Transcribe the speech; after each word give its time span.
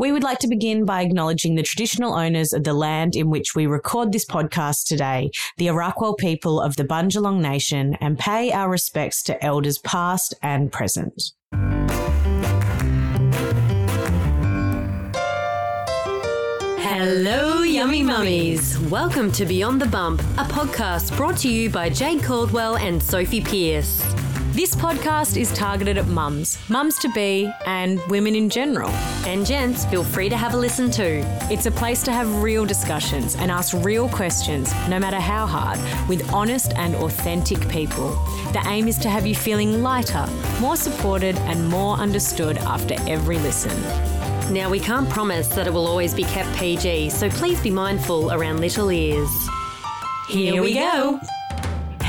We 0.00 0.12
would 0.12 0.22
like 0.22 0.38
to 0.38 0.48
begin 0.48 0.84
by 0.84 1.02
acknowledging 1.02 1.56
the 1.56 1.64
traditional 1.64 2.14
owners 2.14 2.52
of 2.52 2.62
the 2.62 2.72
land 2.72 3.16
in 3.16 3.30
which 3.30 3.56
we 3.56 3.66
record 3.66 4.12
this 4.12 4.24
podcast 4.24 4.84
today, 4.84 5.32
the 5.56 5.66
Arakwal 5.66 6.16
people 6.16 6.60
of 6.60 6.76
the 6.76 6.84
Bundjalung 6.84 7.40
Nation, 7.40 7.94
and 7.94 8.16
pay 8.16 8.52
our 8.52 8.70
respects 8.70 9.24
to 9.24 9.44
elders 9.44 9.78
past 9.78 10.34
and 10.40 10.70
present. 10.70 11.32
Hello, 16.80 17.62
yummy 17.62 18.04
mummies. 18.04 18.78
Welcome 18.78 19.32
to 19.32 19.44
Beyond 19.44 19.82
the 19.82 19.86
Bump, 19.86 20.20
a 20.20 20.44
podcast 20.44 21.16
brought 21.16 21.38
to 21.38 21.48
you 21.48 21.70
by 21.70 21.90
Jayde 21.90 22.22
Couldwell 22.22 22.76
and 22.76 23.02
Sophie 23.02 23.40
Pearce. 23.40 24.00
This 24.58 24.74
podcast 24.74 25.40
is 25.40 25.52
targeted 25.52 25.98
at 25.98 26.08
mums, 26.08 26.58
mums 26.68 26.98
to 26.98 27.12
be, 27.12 27.48
and 27.64 28.00
women 28.08 28.34
in 28.34 28.50
general. 28.50 28.90
And 29.24 29.46
gents, 29.46 29.84
feel 29.84 30.02
free 30.02 30.28
to 30.28 30.36
have 30.36 30.52
a 30.52 30.56
listen 30.56 30.90
too. 30.90 31.22
It's 31.48 31.66
a 31.66 31.70
place 31.70 32.02
to 32.02 32.10
have 32.10 32.42
real 32.42 32.66
discussions 32.66 33.36
and 33.36 33.52
ask 33.52 33.72
real 33.84 34.08
questions, 34.08 34.74
no 34.88 34.98
matter 34.98 35.20
how 35.20 35.46
hard, 35.46 35.78
with 36.08 36.28
honest 36.32 36.72
and 36.74 36.96
authentic 36.96 37.68
people. 37.68 38.10
The 38.52 38.60
aim 38.66 38.88
is 38.88 38.98
to 38.98 39.08
have 39.08 39.24
you 39.28 39.36
feeling 39.36 39.80
lighter, 39.80 40.26
more 40.60 40.74
supported, 40.74 41.36
and 41.36 41.68
more 41.68 41.94
understood 41.94 42.58
after 42.58 42.96
every 43.06 43.38
listen. 43.38 43.80
Now, 44.52 44.68
we 44.68 44.80
can't 44.80 45.08
promise 45.08 45.46
that 45.50 45.68
it 45.68 45.72
will 45.72 45.86
always 45.86 46.14
be 46.14 46.24
kept 46.24 46.52
PG, 46.56 47.10
so 47.10 47.30
please 47.30 47.60
be 47.60 47.70
mindful 47.70 48.32
around 48.32 48.58
little 48.58 48.90
ears. 48.90 49.30
Here 50.28 50.60
we 50.60 50.74
go. 50.74 51.20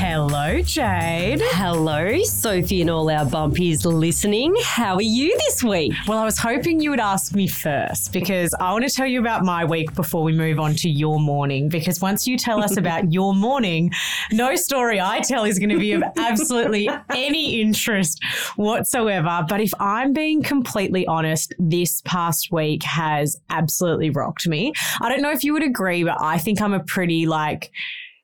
Hello, 0.02 0.56
Jayde. 0.62 1.42
Hello, 1.42 2.22
Sophie 2.22 2.80
and 2.80 2.88
all 2.88 3.10
our 3.10 3.26
bumpies 3.26 3.84
listening. 3.84 4.56
How 4.62 4.94
are 4.94 5.02
you 5.02 5.36
this 5.40 5.62
week? 5.62 5.92
Well, 6.08 6.16
I 6.16 6.24
was 6.24 6.38
hoping 6.38 6.80
you 6.80 6.88
would 6.88 7.00
ask 7.00 7.34
me 7.34 7.46
first 7.46 8.10
because 8.10 8.54
I 8.58 8.72
want 8.72 8.88
to 8.88 8.90
tell 8.90 9.06
you 9.06 9.20
about 9.20 9.44
my 9.44 9.62
week 9.62 9.94
before 9.94 10.22
we 10.22 10.32
move 10.32 10.58
on 10.58 10.74
to 10.76 10.88
your 10.88 11.20
morning. 11.20 11.68
Because 11.68 12.00
once 12.00 12.26
you 12.26 12.38
tell 12.38 12.64
us 12.64 12.78
about 12.78 13.12
your 13.12 13.34
morning, 13.34 13.92
no 14.32 14.56
story 14.56 14.98
I 14.98 15.20
tell 15.20 15.44
is 15.44 15.58
going 15.58 15.68
to 15.68 15.78
be 15.78 15.92
of 15.92 16.02
absolutely 16.16 16.88
any 17.10 17.60
interest 17.60 18.24
whatsoever. 18.56 19.44
But 19.46 19.60
if 19.60 19.74
I'm 19.78 20.14
being 20.14 20.42
completely 20.42 21.06
honest, 21.08 21.52
this 21.58 22.00
past 22.06 22.50
week 22.50 22.84
has 22.84 23.36
absolutely 23.50 24.08
rocked 24.08 24.48
me. 24.48 24.72
I 25.02 25.10
don't 25.10 25.20
know 25.20 25.30
if 25.30 25.44
you 25.44 25.52
would 25.52 25.62
agree, 25.62 26.04
but 26.04 26.16
I 26.22 26.38
think 26.38 26.62
I'm 26.62 26.72
a 26.72 26.80
pretty 26.80 27.26
like, 27.26 27.70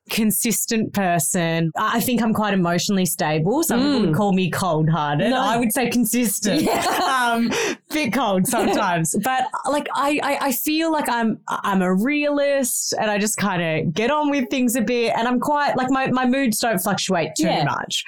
consistent 0.09 0.93
person. 0.93 1.71
I 1.77 1.99
think 2.01 2.21
I'm 2.21 2.33
quite 2.33 2.53
emotionally 2.53 3.05
stable. 3.05 3.63
Some 3.63 3.79
people 3.81 4.01
would 4.07 4.15
call 4.15 4.33
me 4.33 4.49
cold 4.49 4.89
hearted. 4.89 5.29
No. 5.29 5.41
I 5.41 5.57
would 5.57 5.73
say 5.73 5.89
consistent. 5.89 6.67
um, 7.01 7.51
bit 7.89 8.13
cold 8.13 8.47
sometimes. 8.47 9.15
but 9.23 9.43
like 9.69 9.87
I, 9.93 10.19
I, 10.23 10.37
I 10.47 10.51
feel 10.51 10.91
like 10.91 11.09
I'm 11.09 11.39
I'm 11.47 11.81
a 11.81 11.93
realist 11.93 12.93
and 12.99 13.09
I 13.11 13.17
just 13.17 13.37
kind 13.37 13.61
of 13.87 13.93
get 13.93 14.11
on 14.11 14.29
with 14.29 14.49
things 14.49 14.75
a 14.75 14.81
bit 14.81 15.13
and 15.15 15.27
I'm 15.27 15.39
quite 15.39 15.75
like 15.77 15.89
my, 15.89 16.07
my 16.07 16.25
moods 16.25 16.59
don't 16.59 16.79
fluctuate 16.79 17.31
too 17.37 17.45
Yeah. 17.47 17.63
much. 17.65 18.03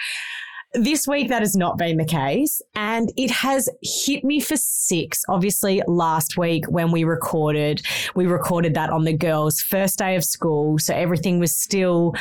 This 0.74 1.08
week, 1.08 1.30
that 1.30 1.42
has 1.42 1.56
not 1.56 1.80
been 1.80 1.98
the 1.98 2.06
case. 2.06 2.62
And 2.76 3.12
it 3.18 3.32
has 3.32 3.68
hit 3.82 4.24
me 4.24 4.40
for 4.40 4.56
six. 4.56 5.24
Obviously, 5.28 5.82
last 5.88 6.38
week 6.38 6.66
when 6.70 6.92
we 6.92 7.04
recorded, 7.04 7.82
we 8.16 8.28
recorded 8.28 8.76
that 8.76 8.92
on 8.92 9.04
the 9.04 9.14
girls' 9.14 9.62
first 9.62 9.98
day 9.98 10.16
of 10.16 10.24
school. 10.24 10.78
So 10.78 10.94
everything 10.94 11.40
was 11.40 11.56
still 11.56 12.14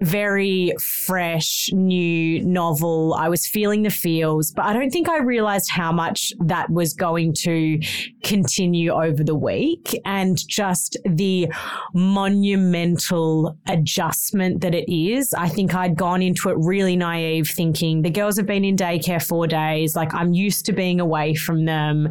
very 0.00 0.74
fresh, 0.80 1.70
new, 1.72 2.44
novel. 2.44 3.14
I 3.14 3.30
was 3.30 3.46
feeling 3.46 3.82
the 3.82 3.90
feels, 3.90 4.52
but 4.52 4.66
I 4.66 4.74
don't 4.74 4.90
think 4.90 5.08
I 5.08 5.18
realized 5.18 5.70
how 5.70 5.90
much 5.90 6.32
that 6.40 6.68
was 6.70 6.92
going 6.92 7.32
to 7.38 7.80
continue 8.24 8.90
over 8.90 9.22
the 9.22 9.34
week 9.34 9.98
and 10.04 10.38
just 10.48 10.96
the 11.04 11.48
monumental 11.94 13.56
adjustment 13.66 14.60
that 14.60 14.74
it 14.74 14.92
is. 14.92 15.32
I 15.34 15.48
think 15.48 15.74
I'd 15.74 15.96
gone 15.96 16.22
into 16.22 16.48
it 16.48 16.56
really 16.58 16.96
naive 16.96 17.48
thinking 17.48 18.02
the 18.02 18.10
girls 18.10 18.36
have 18.36 18.46
been 18.46 18.64
in 18.64 18.76
daycare 18.76 19.24
four 19.24 19.46
days. 19.46 19.94
Like 19.94 20.14
I'm 20.14 20.32
used 20.32 20.66
to 20.66 20.72
being 20.72 21.00
away 21.00 21.34
from 21.34 21.64
them. 21.64 22.08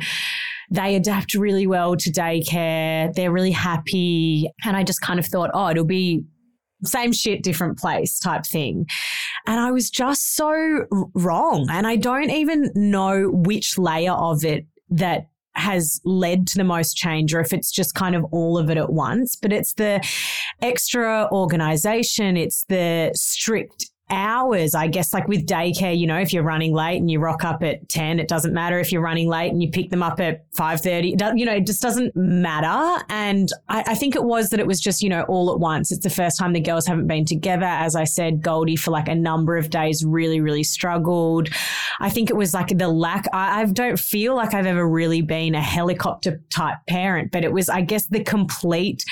They 0.70 0.96
adapt 0.96 1.34
really 1.34 1.68
well 1.68 1.96
to 1.96 2.12
daycare. 2.12 3.14
They're 3.14 3.32
really 3.32 3.52
happy. 3.52 4.52
And 4.66 4.76
I 4.76 4.84
just 4.84 5.02
kind 5.02 5.20
of 5.20 5.26
thought, 5.26 5.50
oh, 5.54 5.70
it'll 5.70 5.86
be 5.86 6.26
same 6.84 7.12
shit, 7.12 7.44
different 7.44 7.78
place 7.78 8.20
type 8.20 8.46
thing. 8.46 8.86
And 9.46 9.60
I 9.60 9.72
was 9.72 9.90
just 9.90 10.36
so 10.36 10.86
wrong. 11.16 11.68
And 11.70 11.88
I 11.88 11.96
don't 11.96 12.30
even 12.30 12.72
know 12.76 13.30
which 13.32 13.78
layer 13.78 14.12
of 14.12 14.44
it 14.44 14.66
that 14.90 15.28
has 15.58 16.00
led 16.06 16.48
to 16.48 16.58
the 16.58 16.64
most 16.64 16.96
change 16.96 17.34
or 17.34 17.40
if 17.40 17.52
it's 17.52 17.72
just 17.72 17.94
kind 17.96 18.16
of 18.16 18.24
all 18.32 18.58
of 18.58 18.70
it 18.70 18.78
at 18.78 18.92
once. 18.92 19.36
But 19.36 19.52
it's 19.52 19.74
the 19.74 20.06
extra 20.62 21.28
organization, 21.32 22.38
it's 22.38 22.66
the 22.70 23.12
strict 23.16 23.90
hours 24.10 24.74
i 24.74 24.88
guess 24.88 25.14
like 25.14 25.28
with 25.28 25.46
daycare 25.46 25.98
you 25.98 26.08
know 26.08 26.18
if 26.18 26.32
you're 26.32 26.44
running 26.44 26.74
late 26.74 26.98
and 26.98 27.12
you 27.12 27.20
rock 27.20 27.44
up 27.44 27.64
at 27.64 27.88
10 27.90 28.20
it 28.20 28.28
doesn't 28.28 28.54
matter. 28.54 28.80
If 28.80 28.92
you're 28.92 29.02
running 29.02 29.28
late 29.28 29.52
and 29.52 29.62
you 29.62 29.70
pick 29.70 29.90
them 29.90 30.04
up 30.04 30.20
at 30.20 30.50
5.30 30.54 31.38
you 31.38 31.46
know 31.46 31.54
it 31.54 31.66
just 31.66 31.82
doesn't 31.82 32.16
matter. 32.16 33.04
And 33.10 33.50
I, 33.70 33.84
I 33.88 33.96
think 33.96 34.16
it 34.16 34.24
was 34.24 34.50
that 34.50 34.60
it 34.60 34.68
was 34.68 34.80
just 34.80 35.02
you 35.02 35.10
know 35.10 35.24
all 35.24 35.52
at 35.52 35.60
once. 35.60 35.92
It's 35.92 36.04
the 36.04 36.10
first 36.10 36.38
time 36.38 36.54
the 36.54 36.60
girls 36.60 36.86
haven't 36.86 37.08
been 37.08 37.26
together. 37.26 37.66
As 37.66 37.96
i 37.96 38.04
said 38.04 38.42
goldie 38.42 38.76
for 38.76 38.92
like 38.92 39.08
a 39.08 39.16
number 39.16 39.58
of 39.58 39.70
days 39.70 40.04
really 40.06 40.40
really 40.40 40.64
struggled. 40.64 41.50
I 42.00 42.10
think 42.10 42.30
it 42.30 42.36
was 42.36 42.54
like 42.54 42.78
the 42.78 42.88
lack 42.88 43.26
I, 43.34 43.62
I 43.62 43.66
don't 43.66 44.00
feel 44.00 44.36
like 44.36 44.54
i've 44.54 44.66
ever 44.66 44.88
really 44.88 45.22
been 45.22 45.56
a 45.56 45.62
helicopter 45.62 46.42
type 46.50 46.78
parent 46.88 47.32
but 47.32 47.44
it 47.44 47.52
was 47.52 47.70
i 47.70 47.82
guess 47.82 48.06
the 48.08 48.24
complete 48.24 49.04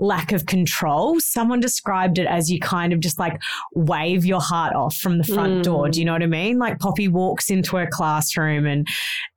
lack 0.00 0.32
of 0.32 0.46
control. 0.46 1.20
Someone 1.20 1.60
described 1.60 2.18
it 2.18 2.26
as 2.26 2.50
you 2.50 2.58
kind 2.58 2.92
of 2.92 3.00
just 3.00 3.18
like 3.18 3.40
wave 3.74 4.24
your 4.24 4.40
heart 4.40 4.74
off 4.74 4.96
from 4.96 5.18
the 5.18 5.24
front 5.24 5.60
Mm. 5.60 5.62
door. 5.62 5.88
Do 5.90 5.98
you 6.00 6.06
know 6.06 6.12
what 6.12 6.22
I 6.22 6.26
mean? 6.26 6.58
Like 6.58 6.78
Poppy 6.78 7.06
walks 7.06 7.50
into 7.50 7.76
her 7.76 7.86
classroom 7.90 8.66
and 8.66 8.86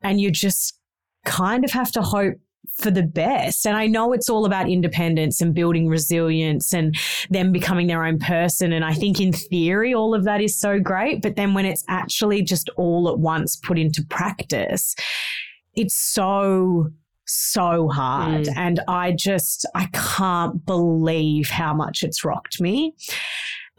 and 0.02 0.22
you 0.22 0.32
just 0.32 0.80
kind 1.26 1.64
of 1.66 1.72
have 1.72 1.92
to 1.92 2.02
hope 2.02 2.36
for 2.78 2.90
the 2.92 3.04
best. 3.04 3.68
And 3.68 3.76
I 3.76 3.88
know 3.88 4.14
it's 4.14 4.30
all 4.30 4.46
about 4.46 4.70
independence 4.70 5.42
and 5.42 5.54
building 5.54 5.88
resilience 5.90 6.74
and 6.74 6.96
them 7.30 7.52
becoming 7.52 7.88
their 7.88 8.06
own 8.06 8.20
person. 8.20 8.72
And 8.72 8.86
I 8.86 8.94
think 8.94 9.20
in 9.20 9.34
theory, 9.34 9.94
all 9.94 10.16
of 10.16 10.24
that 10.24 10.42
is 10.42 10.58
so 10.60 10.80
great. 10.80 11.22
But 11.22 11.36
then 11.36 11.54
when 11.54 11.66
it's 11.66 11.84
actually 11.90 12.42
just 12.42 12.70
all 12.78 13.10
at 13.10 13.20
once 13.20 13.58
put 13.58 13.78
into 13.78 14.02
practice, 14.10 14.96
it's 15.76 15.96
so 15.96 16.90
so 17.36 17.88
hard 17.90 18.46
Mm. 18.46 18.54
and 18.58 18.80
i 18.88 19.12
just 19.12 19.66
i 19.76 19.88
can't 19.94 20.66
believe 20.66 21.50
how 21.50 21.74
much 21.74 22.04
it's 22.04 22.24
rocked 22.24 22.60
me 22.62 22.94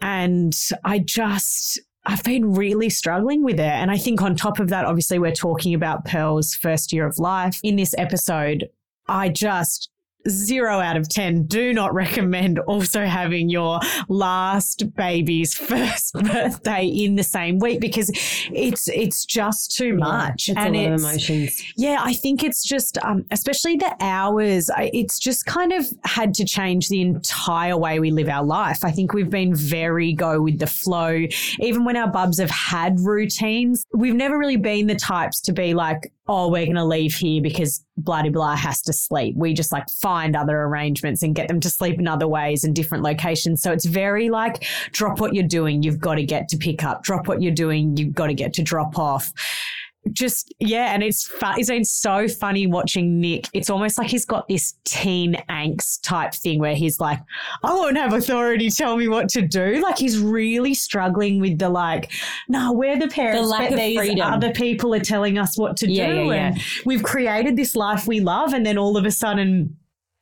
and 0.01 0.55
i 0.83 0.99
just 0.99 1.79
I've 2.07 2.23
been 2.23 2.53
really 2.53 2.91
struggling 2.91 3.43
with 3.43 3.55
it. 3.59 3.61
And 3.61 3.89
I 3.89 3.97
think 3.97 4.21
on 4.21 4.35
top 4.35 4.59
of 4.59 4.67
that, 4.69 4.85
obviously, 4.85 5.17
we're 5.17 5.31
talking 5.31 5.73
about 5.73 6.05
Pearl's 6.05 6.53
first 6.53 6.93
year 6.93 7.07
of 7.07 7.17
life. 7.17 7.59
In 7.63 7.77
this 7.77 7.95
episode, 7.97 8.67
I 9.07 9.29
just 9.29 9.89
zero 10.29 10.79
out 10.79 10.97
of 10.97 11.07
10 11.09 11.43
do 11.43 11.73
not 11.73 11.93
recommend 11.93 12.59
also 12.59 13.05
having 13.05 13.49
your 13.49 13.79
last 14.09 14.95
baby's 14.95 15.53
first 15.57 16.13
birthday 16.13 16.85
in 16.85 17.15
the 17.15 17.23
same 17.23 17.59
week 17.59 17.79
because 17.79 18.09
it's 18.51 18.87
it's 18.89 19.25
just 19.25 19.75
too 19.75 19.95
much 19.95 20.49
It's 20.49 20.57
and 20.57 20.75
it's 20.75 21.03
of 21.03 21.09
emotions. 21.11 21.63
yeah, 21.75 21.99
I 22.01 22.13
think 22.13 22.43
it's 22.43 22.63
just, 22.63 22.97
um, 23.03 23.25
especially 23.31 23.75
the 23.75 23.95
hours, 23.99 24.69
it's 24.77 25.19
just 25.19 25.45
kind 25.45 25.71
of 25.71 25.85
had 26.03 26.33
to 26.35 26.45
change 26.45 26.89
the 26.89 27.01
entire 27.01 27.77
way 27.77 27.99
we 27.99 28.11
live 28.11 28.29
our 28.29 28.43
life. 28.43 28.83
I 28.83 28.91
think 28.91 29.13
we've 29.13 29.29
been 29.29 29.55
very 29.55 30.13
go 30.13 30.41
with 30.41 30.59
the 30.59 30.67
flow. 30.67 31.25
Even 31.59 31.85
when 31.85 31.97
our 31.97 32.07
bubs 32.07 32.39
have 32.39 32.49
had 32.49 32.99
routines, 32.99 33.85
we've 33.93 34.15
never 34.15 34.37
really 34.37 34.57
been 34.57 34.87
the 34.87 34.95
types 34.95 35.41
to 35.41 35.53
be 35.53 35.73
like, 35.73 36.11
oh, 36.27 36.49
we're 36.49 36.65
going 36.65 36.75
to 36.75 36.85
leave 36.85 37.13
here 37.13 37.41
because 37.41 37.83
blah, 37.97 38.21
blah, 38.23 38.31
blah 38.31 38.55
has 38.55 38.81
to 38.81 38.93
sleep. 38.93 39.35
We 39.37 39.53
just 39.53 39.71
like 39.71 39.89
find 39.89 40.35
other 40.35 40.61
arrangements 40.61 41.21
and 41.21 41.35
get 41.35 41.47
them 41.47 41.59
to 41.59 41.69
sleep 41.69 41.99
in 41.99 42.07
other 42.07 42.27
ways 42.27 42.63
and 42.63 42.75
different 42.75 43.03
locations. 43.03 43.61
So 43.61 43.71
it's 43.71 43.85
very 43.85 44.29
like, 44.29 44.65
drop 44.91 45.19
what 45.19 45.35
you're 45.35 45.47
doing. 45.47 45.83
You've 45.83 45.99
got 45.99 46.15
to 46.15 46.23
get 46.23 46.49
to 46.49 46.57
pick 46.57 46.83
up. 46.83 47.03
Drop 47.03 47.27
what 47.27 47.41
you're 47.41 47.53
doing. 47.53 47.95
You've 47.97 48.13
got 48.13 48.27
to 48.27 48.33
get 48.33 48.53
to 48.53 48.63
drop 48.63 48.97
off 48.97 49.31
just 50.11 50.53
yeah, 50.59 50.93
and 50.93 51.01
it's 51.03 51.25
fun. 51.27 51.59
It's 51.59 51.69
been 51.69 51.83
so 51.85 52.27
funny 52.27 52.67
watching 52.67 53.19
Nick. 53.19 53.47
It's 53.53 53.69
almost 53.69 53.97
like 53.97 54.07
he's 54.07 54.25
got 54.25 54.47
this 54.47 54.75
teen 54.85 55.35
angst 55.49 56.01
type 56.03 56.33
thing 56.33 56.59
where 56.59 56.75
he's 56.75 56.99
like, 56.99 57.19
"I 57.63 57.73
won't 57.73 57.97
have 57.97 58.13
authority. 58.13 58.69
Tell 58.69 58.97
me 58.97 59.07
what 59.07 59.29
to 59.29 59.41
do." 59.41 59.81
Like 59.83 59.97
he's 59.97 60.19
really 60.19 60.73
struggling 60.73 61.39
with 61.41 61.57
the 61.59 61.69
like, 61.69 62.11
"No, 62.47 62.71
we're 62.71 62.97
the 62.99 63.07
parents, 63.07 63.49
lack 63.49 63.69
but 63.69 63.73
of 63.73 63.79
these 63.79 63.97
freedom. 63.97 64.21
other 64.21 64.51
people 64.51 64.93
are 64.93 64.99
telling 64.99 65.37
us 65.37 65.57
what 65.57 65.77
to 65.77 65.91
Yeah, 65.91 66.07
do." 66.07 66.15
yeah, 66.15 66.23
yeah. 66.23 66.47
And 66.47 66.61
we've 66.85 67.03
created 67.03 67.55
this 67.55 67.75
life 67.75 68.07
we 68.07 68.19
love, 68.19 68.53
and 68.53 68.65
then 68.65 68.77
all 68.77 68.97
of 68.97 69.05
a 69.05 69.11
sudden. 69.11 69.75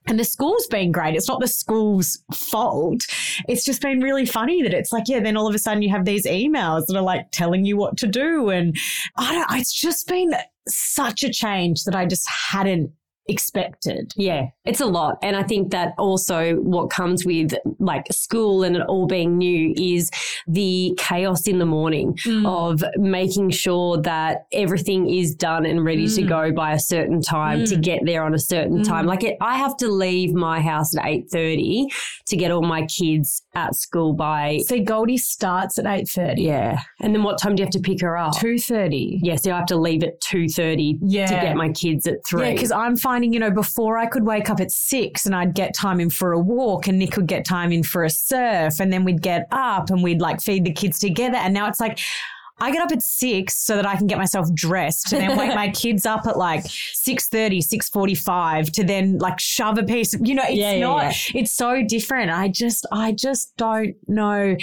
And 0.08 0.20
the 0.20 0.24
school's 0.24 0.68
been 0.68 0.92
great. 0.92 1.16
It's 1.16 1.28
not 1.28 1.40
the 1.40 1.48
school's 1.48 2.22
fault. 2.34 3.02
It's 3.48 3.64
just 3.64 3.82
been 3.82 4.02
really 4.02 4.26
funny 4.26 4.62
that 4.64 4.74
it's 4.74 4.92
like, 4.92 5.06
yeah, 5.08 5.20
then 5.20 5.38
all 5.38 5.48
of 5.48 5.56
a 5.56 5.60
sudden 5.60 5.82
you 5.82 5.90
have 5.90 6.06
these 6.06 6.26
emails 6.26 6.86
that 6.88 6.98
are 6.98 7.02
like 7.02 7.32
telling 7.32 7.66
you 7.66 7.78
what 7.78 7.98
to 7.98 8.08
do. 8.08 8.50
And 8.50 8.76
I 9.18 9.34
don't, 9.34 9.60
it's 9.60 9.74
just 9.74 10.08
been 10.08 10.34
such 10.68 11.24
a 11.24 11.32
change 11.32 11.84
that 11.84 11.96
I 11.96 12.06
just 12.06 12.30
hadn't 12.30 12.92
expected. 13.28 14.14
Yeah, 14.16 14.48
it's 14.66 14.81
a 14.81 14.86
lot. 14.86 15.18
And 15.22 15.36
I 15.36 15.44
think 15.44 15.72
that 15.72 15.94
also 15.98 16.56
what 16.56 16.90
comes 16.90 17.25
with 17.25 17.54
like 17.80 18.06
school 18.12 18.64
and 18.64 18.75
it 18.75 18.81
all 18.84 19.06
being 19.08 19.38
new 19.38 19.74
is 19.78 20.10
the 20.48 20.94
chaos 20.98 21.48
in 21.48 21.60
the 21.60 21.66
morning 21.66 22.18
Mm. 22.25 22.46
of 22.46 22.84
making 22.98 23.50
sure 23.52 23.98
that 24.02 24.46
everything 24.52 25.10
is 25.10 25.36
done 25.36 25.66
and 25.66 25.84
ready 25.84 26.08
to 26.08 26.22
Mm. 26.24 26.28
go 26.30 26.52
by 26.52 26.74
a 26.74 26.80
certain 26.80 27.22
time 27.22 27.66
to 27.66 27.75
Mm. 27.75 27.81
get 27.81 28.00
there 28.06 28.24
on 28.24 28.34
a 28.34 28.40
certain 28.40 28.80
Mm. 28.80 28.88
time. 28.88 29.06
Like 29.06 29.24
it, 29.24 29.38
I 29.42 29.58
have 29.58 29.75
to 29.78 29.88
leave 29.90 30.34
my 30.34 30.60
house 30.62 30.96
at 30.98 31.06
8.30 31.06 31.88
to 32.28 32.36
get 32.38 32.52
all 32.52 32.62
my 32.62 32.86
kids 32.86 33.44
at 33.56 33.75
school 33.75 34.14
by, 34.14 34.60
So 34.68 34.80
Goldie 34.80 35.18
starts 35.18 35.78
at 35.78 35.86
8.30. 35.86 36.42
yeah. 36.44 36.80
And 37.02 37.14
then 37.14 37.24
what 37.24 37.38
time 37.40 37.56
do 37.56 37.62
you 37.62 37.66
have 37.66 37.72
to 37.74 37.80
pick 37.80 38.02
her 38.02 38.18
up? 38.18 38.34
2.30. 38.38 39.20
Yeah, 39.22 39.36
so 39.36 39.52
I 39.52 39.58
have 39.58 39.66
to 39.68 39.78
leave 39.78 40.04
at 40.04 40.20
2.30 40.22 40.98
Yeah. 41.02 41.28
to 41.28 41.34
get 41.34 41.56
my 41.56 41.70
kids 41.70 42.08
at 42.08 42.25
3. 42.25 42.48
Yeah, 42.48 42.54
because 42.54 42.72
I'm 42.72 42.96
finding, 43.13 43.31
you 43.31 43.39
know, 43.39 43.51
before 43.51 44.00
I 44.00 44.07
could 44.07 44.25
wake 44.25 44.50
up 44.50 44.60
at 44.60 44.71
six 44.71 45.27
and 45.27 45.36
I'd 45.36 45.54
get 45.54 45.75
time 45.75 46.00
in 46.00 46.10
for 46.10 46.31
a 46.33 46.39
walk 46.39 46.88
and 46.88 46.98
Nick 46.98 47.15
would 47.15 47.27
get 47.27 47.45
time 47.45 47.71
in 47.71 47.83
for 47.83 48.04
a 48.04 48.10
surf 48.10 48.80
and 48.80 48.92
then 48.92 49.04
we'd 49.04 49.21
get 49.21 49.48
up 49.51 49.92
and 49.92 50.01
we'd 50.01 50.19
like 50.19 50.42
feed 50.42 50.65
the 50.65 50.74
kids 50.74 50.98
together. 50.98 51.38
And 51.38 51.54
now 51.54 51.68
it's 51.68 51.80
like, 51.80 52.00
I 52.60 52.71
get 52.71 52.81
up 52.81 52.92
at 52.92 53.04
six 53.04 53.56
so 53.63 53.75
that 53.75 53.86
I 53.86 53.95
can 53.95 54.07
get 54.07 54.18
myself 54.18 54.51
dressed 54.56 55.13
and 55.13 55.21
then 55.21 55.38
wake 55.38 55.54
my 55.54 55.69
kids 55.83 56.07
up 56.07 56.25
at 56.25 56.38
like 56.38 56.63
6.30, 56.63 57.60
6.45 57.60 58.71
to 58.71 58.83
then 58.83 59.19
like 59.19 59.39
shove 59.39 59.77
a 59.77 59.83
piece 59.83 60.15
of, 60.15 60.21
you 60.25 60.33
know, 60.33 60.44
it's 60.44 60.56
Yeah, 60.56 60.74
yeah, 60.74 60.80
not, 60.80 61.04
yeah. 61.04 61.42
it's 61.42 61.51
so 61.51 61.83
different. 61.83 62.31
I 62.31 62.48
just, 62.48 62.88
I 62.92 63.12
just 63.12 63.56
don't 63.57 63.94
know 64.07 64.56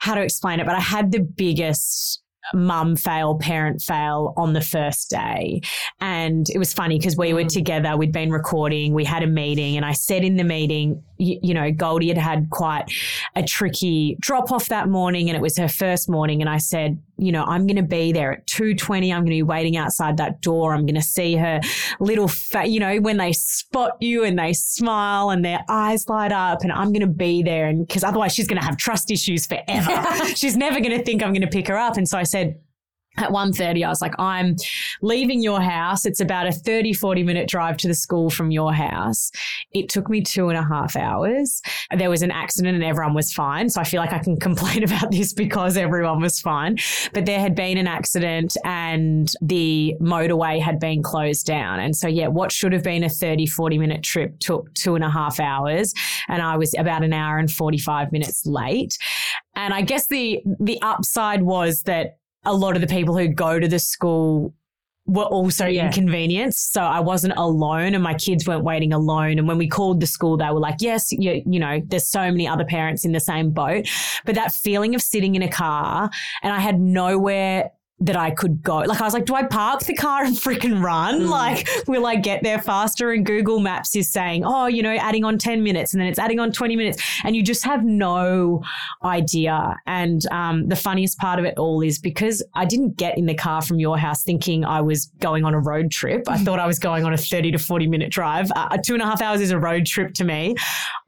how 0.00 0.14
to 0.14 0.22
explain 0.22 0.60
it, 0.60 0.64
but 0.64 0.74
I 0.74 0.80
had 0.80 1.12
the 1.12 1.20
biggest 1.20 2.19
mum 2.54 2.96
fail, 2.96 3.36
parent 3.36 3.82
fail 3.82 4.34
on 4.36 4.52
the 4.52 4.60
first 4.60 5.10
day. 5.10 5.60
And 6.00 6.48
it 6.50 6.58
was 6.58 6.72
funny 6.72 6.98
because 6.98 7.16
we 7.16 7.32
were 7.32 7.44
Mm. 7.44 7.48
together, 7.48 7.96
we'd 7.96 8.12
been 8.12 8.30
recording, 8.30 8.92
we 8.94 9.04
had 9.04 9.22
a 9.22 9.26
meeting, 9.26 9.76
and 9.76 9.84
I 9.84 9.92
said 9.92 10.24
in 10.24 10.36
the 10.36 10.44
meeting, 10.44 11.02
you, 11.20 11.38
you 11.42 11.54
know, 11.54 11.70
Goldie 11.70 12.08
had 12.08 12.18
had 12.18 12.50
quite 12.50 12.86
a 13.36 13.42
tricky 13.42 14.16
drop 14.20 14.50
off 14.50 14.66
that 14.68 14.88
morning, 14.88 15.28
and 15.28 15.36
it 15.36 15.42
was 15.42 15.56
her 15.58 15.68
first 15.68 16.08
morning. 16.08 16.40
And 16.40 16.48
I 16.48 16.58
said, 16.58 17.00
you 17.20 17.32
know, 17.32 17.44
I'm 17.44 17.66
going 17.66 17.76
to 17.76 17.82
be 17.82 18.12
there 18.12 18.32
at 18.32 18.46
2.20. 18.46 19.12
I'm 19.14 19.20
going 19.20 19.26
to 19.26 19.30
be 19.30 19.42
waiting 19.42 19.76
outside 19.76 20.16
that 20.16 20.40
door. 20.40 20.72
I'm 20.72 20.86
going 20.86 20.94
to 20.94 21.02
see 21.02 21.36
her 21.36 21.60
little, 22.00 22.28
fa- 22.28 22.66
you 22.66 22.80
know, 22.80 22.96
when 22.96 23.18
they 23.18 23.32
spot 23.32 23.98
you 24.00 24.24
and 24.24 24.38
they 24.38 24.54
smile 24.54 25.30
and 25.30 25.44
their 25.44 25.62
eyes 25.68 26.08
light 26.08 26.32
up 26.32 26.62
and 26.62 26.72
I'm 26.72 26.92
going 26.92 27.00
to 27.02 27.06
be 27.06 27.42
there. 27.42 27.66
And 27.66 27.86
because 27.86 28.04
otherwise 28.04 28.34
she's 28.34 28.46
going 28.46 28.60
to 28.60 28.64
have 28.64 28.78
trust 28.78 29.10
issues 29.10 29.46
forever. 29.46 30.26
she's 30.34 30.56
never 30.56 30.80
going 30.80 30.96
to 30.96 31.04
think 31.04 31.22
I'm 31.22 31.32
going 31.32 31.42
to 31.42 31.48
pick 31.48 31.68
her 31.68 31.76
up. 31.76 31.98
And 31.98 32.08
so 32.08 32.16
I 32.16 32.22
said, 32.22 32.58
at 33.20 33.30
1.30 33.30 33.84
i 33.84 33.88
was 33.88 34.00
like 34.00 34.14
i'm 34.18 34.56
leaving 35.02 35.42
your 35.42 35.60
house. 35.60 36.04
It's 36.04 36.20
about 36.20 36.46
a 36.46 36.52
30 36.52 36.92
40 36.92 37.22
minute 37.22 37.48
drive 37.48 37.76
to 37.78 37.88
the 37.88 37.94
school 37.94 38.30
from 38.30 38.50
your 38.50 38.72
house. 38.72 39.30
It 39.72 39.88
took 39.88 40.08
me 40.08 40.22
two 40.22 40.48
and 40.48 40.58
a 40.58 40.62
half 40.62 40.96
hours. 40.96 41.60
There 41.96 42.10
was 42.10 42.22
an 42.22 42.30
accident 42.30 42.74
and 42.74 42.84
everyone 42.84 43.14
was 43.14 43.32
fine. 43.32 43.68
So 43.68 43.80
i 43.80 43.84
feel 43.84 44.00
like 44.00 44.12
i 44.12 44.18
can 44.18 44.38
complain 44.48 44.82
about 44.82 45.10
this 45.10 45.32
because 45.32 45.76
everyone 45.76 46.20
was 46.20 46.40
fine. 46.40 46.76
But 47.12 47.26
there 47.26 47.40
had 47.40 47.54
been 47.54 47.78
an 47.78 47.86
accident 47.86 48.56
and 48.64 49.30
the 49.40 49.94
motorway 50.00 50.60
had 50.60 50.78
been 50.78 51.02
closed 51.02 51.46
down. 51.46 51.80
And 51.80 51.96
so 51.96 52.08
yeah 52.08 52.28
what 52.28 52.52
should 52.52 52.72
have 52.72 52.82
been 52.82 53.04
a 53.04 53.08
30 53.08 53.46
40 53.46 53.78
minute 53.78 54.02
trip 54.02 54.38
took 54.40 54.72
two 54.74 54.94
and 54.94 55.04
a 55.04 55.10
half 55.10 55.40
hours. 55.40 55.92
And 56.28 56.42
i 56.42 56.56
was 56.56 56.74
about 56.78 57.02
an 57.02 57.12
hour 57.12 57.38
and 57.38 57.50
45 57.50 58.12
minutes 58.12 58.44
late. 58.46 58.96
And 59.54 59.74
i 59.74 59.82
guess 59.82 60.06
the 60.08 60.42
the 60.60 60.80
upside 60.82 61.42
was 61.42 61.82
that 61.82 62.19
a 62.44 62.54
lot 62.54 62.74
of 62.74 62.80
the 62.80 62.86
people 62.86 63.16
who 63.16 63.28
go 63.28 63.58
to 63.58 63.68
the 63.68 63.78
school 63.78 64.54
were 65.06 65.24
also 65.24 65.66
Yeah. 65.66 65.86
inconvenienced. 65.86 66.72
So 66.72 66.82
I 66.82 67.00
wasn't 67.00 67.34
alone 67.36 67.94
and 67.94 68.02
my 68.02 68.14
kids 68.14 68.46
weren't 68.46 68.64
waiting 68.64 68.92
alone. 68.92 69.38
And 69.38 69.48
when 69.48 69.58
we 69.58 69.66
called 69.66 70.00
the 70.00 70.06
school, 70.06 70.36
they 70.36 70.44
were 70.50 70.60
like, 70.60 70.76
yes, 70.80 71.10
you, 71.10 71.42
you 71.44 71.58
know, 71.58 71.80
there's 71.86 72.06
so 72.06 72.20
many 72.30 72.46
other 72.46 72.64
parents 72.64 73.04
in 73.04 73.12
the 73.12 73.20
same 73.20 73.50
boat. 73.50 73.88
But 74.24 74.36
that 74.36 74.52
feeling 74.52 74.94
of 74.94 75.02
sitting 75.02 75.34
in 75.34 75.42
a 75.42 75.48
car 75.50 76.10
and 76.42 76.52
I 76.52 76.60
had 76.60 76.78
nowhere 76.80 77.70
that 78.00 78.16
I 78.16 78.30
could 78.30 78.62
go. 78.62 78.78
Like 78.78 79.00
I 79.00 79.04
was 79.04 79.12
like, 79.12 79.26
do 79.26 79.34
I 79.34 79.42
park 79.42 79.82
the 79.82 79.94
car 79.94 80.24
and 80.24 80.34
freaking 80.34 80.82
run? 80.82 81.22
Mm. 81.22 81.28
Like, 81.28 81.68
will 81.86 82.06
I 82.06 82.16
get 82.16 82.42
there 82.42 82.58
faster? 82.58 83.12
And 83.12 83.26
Google 83.26 83.60
Maps 83.60 83.94
is 83.94 84.10
saying, 84.10 84.44
oh, 84.44 84.66
you 84.66 84.82
know, 84.82 84.94
adding 84.94 85.24
on 85.24 85.36
10 85.36 85.62
minutes 85.62 85.92
and 85.92 86.00
then 86.00 86.08
it's 86.08 86.18
adding 86.18 86.40
on 86.40 86.50
20 86.50 86.76
minutes. 86.76 87.02
And 87.24 87.36
you 87.36 87.42
just 87.42 87.64
have 87.64 87.84
no 87.84 88.62
idea. 89.04 89.76
And 89.86 90.26
um, 90.32 90.68
the 90.68 90.76
funniest 90.76 91.18
part 91.18 91.38
of 91.38 91.44
it 91.44 91.58
all 91.58 91.82
is 91.82 91.98
because 91.98 92.42
I 92.54 92.64
didn't 92.64 92.96
get 92.96 93.18
in 93.18 93.26
the 93.26 93.34
car 93.34 93.60
from 93.60 93.78
your 93.78 93.98
house 93.98 94.22
thinking 94.22 94.64
I 94.64 94.80
was 94.80 95.06
going 95.20 95.44
on 95.44 95.52
a 95.52 95.60
road 95.60 95.90
trip. 95.90 96.24
I 96.26 96.38
thought 96.38 96.58
I 96.58 96.66
was 96.66 96.78
going 96.78 97.04
on 97.04 97.12
a 97.12 97.18
30 97.18 97.52
to 97.52 97.58
40 97.58 97.86
minute 97.86 98.10
drive. 98.10 98.50
Uh, 98.56 98.78
two 98.78 98.94
and 98.94 99.02
a 99.02 99.06
half 99.06 99.20
hours 99.20 99.42
is 99.42 99.50
a 99.50 99.58
road 99.58 99.84
trip 99.84 100.14
to 100.14 100.24
me. 100.24 100.56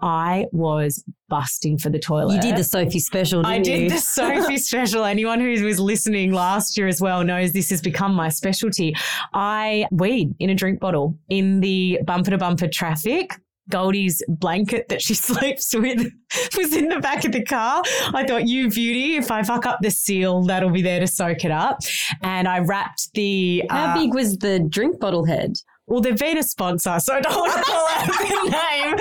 I 0.02 0.46
was 0.52 1.02
busting 1.32 1.78
for 1.78 1.88
the 1.88 1.98
toilet. 1.98 2.34
You 2.34 2.40
did 2.42 2.56
the 2.56 2.62
Sophie 2.62 2.98
special, 2.98 3.40
didn't 3.40 3.54
I 3.54 3.58
did 3.60 3.80
you? 3.84 3.88
the 3.88 3.98
Sophie 4.18 4.58
special. 4.58 5.02
Anyone 5.06 5.40
who 5.40 5.50
was 5.64 5.80
listening 5.80 6.30
last 6.30 6.76
year 6.76 6.86
as 6.86 7.00
well 7.00 7.24
knows 7.24 7.52
this 7.52 7.70
has 7.70 7.80
become 7.80 8.12
my 8.14 8.28
specialty. 8.28 8.94
I 9.32 9.86
weed 9.90 10.34
in 10.40 10.50
a 10.50 10.54
drink 10.54 10.78
bottle 10.78 11.18
in 11.30 11.60
the 11.60 12.00
bumper 12.04 12.32
to 12.32 12.36
bumper 12.36 12.68
traffic. 12.68 13.32
Goldie's 13.70 14.22
blanket 14.28 14.90
that 14.90 15.00
she 15.00 15.14
sleeps 15.28 15.74
with 15.74 16.06
was 16.58 16.76
in 16.76 16.88
the 16.88 17.00
back 17.00 17.24
of 17.24 17.32
the 17.32 17.42
car. 17.42 17.82
I 18.12 18.26
thought, 18.26 18.46
you 18.46 18.68
beauty, 18.68 19.16
if 19.16 19.30
I 19.30 19.42
fuck 19.42 19.64
up 19.64 19.78
the 19.80 19.90
seal, 19.90 20.42
that'll 20.42 20.68
be 20.68 20.82
there 20.82 21.00
to 21.00 21.06
soak 21.06 21.46
it 21.46 21.50
up. 21.50 21.78
And 22.20 22.46
I 22.46 22.58
wrapped 22.58 23.14
the. 23.14 23.64
How 23.70 23.86
uh, 23.86 23.94
big 23.94 24.12
was 24.12 24.36
the 24.36 24.60
drink 24.68 25.00
bottle 25.00 25.24
head? 25.24 25.54
Well, 25.92 26.00
they've 26.00 26.16
been 26.18 26.38
a 26.38 26.42
sponsor, 26.42 26.98
so 27.00 27.12
I 27.12 27.20
don't 27.20 27.36
want 27.36 27.52
to 27.52 27.62
call 27.70 27.86
out 27.86 28.06
the 28.06 28.50
name. 28.50 28.96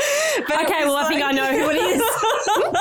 But 0.46 0.66
Okay, 0.66 0.84
well, 0.84 0.98
I 0.98 1.08
think 1.08 1.24
I 1.24 1.32
know 1.32 1.46
who 1.58 1.70
it 1.70 1.78
is. 1.78 2.02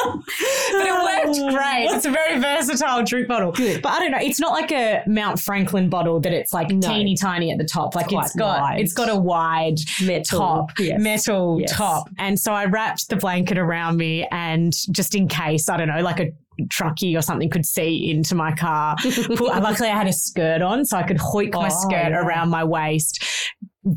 but 0.72 0.86
it 0.86 1.36
worked 1.46 1.54
great. 1.54 1.86
It's 1.90 2.04
a 2.06 2.10
very 2.10 2.40
versatile 2.40 3.04
drink 3.04 3.28
bottle. 3.28 3.52
Good. 3.52 3.82
But 3.82 3.92
I 3.92 3.98
don't 4.00 4.10
know. 4.10 4.18
It's 4.20 4.40
not 4.40 4.50
like 4.52 4.72
a 4.72 5.02
Mount 5.06 5.38
Franklin 5.38 5.88
bottle 5.88 6.18
that 6.20 6.32
it's 6.32 6.52
like 6.52 6.70
No. 6.70 6.88
teeny 6.88 7.16
tiny 7.16 7.52
at 7.52 7.58
the 7.58 7.64
top. 7.64 7.94
Like 7.94 8.08
Quite 8.08 8.26
it's 8.26 8.34
got 8.36 8.60
wide. 8.60 8.80
it's 8.80 8.92
got 8.92 9.08
a 9.08 9.16
wide 9.16 9.78
Metal. 10.02 10.38
top, 10.40 10.70
Yes. 10.78 11.00
metal 11.00 11.58
Yes. 11.60 11.72
top. 11.76 12.08
And 12.18 12.38
so 12.38 12.52
I 12.52 12.64
wrapped 12.64 13.08
the 13.10 13.16
blanket 13.16 13.58
around 13.58 13.96
me, 13.96 14.26
and 14.32 14.72
just 14.92 15.14
in 15.14 15.28
case, 15.28 15.68
I 15.68 15.76
don't 15.76 15.88
know, 15.88 16.00
like 16.02 16.18
a 16.20 16.32
truckie 16.64 17.16
or 17.16 17.22
something 17.22 17.48
could 17.48 17.64
see 17.64 18.10
into 18.10 18.34
my 18.34 18.52
car. 18.52 18.94
Luckily, 19.28 19.88
I 19.88 19.96
had 19.96 20.06
a 20.06 20.12
skirt 20.12 20.60
on, 20.60 20.84
so 20.84 20.98
I 20.98 21.02
could 21.04 21.16
hoik 21.16 21.54
my 21.54 21.68
Oh, 21.72 21.80
skirt 21.88 22.10
yeah. 22.10 22.18
around 22.18 22.50
my 22.50 22.64
waist. 22.64 23.24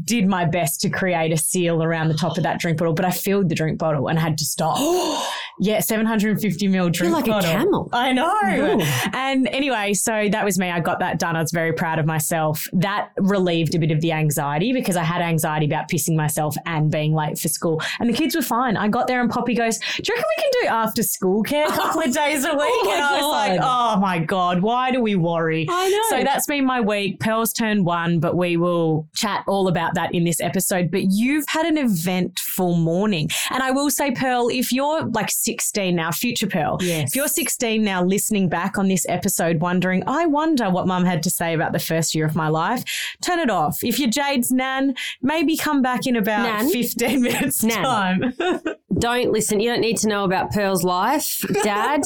Did 0.06 0.28
my 0.28 0.46
best 0.46 0.80
to 0.82 0.90
create 0.90 1.34
a 1.34 1.38
seal 1.38 1.84
around 1.84 2.08
the 2.08 2.14
top 2.14 2.38
of 2.38 2.44
that 2.44 2.60
drink 2.60 2.78
bottle, 2.78 2.94
but 2.94 3.06
I 3.06 3.12
filled 3.12 3.50
the 3.50 3.56
drink 3.56 3.80
bottle 3.80 4.08
and 4.08 4.18
had 4.18 4.38
to 4.38 4.46
stop. 4.46 4.78
yeah, 5.60 5.80
750 5.80 6.68
ml 6.68 6.92
drink 6.92 6.96
You're 7.00 7.10
like 7.10 7.28
a 7.28 7.48
camel. 7.48 7.90
I 7.94 8.12
know. 8.12 8.34
Ooh. 8.44 8.82
And 9.14 9.48
anyway, 9.48 9.94
so 9.94 10.28
that 10.32 10.44
was 10.44 10.58
me. 10.58 10.70
I 10.70 10.80
got 10.80 11.00
that 11.00 11.20
done. 11.20 11.36
I 11.36 11.42
was 11.42 11.52
very 11.52 11.74
proud 11.74 12.00
of 12.00 12.06
myself. 12.06 12.68
That 12.74 13.12
relieved 13.18 13.76
a 13.76 13.80
bit 13.80 13.92
of 13.92 14.02
the 14.02 14.12
anxiety 14.12 14.74
because 14.74 14.96
I 14.96 15.04
had 15.04 15.22
anxiety 15.22 15.66
about 15.66 15.90
pissing 15.90 16.16
myself 16.16 16.56
and 16.66 16.92
being 16.92 17.14
late 17.14 17.38
for 17.38 17.48
school. 17.48 17.82
And 18.00 18.10
the 18.10 18.14
kids 18.14 18.36
were 18.36 18.42
fine. 18.42 18.78
I 18.78 18.88
got 18.88 19.08
there 19.08 19.22
and 19.22 19.30
Poppy 19.30 19.54
goes, 19.54 19.78
Do 19.78 20.04
you 20.08 20.16
reckon 20.16 20.26
we 20.38 20.44
can 20.44 20.52
do 20.64 20.68
after 20.70 21.04
school 21.04 21.44
care 21.44 21.68
a 21.68 21.72
couple 21.72 22.02
of 22.02 22.14
days 22.14 22.44
a 22.46 22.52
oh 22.52 22.58
week? 22.58 22.72
Oh 22.74 22.92
and 22.92 23.04
I 23.04 23.22
was 23.22 23.32
like, 23.32 23.60
Oh 23.62 24.00
my 24.00 24.20
God, 24.20 24.62
why 24.62 24.92
do 24.92 25.02
we 25.02 25.16
worry? 25.16 25.68
I 25.70 25.90
know. 25.90 26.18
So 26.18 26.24
that's 26.24 26.48
been 26.48 26.66
my 26.66 26.82
week. 26.82 27.20
Pearl's 27.20 27.54
turned 27.54 27.86
one, 27.86 28.20
but 28.20 28.36
we 28.36 28.58
will 28.58 29.08
chat 29.16 29.44
all 29.48 29.68
about 29.68 29.94
that 29.96 30.14
in 30.14 30.24
this 30.24 30.42
episode. 30.42 30.92
But 30.92 31.04
you've 31.10 31.46
had 31.48 31.66
an 31.66 31.78
eventful 31.78 32.76
morning. 32.76 33.30
And 33.52 33.62
I 33.62 33.72
will 33.72 33.90
say, 33.90 34.12
Pearl, 34.12 34.50
if 34.50 34.72
you're 34.72 35.06
like 35.06 35.30
16 35.44 35.96
now, 35.96 36.12
future 36.12 36.48
Pearl, 36.48 36.78
Yes. 36.82 37.10
if 37.10 37.16
you're 37.16 37.28
16 37.28 37.84
now 37.84 38.04
listening 38.04 38.50
back 38.50 38.78
on 38.78 38.88
this 38.88 39.06
episode, 39.10 39.60
wondering, 39.60 40.04
I 40.08 40.26
wonder 40.26 40.70
what 40.70 40.88
mum 40.88 41.06
had 41.06 41.24
to 41.24 41.30
say 41.30 41.54
about 41.54 41.72
the 41.74 41.80
first 41.80 42.16
year 42.16 42.26
of 42.26 42.36
my 42.36 42.48
life, 42.50 42.84
turn 43.22 43.40
it 43.40 43.50
off. 43.50 43.84
If 43.84 44.00
you're 44.00 44.10
Jayde's 44.10 44.52
nan, 44.52 44.96
maybe 45.22 45.58
come 45.58 45.82
back 45.82 46.08
in 46.08 46.16
about 46.16 46.44
Nan? 46.44 46.70
15 46.72 47.22
minutes' 47.22 47.64
Nan. 47.64 47.84
time. 47.84 48.34
Don't 49.00 49.32
listen. 49.32 49.60
You 49.60 49.70
don't 49.72 49.82
need 49.82 49.98
to 49.98 50.08
know 50.08 50.24
about 50.24 50.52
Pearl's 50.52 50.84
life. 50.84 51.42
Dad, 51.64 52.02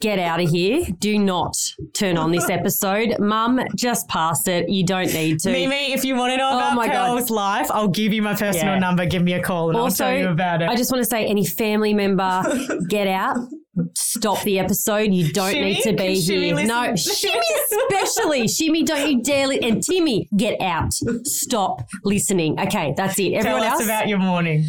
get 0.00 0.18
out 0.18 0.40
of 0.40 0.48
here. 0.50 0.84
Do 0.98 1.18
not 1.18 1.56
turn 1.94 2.16
on 2.16 2.32
this 2.32 2.48
episode. 2.50 3.18
Mum, 3.18 3.60
just 3.76 4.08
pass 4.08 4.46
it. 4.48 4.68
You 4.68 4.84
don't 4.84 5.12
need 5.12 5.40
to. 5.40 5.50
Mimi, 5.52 5.92
if 5.92 6.04
you 6.04 6.14
want 6.16 6.32
to 6.32 6.36
know 6.36 6.50
Oh 6.52 6.56
about 6.58 6.74
my 6.74 6.86
God. 6.86 7.06
Pearl's 7.16 7.30
life, 7.30 7.68
I'll 7.70 7.88
give 7.88 8.12
you 8.12 8.22
my 8.22 8.34
personal 8.34 8.74
Yeah. 8.74 8.78
number. 8.78 9.06
Give 9.06 9.22
me 9.22 9.34
a 9.34 9.42
call 9.42 9.68
and 9.70 9.78
also, 9.78 10.04
I'll 10.04 10.10
tell 10.12 10.20
you 10.20 10.28
about 10.28 10.62
it. 10.62 10.68
I 10.68 10.76
just 10.76 10.90
want 10.92 11.02
to 11.04 11.08
say 11.08 11.26
any 11.26 11.44
family 11.46 11.94
member, 11.94 12.42
get 12.88 13.06
out. 13.06 13.36
Stop 13.96 14.42
the 14.42 14.58
episode. 14.58 15.12
You 15.12 15.32
don't 15.32 15.52
Shimmy? 15.52 15.72
need 15.74 15.82
to 15.84 15.92
be 15.94 16.20
here. 16.20 16.54
No, 16.66 16.90
listen? 16.90 17.14
Shimmy 17.30 17.46
especially. 17.88 18.48
Shimmy, 18.48 18.82
don't 18.82 19.10
you 19.10 19.22
dare. 19.22 19.46
Li- 19.46 19.60
and 19.60 19.82
Timmy, 19.82 20.28
get 20.36 20.60
out. 20.60 20.92
Stop 21.24 21.88
listening. 22.04 22.58
Okay, 22.60 22.92
that's 22.96 23.18
it. 23.18 23.30
Tell 23.30 23.38
Everyone 23.46 23.62
us 23.62 23.72
else. 23.74 23.84
about 23.84 24.08
your 24.08 24.18
morning. 24.18 24.66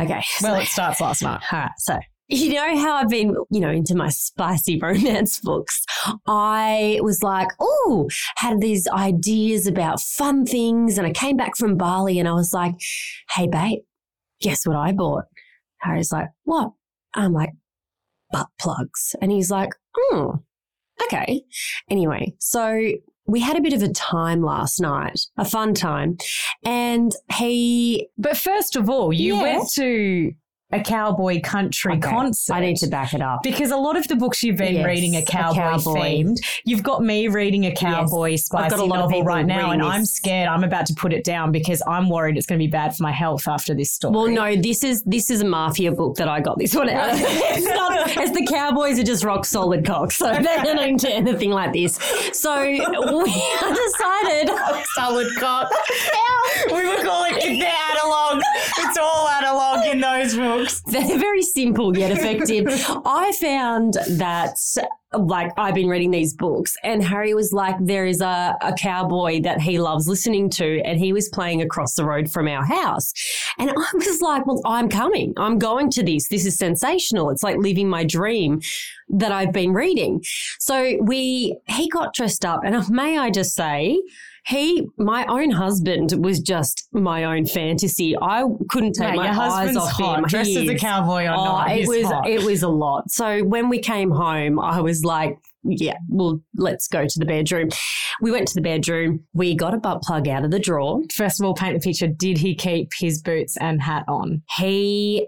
okay. 0.00 0.24
Well, 0.42 0.56
so- 0.56 0.60
it 0.62 0.66
starts 0.66 1.00
last 1.00 1.22
night. 1.22 1.42
All 1.52 1.58
right. 1.60 1.70
So 1.78 1.98
you 2.34 2.54
know 2.54 2.76
how 2.78 2.96
I've 2.96 3.08
been, 3.08 3.36
you 3.50 3.60
know, 3.60 3.70
into 3.70 3.94
my 3.94 4.08
spicy 4.08 4.78
romance 4.82 5.40
books. 5.40 5.84
I 6.26 6.98
was 7.02 7.22
like, 7.22 7.48
oh, 7.60 8.08
had 8.36 8.60
these 8.60 8.86
ideas 8.88 9.66
about 9.66 10.00
fun 10.00 10.44
things. 10.46 10.98
And 10.98 11.06
I 11.06 11.12
came 11.12 11.36
back 11.36 11.56
from 11.56 11.76
Bali 11.76 12.18
and 12.18 12.28
I 12.28 12.32
was 12.32 12.52
like, 12.52 12.74
hey, 13.30 13.46
babe, 13.46 13.80
guess 14.40 14.66
what 14.66 14.76
I 14.76 14.92
bought? 14.92 15.24
Harry's 15.78 16.12
like, 16.12 16.28
what? 16.44 16.72
I'm 17.14 17.32
like, 17.32 17.50
butt 18.30 18.48
plugs. 18.60 19.14
And 19.20 19.30
he's 19.30 19.50
like, 19.50 19.70
oh, 19.96 20.42
okay. 21.04 21.42
Anyway, 21.90 22.34
so 22.38 22.90
we 23.26 23.40
had 23.40 23.56
a 23.56 23.60
bit 23.62 23.72
of 23.72 23.82
a 23.82 23.88
time 23.92 24.42
last 24.42 24.80
night, 24.80 25.20
a 25.38 25.44
fun 25.44 25.74
time. 25.74 26.16
And 26.64 27.12
he. 27.32 28.08
But 28.18 28.36
first 28.36 28.76
of 28.76 28.90
all, 28.90 29.12
you 29.12 29.36
Yeah. 29.36 29.42
went 29.42 29.70
to 29.74 30.32
a 30.74 30.82
cowboy 30.82 31.40
country 31.40 31.92
Okay, 31.94 32.08
concert. 32.08 32.54
I 32.54 32.60
need 32.60 32.76
to 32.78 32.86
back 32.88 33.14
it 33.14 33.20
up. 33.22 33.42
Because 33.42 33.70
a 33.70 33.76
lot 33.76 33.96
of 33.96 34.06
the 34.08 34.16
books 34.16 34.42
you've 34.42 34.56
been 34.56 34.74
Yes, 34.74 34.86
reading 34.86 35.16
are 35.16 35.22
cowboy, 35.22 35.54
cowboy. 35.54 35.98
themed. 35.98 36.36
You've 36.64 36.82
got 36.82 37.02
me 37.02 37.28
reading 37.28 37.66
a 37.66 37.74
cowboy 37.74 38.32
I've 38.34 38.40
spicy 38.40 38.70
got 38.76 38.80
a 38.80 38.84
lot 38.84 39.00
of 39.00 39.10
novel 39.10 39.24
right 39.24 39.46
now, 39.46 39.70
and 39.70 39.80
reading 39.80 39.94
I'm 39.94 40.04
scared. 40.04 40.48
I'm 40.48 40.64
about 40.64 40.86
to 40.86 40.94
put 40.94 41.12
it 41.12 41.24
down 41.24 41.52
because 41.52 41.82
I'm 41.86 42.08
worried 42.08 42.36
it's 42.36 42.46
going 42.46 42.58
to 42.58 42.64
be 42.64 42.70
bad 42.70 42.96
for 42.96 43.02
my 43.02 43.12
health 43.12 43.46
after 43.46 43.74
this 43.74 43.92
story. 43.92 44.14
Well, 44.14 44.28
no, 44.28 44.56
this 44.56 44.82
is 44.84 45.02
this 45.04 45.30
is 45.30 45.40
a 45.40 45.44
mafia 45.44 45.92
book 45.92 46.16
that 46.16 46.28
I 46.28 46.40
got 46.40 46.58
this 46.58 46.74
one 46.74 46.88
out 46.88 47.14
of. 47.14 47.20
it's, 47.20 47.66
not, 47.66 48.08
it's 48.16 48.32
the 48.32 48.46
Cowboys 48.46 48.98
are 48.98 49.04
just 49.04 49.24
rock 49.24 49.44
solid 49.44 49.84
cocks, 49.84 50.16
so 50.16 50.26
they're 50.32 50.74
not 50.74 50.82
into 50.82 51.08
anything 51.10 51.50
like 51.50 51.72
this. 51.72 51.96
So 52.32 52.62
we 52.64 52.78
decided. 52.80 54.50
solid 54.94 55.28
cock. 55.38 55.70
we 56.68 56.86
were 56.86 57.02
calling 57.02 57.32
it 57.36 57.42
the 57.42 57.66
analog. 57.66 58.42
It's 58.78 58.98
all 58.98 59.28
analog 59.28 59.86
in 59.86 60.00
those 60.00 60.34
books. 60.34 60.63
They're 60.86 61.18
very 61.18 61.42
simple 61.42 61.96
yet 61.96 62.12
effective. 62.12 62.66
I 63.04 63.32
found 63.32 63.94
that 64.10 64.58
like 65.12 65.52
I've 65.56 65.74
been 65.74 65.88
reading 65.88 66.10
these 66.10 66.34
books 66.34 66.76
and 66.82 67.02
Harry 67.02 67.34
was 67.34 67.52
like 67.52 67.76
there 67.80 68.06
is 68.06 68.20
a, 68.20 68.56
a 68.60 68.72
cowboy 68.72 69.40
that 69.42 69.60
he 69.60 69.78
loves 69.78 70.08
listening 70.08 70.50
to 70.50 70.80
and 70.84 70.98
he 70.98 71.12
was 71.12 71.28
playing 71.28 71.62
across 71.62 71.94
the 71.94 72.04
road 72.04 72.30
from 72.30 72.48
our 72.48 72.64
house. 72.64 73.12
And 73.58 73.70
I 73.70 73.90
was 73.94 74.20
like, 74.20 74.46
well, 74.46 74.60
I'm 74.64 74.88
coming. 74.88 75.32
I'm 75.36 75.58
going 75.58 75.90
to 75.90 76.02
this. 76.02 76.28
This 76.28 76.46
is 76.46 76.56
sensational. 76.56 77.30
It's 77.30 77.42
like 77.42 77.56
living 77.58 77.88
my 77.88 78.04
dream 78.04 78.60
that 79.08 79.32
I've 79.32 79.52
been 79.52 79.72
reading. 79.72 80.22
So 80.58 80.96
we 81.00 81.56
he 81.68 81.88
got 81.88 82.14
dressed 82.14 82.44
up 82.44 82.62
and 82.64 82.74
uh, 82.74 82.84
may 82.88 83.18
I 83.18 83.30
just 83.30 83.54
say 83.54 84.00
he, 84.46 84.86
my 84.98 85.24
own 85.26 85.50
husband, 85.50 86.12
was 86.22 86.40
just 86.40 86.88
my 86.92 87.24
own 87.24 87.46
fantasy. 87.46 88.16
I 88.20 88.44
couldn't 88.68 88.92
take 88.92 89.10
Mate, 89.10 89.16
my 89.16 89.28
eyes 89.30 89.76
off 89.76 89.90
hot. 89.92 90.18
him. 90.18 90.24
Dressed 90.26 90.56
as 90.56 90.68
a 90.68 90.74
cowboy 90.76 91.24
or 91.24 91.30
Oh, 91.30 91.44
not, 91.44 91.70
it 91.70 91.88
was 91.88 92.04
hot. 92.06 92.28
it 92.28 92.42
was 92.44 92.62
a 92.62 92.68
lot. 92.68 93.10
So 93.10 93.42
when 93.44 93.68
we 93.68 93.78
came 93.78 94.10
home, 94.10 94.60
I 94.60 94.80
was 94.80 95.04
like, 95.04 95.38
yeah, 95.64 95.96
well, 96.10 96.40
let's 96.56 96.88
go 96.88 97.06
to 97.06 97.18
the 97.18 97.24
bedroom. 97.24 97.70
We 98.20 98.30
went 98.30 98.46
to 98.48 98.54
the 98.54 98.60
bedroom. 98.60 99.20
We 99.32 99.54
got 99.54 99.72
a 99.72 99.78
butt 99.78 100.02
plug 100.02 100.28
out 100.28 100.44
of 100.44 100.50
the 100.50 100.58
drawer. 100.58 101.00
First 101.14 101.40
of 101.40 101.46
all, 101.46 101.54
paint 101.54 101.74
the 101.74 101.80
picture. 101.80 102.06
Did 102.06 102.36
he 102.36 102.54
keep 102.54 102.90
his 102.98 103.22
boots 103.22 103.56
and 103.58 103.80
hat 103.82 104.04
on? 104.06 104.42
He 104.58 105.26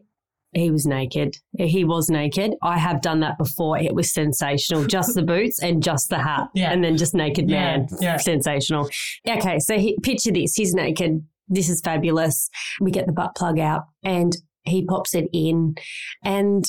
he 0.56 0.70
was 0.70 0.86
naked. 0.86 1.36
He 1.58 1.84
was 1.84 2.08
naked. 2.10 2.54
I 2.62 2.78
have 2.78 3.00
done 3.02 3.20
that 3.20 3.38
before. 3.38 3.78
It 3.78 3.94
was 3.94 4.12
sensational. 4.12 4.84
Just 4.86 5.14
the 5.14 5.22
boots 5.34 5.62
and 5.62 5.82
just 5.82 6.08
the 6.08 6.18
hat, 6.18 6.48
Yeah. 6.54 6.72
and 6.72 6.82
then 6.82 6.96
just 6.96 7.14
naked 7.14 7.48
Yeah, 7.50 7.78
man. 7.78 7.88
yeah. 8.00 8.16
Sensational. 8.16 8.88
Okay, 9.28 9.58
so 9.58 9.78
he, 9.78 9.96
picture 10.02 10.32
this. 10.32 10.54
He's 10.54 10.74
naked. 10.74 11.24
This 11.48 11.68
is 11.68 11.80
fabulous. 11.82 12.48
We 12.80 12.90
get 12.90 13.06
the 13.06 13.12
butt 13.12 13.34
plug 13.36 13.58
out, 13.58 13.82
and 14.02 14.36
he 14.64 14.84
pops 14.84 15.14
it 15.14 15.28
in, 15.32 15.76
and 16.24 16.64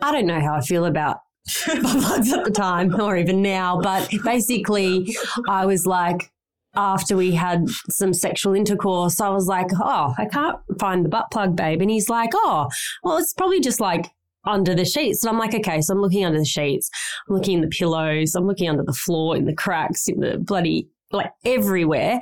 I 0.00 0.12
don't 0.12 0.26
know 0.26 0.40
how 0.40 0.54
I 0.54 0.60
feel 0.60 0.84
about 0.86 1.18
butt 1.66 1.82
plugs 1.82 2.32
at 2.32 2.44
the 2.44 2.50
time 2.50 2.98
or 3.00 3.16
even 3.16 3.42
now, 3.42 3.80
but 3.80 4.08
basically, 4.24 5.14
I 5.48 5.66
was 5.66 5.86
like, 5.86 6.30
after 6.74 7.16
we 7.16 7.32
had 7.32 7.68
some 7.88 8.12
sexual 8.12 8.54
intercourse, 8.54 9.20
I 9.20 9.30
was 9.30 9.46
like, 9.46 9.68
oh, 9.74 10.14
I 10.18 10.26
can't 10.26 10.58
find 10.78 11.04
the 11.04 11.08
butt 11.08 11.30
plug, 11.30 11.56
babe. 11.56 11.80
And 11.80 11.90
he's 11.90 12.08
like, 12.08 12.30
oh, 12.34 12.68
well, 13.02 13.18
it's 13.18 13.32
probably 13.32 13.60
just 13.60 13.80
like 13.80 14.10
under 14.44 14.74
the 14.74 14.84
sheets. 14.84 15.22
And 15.22 15.30
I'm 15.30 15.38
like, 15.38 15.54
okay, 15.54 15.80
so 15.80 15.94
I'm 15.94 16.00
looking 16.00 16.24
under 16.24 16.38
the 16.38 16.44
sheets, 16.44 16.90
I'm 17.28 17.36
looking 17.36 17.54
in 17.54 17.60
the 17.62 17.68
pillows, 17.68 18.34
I'm 18.34 18.46
looking 18.46 18.68
under 18.68 18.84
the 18.84 18.92
floor, 18.92 19.36
in 19.36 19.44
the 19.44 19.54
cracks, 19.54 20.08
in 20.08 20.20
the 20.20 20.38
bloody, 20.38 20.88
like 21.12 21.30
everywhere. 21.44 22.20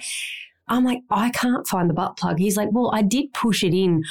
I'm 0.69 0.85
like, 0.85 1.01
I 1.11 1.31
can't 1.31 1.67
find 1.67 1.89
the 1.89 1.95
butt 1.95 2.17
plug. 2.17 2.39
He's 2.39 2.57
like, 2.57 2.71
well, 2.73 2.91
I 2.93 3.03
did 3.03 3.33
push 3.33 3.63
it 3.63 3.75
in, 3.75 4.03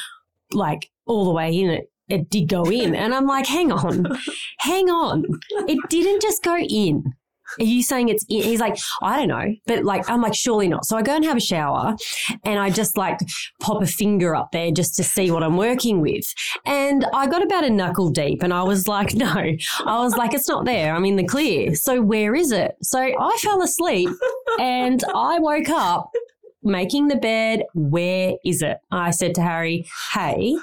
like 0.51 0.89
all 1.05 1.25
the 1.25 1.31
way 1.31 1.53
in 1.53 1.69
it. 1.69 1.91
It 2.07 2.29
did 2.29 2.47
go 2.47 2.65
in. 2.65 2.93
And 2.95 3.13
I'm 3.13 3.25
like, 3.25 3.47
hang 3.47 3.71
on, 3.71 4.05
hang 4.59 4.89
on. 4.89 5.25
It 5.67 5.79
didn't 5.89 6.21
just 6.21 6.43
go 6.43 6.57
in. 6.57 7.13
Are 7.59 7.63
you 7.63 7.83
saying 7.83 8.09
it's 8.09 8.25
in? 8.29 8.43
He's 8.43 8.59
like, 8.59 8.77
I 9.01 9.17
don't 9.17 9.27
know. 9.27 9.55
But 9.65 9.83
like, 9.83 10.09
I'm 10.09 10.21
like, 10.21 10.35
surely 10.35 10.67
not. 10.67 10.85
So 10.85 10.97
I 10.97 11.01
go 11.01 11.15
and 11.15 11.25
have 11.25 11.37
a 11.37 11.41
shower 11.41 11.95
and 12.43 12.59
I 12.59 12.69
just 12.69 12.97
like 12.97 13.19
pop 13.61 13.81
a 13.81 13.87
finger 13.87 14.35
up 14.35 14.51
there 14.51 14.71
just 14.71 14.95
to 14.95 15.03
see 15.03 15.31
what 15.31 15.43
I'm 15.43 15.57
working 15.57 16.01
with. 16.01 16.25
And 16.65 17.05
I 17.13 17.27
got 17.27 17.43
about 17.43 17.63
a 17.63 17.69
knuckle 17.69 18.09
deep 18.09 18.43
and 18.43 18.53
I 18.53 18.63
was 18.63 18.87
like, 18.87 19.13
no, 19.15 19.33
I 19.85 19.99
was 19.99 20.15
like, 20.15 20.33
it's 20.33 20.49
not 20.49 20.65
there. 20.65 20.95
I'm 20.95 21.05
in 21.05 21.15
the 21.15 21.25
clear. 21.25 21.75
So 21.75 22.01
where 22.01 22.35
is 22.35 22.51
it? 22.51 22.75
So 22.81 22.99
I 22.99 23.37
fell 23.41 23.61
asleep 23.61 24.09
and 24.59 25.03
I 25.13 25.39
woke 25.39 25.69
up 25.69 26.11
making 26.63 27.07
the 27.07 27.15
bed. 27.15 27.63
Where 27.73 28.33
is 28.43 28.61
it? 28.61 28.77
I 28.91 29.11
said 29.11 29.35
to 29.35 29.41
Harry, 29.41 29.85
hey, 30.13 30.57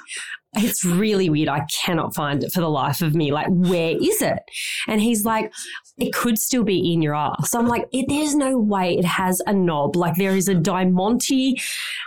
it's 0.55 0.85
really 0.85 1.29
weird. 1.29 1.49
I 1.49 1.65
cannot 1.83 2.13
find 2.13 2.43
it 2.43 2.51
for 2.51 2.61
the 2.61 2.69
life 2.69 3.01
of 3.01 3.15
me. 3.15 3.31
Like, 3.31 3.47
where 3.49 3.95
is 3.99 4.21
it? 4.21 4.39
And 4.87 5.01
he's 5.01 5.25
like, 5.25 5.51
it 5.97 6.13
could 6.13 6.37
still 6.37 6.63
be 6.63 6.93
in 6.93 7.01
your 7.01 7.15
ass. 7.15 7.51
So 7.51 7.59
I'm 7.59 7.67
like, 7.67 7.87
there's 8.07 8.35
no 8.35 8.57
way 8.57 8.97
it 8.97 9.05
has 9.05 9.41
a 9.45 9.53
knob. 9.53 9.95
Like 9.95 10.15
there 10.15 10.35
is 10.35 10.47
a 10.47 10.55
Diamante. 10.55 11.59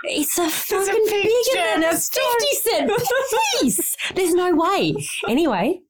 It's 0.04 0.38
a 0.38 0.48
fucking 0.48 1.06
picture. 1.06 1.28
bigger 1.28 1.80
than 1.80 1.84
a 1.84 1.92
50 1.92 2.20
cent 2.62 2.92
piece. 3.60 3.96
There's 4.14 4.34
no 4.34 4.54
way. 4.54 4.94
Anyway, 5.28 5.80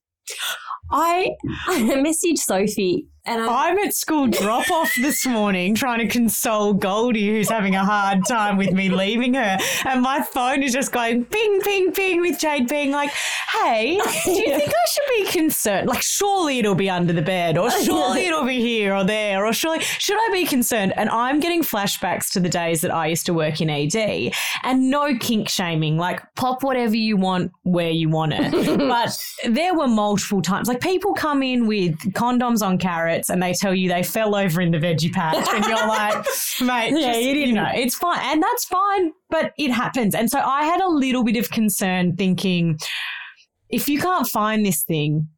I, 0.90 1.30
I 1.68 1.80
messaged 1.80 2.38
Sophie 2.38 3.08
and 3.26 3.42
I, 3.42 3.68
I'm 3.68 3.78
at 3.78 3.94
school 3.94 4.28
drop 4.28 4.70
off 4.70 4.94
this 4.94 5.26
morning 5.26 5.74
trying 5.74 5.98
to 5.98 6.06
console 6.06 6.72
Goldie, 6.72 7.26
who's 7.26 7.50
having 7.50 7.74
a 7.74 7.84
hard 7.84 8.24
time 8.26 8.56
with 8.56 8.72
me 8.72 8.88
leaving 8.88 9.34
her. 9.34 9.58
And 9.84 10.02
my 10.02 10.22
phone 10.22 10.62
is 10.62 10.72
just 10.72 10.92
going 10.92 11.24
ping, 11.24 11.60
ping, 11.62 11.92
ping 11.92 12.20
with 12.20 12.38
Jayde 12.38 12.68
being 12.68 12.92
like, 12.92 13.10
hey, 13.52 13.98
do 14.24 14.30
you 14.30 14.44
think 14.56 14.68
I 14.70 14.88
should 14.88 15.26
be 15.26 15.32
concerned? 15.32 15.88
Like, 15.88 16.02
surely 16.02 16.60
it'll 16.60 16.76
be 16.76 16.88
under 16.88 17.12
the 17.12 17.22
bed, 17.22 17.58
or 17.58 17.70
surely 17.70 18.26
it'll 18.26 18.46
be 18.46 18.60
here 18.60 18.94
or 18.94 19.04
there, 19.04 19.44
or 19.44 19.52
surely, 19.52 19.80
should 19.80 20.16
I 20.16 20.28
be 20.32 20.44
concerned? 20.44 20.92
And 20.96 21.10
I'm 21.10 21.40
getting 21.40 21.62
flashbacks 21.62 22.30
to 22.32 22.40
the 22.40 22.48
days 22.48 22.80
that 22.82 22.94
I 22.94 23.08
used 23.08 23.26
to 23.26 23.34
work 23.34 23.60
in 23.60 23.68
ED 23.68 24.32
and 24.62 24.90
no 24.90 25.16
kink 25.18 25.48
shaming, 25.48 25.96
like, 25.96 26.22
pop 26.36 26.62
whatever 26.62 26.96
you 26.96 27.16
want 27.16 27.52
where 27.64 27.90
you 27.90 28.08
want 28.08 28.34
it. 28.34 28.78
but 28.78 29.18
there 29.48 29.74
were 29.74 29.88
multiple 29.88 30.42
times, 30.42 30.68
like, 30.68 30.80
people 30.80 31.12
come 31.14 31.42
in 31.42 31.66
with 31.66 31.98
condoms 32.12 32.64
on 32.64 32.78
carrots 33.16 33.30
and 33.30 33.42
they 33.42 33.52
tell 33.52 33.74
you 33.74 33.88
they 33.88 34.02
fell 34.02 34.34
over 34.34 34.60
in 34.60 34.70
the 34.70 34.78
veggie 34.78 35.12
patch, 35.12 35.46
and 35.52 35.64
you're 35.64 35.86
like, 35.88 36.14
mate, 36.60 36.92
Yeah, 37.00 37.12
just, 37.12 37.20
you 37.20 37.28
you, 37.28 37.34
didn't- 37.34 37.54
know, 37.54 37.70
it's 37.74 37.94
fine. 37.96 38.18
And 38.22 38.42
that's 38.42 38.64
fine, 38.64 39.12
but 39.30 39.52
it 39.58 39.70
happens. 39.70 40.14
And 40.14 40.30
so 40.30 40.38
I 40.40 40.64
had 40.64 40.80
a 40.80 40.88
little 40.88 41.24
bit 41.24 41.36
of 41.36 41.50
concern 41.50 42.16
thinking, 42.16 42.78
if 43.68 43.88
you 43.88 44.00
can't 44.00 44.26
find 44.28 44.64
this 44.64 44.82
thing, 44.82 45.28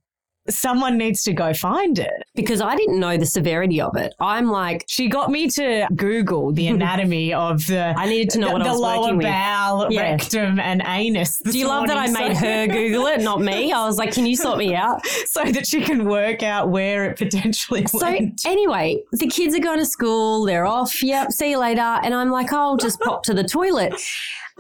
someone 0.50 0.96
needs 0.96 1.22
to 1.24 1.32
go 1.32 1.52
find 1.52 1.98
it. 1.98 2.12
because 2.34 2.60
I 2.60 2.74
didn't 2.76 2.98
know 3.00 3.16
the 3.16 3.26
severity 3.26 3.80
of 3.80 3.96
it. 3.96 4.14
I'm 4.20 4.48
like, 4.50 4.84
She 4.88 5.08
got 5.08 5.30
me 5.30 5.48
to 5.50 5.86
Google 5.96 6.52
the 6.52 6.68
anatomy 6.74 7.32
of 7.34 7.66
the 7.66 7.94
I 7.96 8.06
needed 8.06 8.30
to 8.30 8.38
know 8.38 8.48
the, 8.48 8.52
what 8.54 8.62
I 8.62 8.70
was 8.70 8.80
lower 8.80 9.00
working 9.00 9.16
with. 9.18 9.26
bowel, 9.26 9.86
Yeah. 9.92 10.02
rectum, 10.12 10.58
and 10.60 10.82
anus. 10.86 11.40
Do 11.44 11.58
you 11.58 11.66
love 11.68 11.86
that 11.88 11.96
I 11.98 12.08
made 12.10 12.36
her 12.36 12.66
Google 12.66 13.06
it, 13.08 13.20
not 13.22 13.40
me? 13.40 13.72
I 13.72 13.84
was 13.86 13.98
like, 13.98 14.12
can 14.12 14.24
you 14.26 14.36
sort 14.36 14.58
me 14.58 14.74
out? 14.74 15.04
so 15.26 15.44
that 15.44 15.66
she 15.66 15.80
can 15.82 16.04
work 16.04 16.42
out 16.42 16.70
where 16.70 17.04
it 17.10 17.18
potentially 17.18 17.86
So 17.86 17.98
went. 18.00 18.42
anyway, 18.46 19.02
the 19.12 19.26
kids 19.26 19.54
are 19.56 19.60
going 19.60 19.78
to 19.78 19.86
school. 19.86 20.44
They're 20.44 20.66
off. 20.66 21.02
Yep. 21.02 21.32
See 21.32 21.50
you 21.50 21.58
later. 21.58 21.80
And 21.80 22.14
I'm 22.14 22.30
like, 22.30 22.52
oh, 22.52 22.56
I'll 22.58 22.76
just 22.76 23.00
pop 23.00 23.22
to 23.24 23.34
the 23.34 23.44
toilet. 23.44 23.92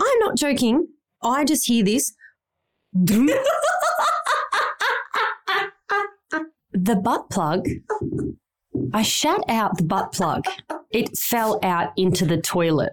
I'm 0.00 0.18
not 0.20 0.36
joking. 0.36 0.86
I 1.22 1.44
just 1.44 1.66
hear 1.66 1.84
this. 1.84 2.12
the 6.84 6.96
butt 6.96 7.30
plug. 7.30 7.68
I 8.92 9.02
shat 9.02 9.40
out 9.48 9.76
the 9.76 9.84
butt 9.84 10.12
plug. 10.12 10.44
It 10.90 11.16
fell 11.16 11.58
out 11.62 11.92
into 11.96 12.24
the 12.24 12.40
toilet. 12.40 12.92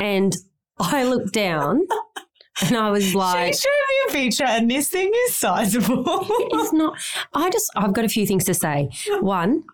And 0.00 0.36
I 0.78 1.04
looked 1.04 1.32
down 1.32 1.86
and 2.62 2.76
I 2.76 2.90
was 2.90 3.14
like, 3.14 3.54
showed 3.54 3.68
me 3.68 3.96
a 4.08 4.12
picture, 4.12 4.44
and 4.44 4.70
this 4.70 4.88
thing 4.88 5.10
is 5.26 5.36
sizable. 5.36 6.04
it's 6.28 6.72
not. 6.72 6.98
I 7.34 7.50
just, 7.50 7.70
I've 7.76 7.92
got 7.92 8.04
a 8.04 8.08
few 8.08 8.26
things 8.26 8.44
to 8.44 8.54
say. 8.54 8.90
One, 9.20 9.64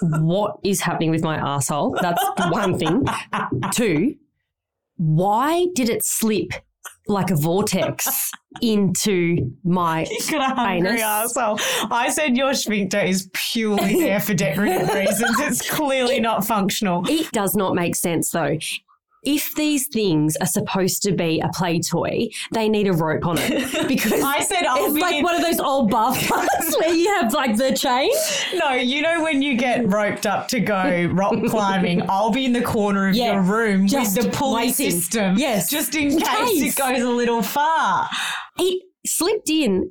what 0.00 0.58
is 0.64 0.80
happening 0.80 1.10
with 1.10 1.22
my 1.22 1.36
asshole? 1.36 1.98
That's 2.00 2.22
one 2.50 2.78
thing. 2.78 3.06
Two, 3.72 4.16
why 4.96 5.66
did 5.74 5.88
it 5.88 6.04
slip 6.04 6.52
like 7.08 7.30
a 7.30 7.36
vortex 7.36 8.30
into 8.62 9.52
my 9.64 10.06
You're 10.28 10.40
a 10.40 10.54
hungry 10.54 11.00
Anus. 11.02 11.36
I 11.90 12.10
said 12.10 12.36
your 12.36 12.54
sphincter 12.54 13.00
is 13.00 13.30
purely 13.32 14.00
there 14.00 14.20
for 14.20 14.34
decorative 14.34 14.92
reasons. 14.92 15.38
It's 15.40 15.70
clearly 15.70 16.20
not 16.20 16.44
functional. 16.44 17.04
It 17.08 17.30
does 17.32 17.54
not 17.54 17.74
make 17.74 17.96
sense 17.96 18.30
though. 18.30 18.58
If 19.26 19.54
these 19.56 19.88
things 19.88 20.36
are 20.36 20.46
supposed 20.46 21.02
to 21.02 21.12
be 21.12 21.40
a 21.40 21.48
play 21.48 21.80
toy, 21.80 22.28
they 22.52 22.68
need 22.68 22.86
a 22.86 22.92
rope 22.92 23.26
on 23.26 23.36
it 23.38 23.88
because 23.88 24.12
I 24.22 24.40
said 24.40 24.64
I'll 24.64 24.84
it's 24.86 24.94
be 24.94 25.00
like 25.00 25.16
in- 25.16 25.24
one 25.24 25.34
of 25.34 25.42
those 25.42 25.58
old 25.60 25.90
bath 25.90 26.30
where 26.30 26.94
you 26.94 27.08
have 27.16 27.32
like 27.34 27.56
the 27.56 27.72
chain. 27.76 28.10
No, 28.54 28.72
you 28.74 29.02
know 29.02 29.22
when 29.22 29.42
you 29.42 29.56
get 29.56 29.86
roped 29.90 30.26
up 30.26 30.46
to 30.48 30.60
go 30.60 31.06
rock 31.12 31.34
climbing, 31.48 32.08
I'll 32.08 32.30
be 32.30 32.44
in 32.44 32.52
the 32.52 32.62
corner 32.62 33.08
of 33.08 33.16
Yeah, 33.16 33.32
your 33.32 33.42
room 33.42 33.86
just 33.88 34.16
with 34.16 34.26
the 34.26 34.30
pulley 34.32 34.66
waiting. 34.68 34.90
system. 34.92 35.36
Yes. 35.36 35.68
Just 35.68 35.94
in 35.96 36.12
In 36.12 36.20
case, 36.20 36.28
case. 36.60 36.72
it 36.72 36.76
goes 36.78 37.02
a 37.02 37.10
little 37.10 37.42
far. 37.42 38.08
It 38.58 38.82
slipped 39.06 39.50
in 39.50 39.90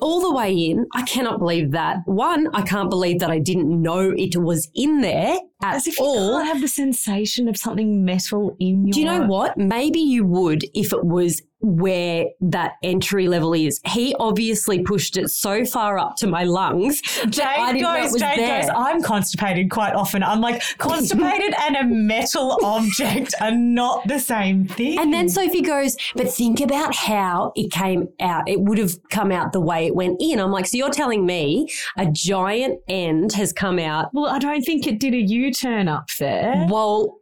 all 0.00 0.20
the 0.20 0.32
way 0.32 0.52
in. 0.52 0.86
I 0.94 1.02
cannot 1.02 1.38
believe 1.38 1.70
that. 1.72 1.98
One, 2.06 2.48
I 2.54 2.62
can't 2.62 2.90
believe 2.90 3.20
that 3.20 3.30
I 3.30 3.38
didn't 3.38 3.80
know 3.80 4.12
it 4.16 4.36
was 4.36 4.68
in 4.74 5.00
there 5.00 5.38
at 5.62 5.76
As 5.76 5.86
if 5.86 5.98
you 5.98 6.04
all. 6.04 6.38
can't 6.38 6.48
have 6.48 6.60
the 6.60 6.68
sensation 6.68 7.48
of 7.48 7.56
something 7.56 8.04
metal 8.04 8.56
in 8.58 8.86
your 8.86 8.92
Do 8.92 9.00
you 9.00 9.06
know 9.06 9.26
what? 9.26 9.56
Maybe 9.56 10.00
you 10.00 10.24
would 10.24 10.64
if 10.74 10.92
it 10.92 11.04
was 11.04 11.42
where 11.62 12.26
that 12.40 12.72
entry 12.82 13.28
level 13.28 13.54
is. 13.54 13.80
He 13.86 14.14
obviously 14.18 14.82
pushed 14.82 15.16
it 15.16 15.30
so 15.30 15.64
far 15.64 15.96
up 15.96 16.16
to 16.16 16.26
my 16.26 16.42
lungs 16.42 17.00
that 17.24 17.56
I 17.58 17.72
didn't 17.72 17.82
know 17.82 17.94
it 17.94 18.02
goes, 18.02 18.12
was 18.12 18.22
Jayde 18.22 18.36
there. 18.36 18.62
goes, 18.62 18.70
I'm 18.74 19.02
constipated 19.02 19.70
quite 19.70 19.94
often. 19.94 20.22
I'm 20.24 20.40
like, 20.40 20.62
constipated 20.78 21.54
and 21.60 21.76
a 21.76 21.84
metal 21.84 22.58
object 22.64 23.34
are 23.40 23.52
not 23.52 24.06
the 24.08 24.18
same 24.18 24.66
thing. 24.66 24.98
And 24.98 25.12
then 25.12 25.28
Sophie 25.28 25.62
goes, 25.62 25.96
but 26.16 26.28
think 26.32 26.60
about 26.60 26.94
how 26.94 27.52
it 27.54 27.70
came 27.70 28.08
out. 28.20 28.48
It 28.48 28.60
would 28.60 28.78
have 28.78 28.96
come 29.10 29.30
out 29.30 29.52
the 29.52 29.60
way 29.60 29.86
it 29.86 29.94
went 29.94 30.20
in. 30.20 30.40
I'm 30.40 30.50
like, 30.50 30.66
so 30.66 30.76
you're 30.76 30.90
telling 30.90 31.24
me 31.24 31.68
a 31.96 32.06
giant 32.06 32.80
end 32.88 33.32
has 33.34 33.52
come 33.52 33.78
out? 33.78 34.10
well, 34.12 34.26
I 34.26 34.38
don't 34.38 34.62
think 34.62 34.86
it 34.86 34.98
did 34.98 35.14
a 35.14 35.20
U 35.20 35.51
turn 35.52 35.88
up 35.88 36.08
there. 36.18 36.66
Well, 36.70 37.18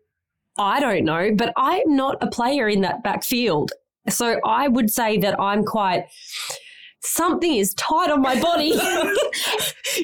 I 0.59 0.81
don't 0.81 1.05
know, 1.05 1.31
but 1.35 1.53
I'm 1.57 1.97
not 1.97 2.17
a 2.21 2.27
player 2.27 2.69
in 2.69 2.81
that 2.83 3.03
backfield. 3.03 3.73
So 4.09 4.41
I 4.45 4.69
would 4.69 4.91
say 4.91 5.19
that 5.19 5.39
I'm 5.41 5.65
quite. 5.65 6.05
Something 7.03 7.55
is 7.55 7.73
tight 7.75 8.11
on 8.11 8.21
my 8.21 8.39
body. 8.39 8.73
Clearly, 8.79 9.25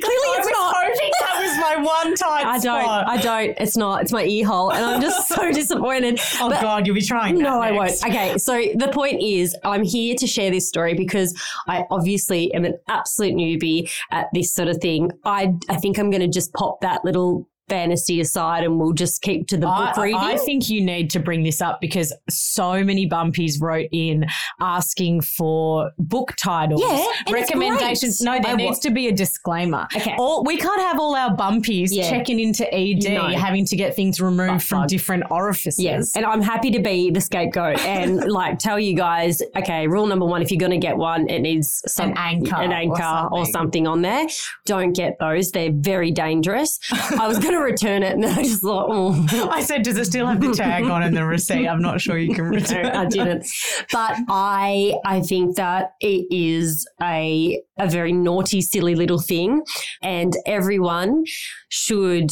it's 0.00 0.50
not. 0.50 0.75
hoping 0.76 1.11
that 1.21 1.40
was 1.42 1.59
my 1.61 1.76
one 1.85 2.14
tight 2.14 2.47
I 2.47 2.59
don't. 2.59 2.83
spot. 2.83 3.06
I 3.06 3.16
don't. 3.21 3.54
It's 3.59 3.76
not. 3.76 4.00
It's 4.02 4.12
my 4.12 4.25
ear 4.25 4.47
hole, 4.47 4.73
and 4.73 4.83
I'm 4.83 5.00
just 5.02 5.28
so 5.28 5.52
disappointed. 5.52 6.18
oh 6.40 6.49
But- 6.49 6.62
God, 6.62 6.87
you'll 6.87 6.95
be 6.97 7.02
trying. 7.02 7.38
No, 7.38 7.61
I 7.61 7.73
won't. 7.73 7.92
Okay, 8.02 8.38
so 8.38 8.54
the 8.76 8.88
point 8.92 9.23
is, 9.23 9.54
I'm 9.62 9.83
here 9.85 10.14
to 10.16 10.26
share 10.26 10.50
this 10.50 10.68
story 10.68 10.95
because 10.95 11.38
I 11.68 11.85
obviously 11.90 12.52
am 12.54 12.64
an 12.64 12.78
absolute 12.88 13.35
newbie 13.35 13.90
at 14.11 14.28
this 14.33 14.54
sort 14.54 14.68
of 14.68 14.78
thing. 14.78 15.11
I 15.25 15.52
I 15.68 15.76
think 15.76 15.99
I'm 15.99 16.09
going 16.11 16.23
to 16.23 16.28
just 16.28 16.52
pop 16.54 16.80
that 16.80 17.04
little 17.04 17.47
fantasy 17.69 18.21
aside, 18.21 18.65
and 18.65 18.79
we'll 18.79 18.93
just 18.93 19.23
keep 19.23 19.49
to 19.49 19.57
the 19.57 19.67
book 19.67 19.99
I, 19.99 20.03
reading. 20.03 20.21
I 20.21 20.37
think 20.37 20.69
you 20.71 20.81
need 20.85 21.11
to 21.11 21.21
bring 21.21 21.43
this 21.43 21.61
up 21.61 21.81
because 21.81 22.13
so 22.31 22.85
many 22.85 23.09
bumpies 23.09 23.61
wrote 23.61 23.89
in 23.93 24.27
asking 24.61 25.23
for 25.23 25.91
book 25.99 26.35
titles, 26.37 26.81
Yeah, 26.83 27.05
recommendations. 27.33 28.21
No, 28.21 28.33
there 28.41 28.53
I 28.53 28.57
needs 28.57 28.79
wa- 28.79 28.89
to 28.89 28.91
be 28.91 29.09
a 29.09 29.13
disclaimer. 29.13 29.87
Okay. 29.97 30.15
All, 30.19 30.45
we 30.45 30.57
can't 30.57 30.81
have 30.81 30.99
all 31.01 31.15
our 31.15 31.35
bumpies 31.37 31.89
Yeah. 31.91 32.09
checking 32.11 32.39
into 32.41 32.65
ED, 32.73 33.15
No. 33.15 33.29
having 33.29 33.65
to 33.67 33.77
get 33.77 33.95
things 33.97 34.21
removed 34.21 34.63
from 34.65 34.87
different 34.87 35.25
orifices. 35.31 35.83
Yes, 35.83 36.17
and 36.17 36.25
I'm 36.25 36.43
happy 36.43 36.71
to 36.73 36.81
be 36.81 37.11
the 37.11 37.21
scapegoat 37.21 37.79
and 37.81 38.25
like 38.31 38.59
tell 38.59 38.79
you 38.79 38.95
guys, 38.95 39.43
okay, 39.57 39.87
rule 39.87 40.07
number 40.07 40.25
one: 40.27 40.43
if 40.43 40.51
you're 40.51 40.59
going 40.61 40.71
to 40.73 40.79
get 40.79 40.97
one, 40.97 41.29
it 41.29 41.41
needs 41.41 41.83
some 41.87 42.11
An 42.11 42.15
anchor 42.19 42.57
an 42.57 42.71
or 42.73 42.75
anchor 42.75 43.29
or 43.33 43.45
something. 43.45 43.53
something. 43.53 43.87
on 43.87 44.03
there. 44.03 44.27
Don't 44.67 44.93
get 44.93 45.19
those; 45.19 45.51
they're 45.51 45.73
very 45.73 46.11
dangerous. 46.11 46.79
I 47.19 47.27
was 47.27 47.39
going 47.39 47.53
to 47.53 47.56
return 47.61 48.03
it, 48.03 48.13
and 48.15 48.25
then 48.25 48.39
I 48.39 48.43
just 48.43 48.63
thought, 48.63 48.89
oh, 48.91 49.49
I 49.51 49.63
said, 49.63 49.83
does 49.83 49.97
it 49.97 50.07
still 50.07 50.27
have 50.27 50.41
the 50.41 50.53
tag 50.53 50.85
on 50.85 51.03
and 51.03 51.17
the 51.17 51.25
receipt? 51.25 51.67
I'm 51.67 51.83
not 51.83 52.01
sure 52.01 52.19
you 52.19 52.35
can 52.35 52.51
No, 52.51 52.57
return. 52.57 52.87
I 52.87 53.07
didn't. 53.07 53.47
But 53.93 54.17
I 54.29 54.95
I 55.05 55.21
think 55.21 55.57
that 55.57 55.93
it 56.01 56.27
is 56.31 56.87
a 57.02 57.61
a 57.78 57.89
very 57.89 58.13
naughty, 58.13 58.61
silly 58.61 58.95
little 58.95 59.21
thing, 59.21 59.63
and 60.02 60.35
everyone 60.47 61.25
should. 61.69 62.30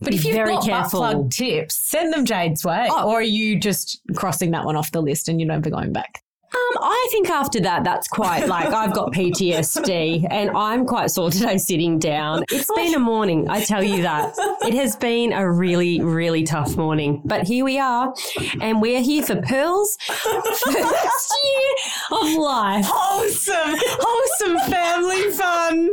But 0.00 0.12
if 0.12 0.26
you've 0.26 0.34
very 0.34 0.52
got 0.52 0.66
butt 0.68 0.90
plug 0.90 1.30
tips, 1.30 1.74
send 1.88 2.12
them 2.12 2.26
Jayde's 2.26 2.64
way. 2.64 2.86
Oh. 2.90 3.08
Or 3.10 3.14
are 3.14 3.22
you 3.22 3.58
just 3.58 3.98
crossing 4.14 4.50
that 4.50 4.64
one 4.66 4.76
off 4.76 4.92
the 4.92 5.00
list 5.00 5.28
and 5.28 5.40
you're 5.40 5.48
never 5.48 5.70
going 5.70 5.92
back? 5.94 6.22
Um, 6.54 6.78
I 6.82 7.08
think 7.10 7.28
after 7.28 7.60
that, 7.60 7.84
that's 7.84 8.08
quite 8.08 8.46
like 8.46 8.66
I've 8.72 8.94
got 8.94 9.12
PTSD, 9.12 10.26
and 10.30 10.50
I'm 10.50 10.86
quite 10.86 11.10
sore 11.10 11.30
today 11.30 11.58
sitting 11.58 11.98
down. 11.98 12.44
It's 12.50 12.70
been 12.74 12.94
a 12.94 12.98
morning, 12.98 13.48
I 13.48 13.62
tell 13.64 13.82
you 13.82 14.02
that. 14.02 14.34
It 14.62 14.74
has 14.74 14.96
been 14.96 15.32
a 15.32 15.50
really, 15.50 16.00
really 16.00 16.44
tough 16.44 16.76
morning, 16.76 17.20
but 17.24 17.46
here 17.46 17.64
we 17.64 17.78
are, 17.78 18.14
and 18.60 18.80
we're 18.80 19.02
here 19.02 19.22
for 19.22 19.36
Pearl's 19.42 19.96
first 20.00 21.34
year 21.44 21.72
of 22.20 22.32
life. 22.38 22.84
Wholesome, 22.88 23.74
wholesome 23.76 24.70
family 24.70 25.30
fun. 25.32 25.90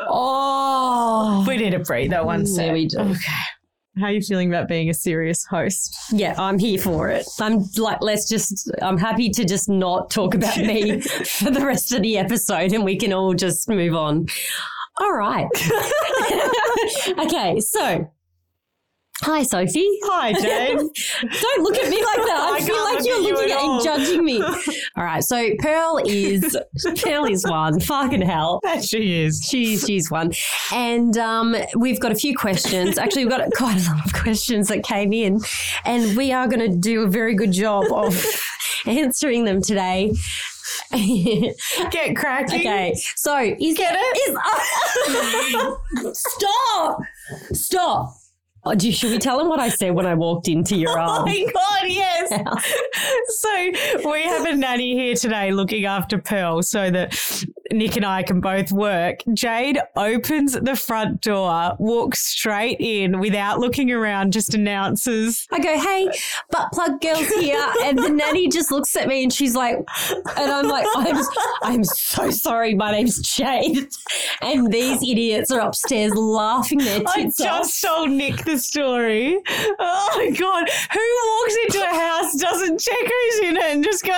Oh, 0.00 1.44
We 1.46 1.56
need 1.56 1.74
a 1.74 1.78
breathe 1.78 2.10
that 2.10 2.24
one 2.26 2.40
Yeah, 2.40 2.52
sec. 2.54 2.72
we 2.72 2.86
do. 2.86 2.98
Okay. 2.98 3.42
How 3.98 4.06
are 4.06 4.12
you 4.12 4.22
feeling 4.22 4.48
about 4.48 4.68
being 4.68 4.88
a 4.88 4.94
serious 4.94 5.44
host? 5.44 5.94
Yeah, 6.10 6.34
I'm 6.38 6.58
here 6.58 6.78
for 6.78 7.10
it. 7.10 7.26
I'm 7.38 7.60
like, 7.76 7.98
let's 8.00 8.26
just, 8.26 8.70
I'm 8.80 8.96
happy 8.96 9.28
to 9.30 9.44
just 9.44 9.68
not 9.68 10.10
talk 10.10 10.34
about 10.34 10.56
me 10.56 11.00
for 11.38 11.50
the 11.50 11.64
rest 11.64 11.92
of 11.92 12.00
the 12.00 12.16
episode 12.16 12.72
and 12.72 12.84
we 12.84 12.96
can 12.96 13.12
all 13.12 13.34
just 13.34 13.68
move 13.68 13.94
on. 13.94 14.26
All 14.98 15.12
right. 15.12 15.46
okay, 17.18 17.60
so. 17.60 18.10
Hi, 19.24 19.44
Sophie. 19.44 19.88
Hi, 20.04 20.32
Jane. 20.40 20.76
Don't 20.76 21.62
look 21.62 21.76
at 21.76 21.88
me 21.88 22.04
like 22.04 22.16
that. 22.16 22.48
I, 22.52 22.56
I 22.56 22.60
feel 22.60 22.82
like 22.82 23.04
you're 23.04 23.22
looking 23.22 23.52
at 23.52 23.58
at 23.58 23.64
and 23.64 23.84
judging 23.84 24.24
me. 24.24 24.42
All 24.96 25.04
right, 25.04 25.22
so 25.22 25.48
Pearl 25.60 26.00
is 26.04 26.56
Pearl 27.00 27.26
is 27.26 27.44
one. 27.46 27.78
Fucking 27.78 28.22
hell. 28.22 28.60
she 28.80 29.22
is. 29.22 29.46
She's 29.48 29.86
she's 29.86 30.10
one, 30.10 30.32
and 30.72 31.16
um, 31.18 31.54
we've 31.76 32.00
got 32.00 32.10
a 32.10 32.16
few 32.16 32.36
questions. 32.36 32.98
Actually, 32.98 33.26
we've 33.26 33.30
got 33.36 33.48
quite 33.52 33.80
a 33.86 33.90
lot 33.90 34.04
of 34.04 34.12
questions 34.12 34.66
that 34.68 34.82
came 34.82 35.12
in, 35.12 35.40
and 35.84 36.16
we 36.16 36.32
are 36.32 36.48
going 36.48 36.60
to 36.70 36.76
do 36.76 37.02
a 37.02 37.08
very 37.08 37.34
good 37.34 37.52
job 37.52 37.84
of 37.92 38.24
answering 38.86 39.44
them 39.44 39.62
today. 39.62 40.12
Get 40.90 42.16
cracking. 42.16 42.60
okay, 42.60 42.94
so 43.16 43.38
is 43.38 43.76
Get 43.76 43.96
it? 43.96 44.18
Is, 46.04 46.18
stop! 46.18 47.00
Stop! 47.52 48.21
Oh, 48.64 48.74
do, 48.76 48.92
should 48.92 49.10
we 49.10 49.18
tell 49.18 49.38
them 49.38 49.48
what 49.48 49.58
I 49.58 49.68
said 49.68 49.92
when 49.92 50.06
I 50.06 50.14
walked 50.14 50.46
into 50.46 50.76
your 50.76 50.90
Oh 50.98 51.02
um, 51.02 51.24
my 51.24 51.46
God, 51.52 51.88
yes. 51.88 52.30
house? 52.44 52.72
So 53.28 54.10
we 54.10 54.22
have 54.22 54.46
a 54.46 54.54
nanny 54.54 54.94
here 54.94 55.14
today 55.16 55.50
looking 55.50 55.84
after 55.84 56.18
Pearl 56.18 56.62
so 56.62 56.90
that 56.90 57.12
Nick 57.70 57.96
and 57.96 58.04
I 58.04 58.22
can 58.22 58.40
both 58.40 58.72
work. 58.72 59.20
Jayde 59.28 59.78
opens 59.96 60.52
the 60.52 60.76
front 60.76 61.20
door, 61.20 61.76
walks 61.78 62.26
straight 62.26 62.78
in 62.80 63.20
without 63.20 63.58
looking 63.60 63.90
around, 63.90 64.32
just 64.32 64.54
announces, 64.54 65.46
I 65.52 65.58
go, 65.60 65.78
hey, 65.78 66.08
butt 66.50 66.72
plug 66.72 67.00
girl's 67.00 67.28
here. 67.28 67.58
And 67.82 67.98
the 67.98 68.08
nanny 68.10 68.48
just 68.48 68.70
looks 68.70 68.94
at 68.96 69.08
me 69.08 69.24
and 69.24 69.32
she's 69.32 69.54
like, 69.56 69.76
and 70.36 70.50
I'm 70.52 70.68
like, 70.68 70.86
I'm, 70.94 71.22
I'm 71.62 71.84
so 71.84 72.30
sorry. 72.30 72.74
My 72.74 72.92
name's 72.92 73.18
Jade. 73.20 73.88
And 74.40 74.72
these 74.72 75.02
idiots 75.02 75.50
are 75.50 75.60
upstairs 75.60 76.14
laughing 76.14 76.78
their 76.78 77.00
tits 77.00 77.40
I 77.40 77.58
just 77.58 77.84
off. 77.84 77.90
told 77.90 78.10
Nick 78.10 78.44
the 78.44 78.58
story. 78.58 79.38
Oh 79.78 80.08
my 80.16 80.30
God. 80.30 80.68
Who 80.92 81.00
walks 81.26 81.56
into 81.64 81.82
a 81.82 81.94
house, 81.94 82.34
doesn't 82.36 82.80
check 82.80 82.98
who's 83.00 83.38
in 83.40 83.56
it, 83.56 83.64
and 83.64 83.84
just 83.84 84.04
goes, 84.04 84.14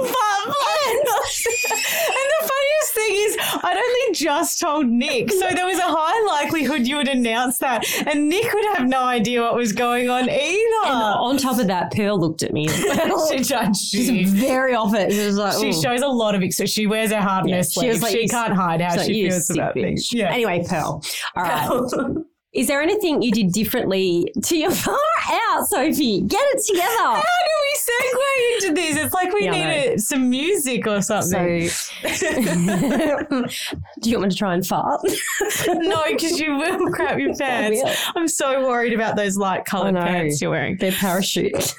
butt 0.00 0.44
plug? 0.44 0.54
and 0.94 1.04
the 1.06 2.40
funniest 2.40 2.92
thing 2.94 3.14
is, 3.14 3.36
I'd 3.64 3.76
only 3.76 4.14
just 4.14 4.60
told 4.60 4.86
Nick. 4.86 5.30
So 5.30 5.48
there 5.50 5.66
was 5.66 5.78
a 5.78 5.82
high 5.86 6.24
likelihood 6.26 6.86
you 6.86 6.96
would 6.96 7.08
announce 7.08 7.58
that. 7.58 7.84
And 8.06 8.28
Nick 8.28 8.52
would 8.52 8.64
have 8.76 8.88
no 8.88 9.02
idea 9.02 9.40
what 9.42 9.54
was 9.54 9.72
going 9.72 10.08
on 10.10 10.28
either. 10.28 10.86
And 10.86 10.92
on 10.94 11.36
top 11.38 11.58
of 11.58 11.66
that, 11.68 11.92
Pearl 11.92 12.18
looked 12.18 12.42
at 12.42 12.52
me 12.52 12.68
she 13.30 13.38
judged 13.40 13.76
She's 13.76 14.08
you. 14.10 14.26
very 14.26 14.74
off 14.74 14.94
it. 14.94 15.12
She 15.12 15.26
was 15.26 15.36
like, 15.36 15.58
She 15.60 15.72
shows 15.72 16.00
a 16.02 16.08
lot 16.08 16.34
of 16.34 16.42
ex- 16.42 16.60
she 16.68 16.86
wears 16.86 17.10
her 17.12 17.20
heart 17.20 17.44
in 17.44 17.50
Yeah, 17.50 17.56
her 17.58 17.62
she 17.64 17.70
sleeve. 17.70 17.92
was 17.92 18.02
like, 18.02 18.12
she 18.12 18.22
"You 18.22 18.28
can't 18.28 18.52
hide 18.54 18.80
how 18.80 18.90
She's 18.90 18.98
like, 18.98 19.06
she 19.06 19.28
feels 19.30 19.50
about 19.50 19.74
bitch." 19.76 19.82
things. 19.82 20.12
Yeah. 20.12 20.32
Anyway, 20.32 20.64
Pearl. 20.68 21.02
All 21.36 21.42
right. 21.42 22.24
Is 22.54 22.66
there 22.66 22.82
anything 22.82 23.22
you 23.22 23.32
did 23.32 23.50
differently 23.52 24.30
to 24.44 24.56
your 24.56 24.70
far 24.74 24.98
out, 25.30 25.66
Sophie? 25.66 26.20
Get 26.20 26.42
it 26.52 26.62
together. 26.66 26.86
How 26.90 27.22
do 27.22 27.54
we 27.62 27.78
segue 27.78 28.54
into 28.54 28.74
this? 28.74 28.96
It's 29.04 29.14
like 29.14 29.32
we 29.32 29.44
Yeah, 29.46 29.52
I 29.52 29.86
need 29.88 30.00
some 30.00 30.28
music 30.28 30.86
or 30.86 31.00
something. 31.00 31.70
Do 34.02 34.10
you 34.10 34.18
want 34.18 34.24
me 34.24 34.30
to 34.30 34.36
try 34.36 34.54
and 34.54 34.66
fart? 34.66 35.00
no, 35.66 36.04
because 36.08 36.38
you 36.38 36.56
will 36.56 36.90
crap 36.92 37.18
your 37.18 37.34
pants. 37.34 37.82
I'm 38.14 38.28
so 38.28 38.66
worried 38.66 38.92
about 38.92 39.16
those 39.16 39.38
light 39.38 39.60
I 39.60 39.64
coloured 39.64 39.94
know. 39.94 40.00
pants 40.02 40.42
you're 40.42 40.50
wearing. 40.50 40.76
They're 40.78 40.92
parachute. 40.92 41.74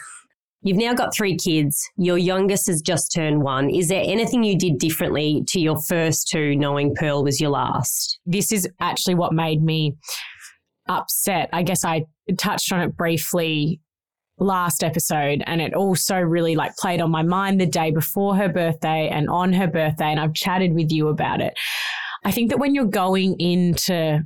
You've 0.65 0.77
now 0.77 0.93
got 0.93 1.13
three 1.13 1.35
kids. 1.35 1.87
Your 1.97 2.17
youngest 2.17 2.67
has 2.67 2.81
just 2.81 3.11
turned 3.13 3.43
one. 3.43 3.69
Is 3.69 3.89
there 3.89 4.01
anything 4.03 4.43
you 4.43 4.57
did 4.57 4.77
differently 4.79 5.43
to 5.49 5.59
your 5.59 5.77
first 5.83 6.29
two, 6.29 6.55
knowing 6.55 6.95
Pearl 6.95 7.21
was 7.23 7.41
your 7.41 7.49
last? 7.49 8.17
This 8.25 8.51
is 8.53 8.67
actually 8.79 9.15
what 9.15 9.33
made 9.33 9.61
me 9.61 9.97
upset. 10.87 11.49
I 11.53 11.63
guess 11.63 11.85
I 11.85 12.05
touched 12.37 12.71
on 12.71 12.81
it 12.81 12.95
briefly 12.95 13.79
last 14.39 14.83
episode 14.83 15.43
and 15.45 15.61
it 15.61 15.73
also 15.73 16.15
really 16.15 16.55
like 16.55 16.75
played 16.77 17.01
on 17.01 17.11
my 17.11 17.21
mind 17.21 17.61
the 17.61 17.65
day 17.65 17.91
before 17.91 18.35
her 18.35 18.49
birthday 18.49 19.07
and 19.09 19.29
on 19.29 19.53
her 19.53 19.67
birthday 19.67 20.05
and 20.05 20.19
I've 20.19 20.33
chatted 20.33 20.73
with 20.73 20.91
you 20.91 21.07
about 21.07 21.41
it. 21.41 21.53
I 22.23 22.31
think 22.31 22.49
that 22.49 22.57
when 22.59 22.73
you're 22.73 22.85
going 22.85 23.39
into 23.39 24.21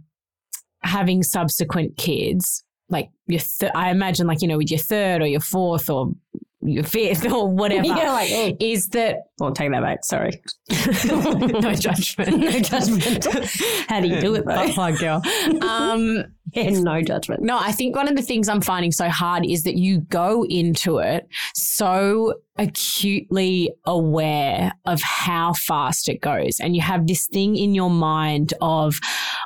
having 0.81 1.23
subsequent 1.23 1.97
kids, 1.97 2.63
like 2.89 3.09
your 3.25 3.41
th- 3.41 3.71
I 3.75 3.89
imagine 3.91 4.27
like 4.27 4.41
you 4.41 4.47
know 4.47 4.57
with 4.57 4.71
your 4.71 4.79
third 4.79 5.21
or 5.21 5.27
your 5.27 5.41
fourth 5.41 5.89
or 5.89 6.13
your 6.61 6.83
fifth 6.83 7.25
or 7.31 7.49
whatever 7.49 7.85
Yeah, 7.87 8.11
like, 8.11 8.29
oh. 8.31 8.57
is 8.59 8.89
that 8.89 9.17
Well, 9.39 9.51
take 9.51 9.71
that 9.71 9.81
back. 9.83 10.03
Sorry. 10.03 10.31
no 11.05 11.73
judgment 11.73 12.37
no 12.37 12.59
judgment. 12.59 13.25
How 13.87 14.01
do 14.01 14.07
you 14.07 14.19
do 14.19 14.35
it 14.35 14.45
though? 14.45 14.55
Butt 14.55 14.73
plug 14.73 14.97
girl 14.97 15.21
um 15.61 16.23
Yeah, 16.53 16.69
no 16.71 17.01
judgment. 17.01 17.43
no 17.43 17.57
I 17.59 17.71
think 17.71 17.95
one 17.95 18.07
of 18.07 18.15
the 18.15 18.21
things 18.21 18.49
I'm 18.49 18.61
finding 18.61 18.91
so 18.91 19.09
hard 19.09 19.45
is 19.45 19.63
that 19.63 19.75
you 19.77 20.01
go 20.01 20.43
into 20.45 20.97
it 20.97 21.27
so 21.53 22.33
acutely 22.57 23.71
aware 23.85 24.73
of 24.85 25.01
how 25.01 25.53
fast 25.53 26.09
it 26.09 26.21
goes 26.21 26.59
and 26.59 26.75
you 26.75 26.81
have 26.81 27.05
this 27.05 27.27
thing 27.27 27.55
in 27.55 27.75
your 27.75 27.91
mind 27.91 28.53
of 28.61 28.99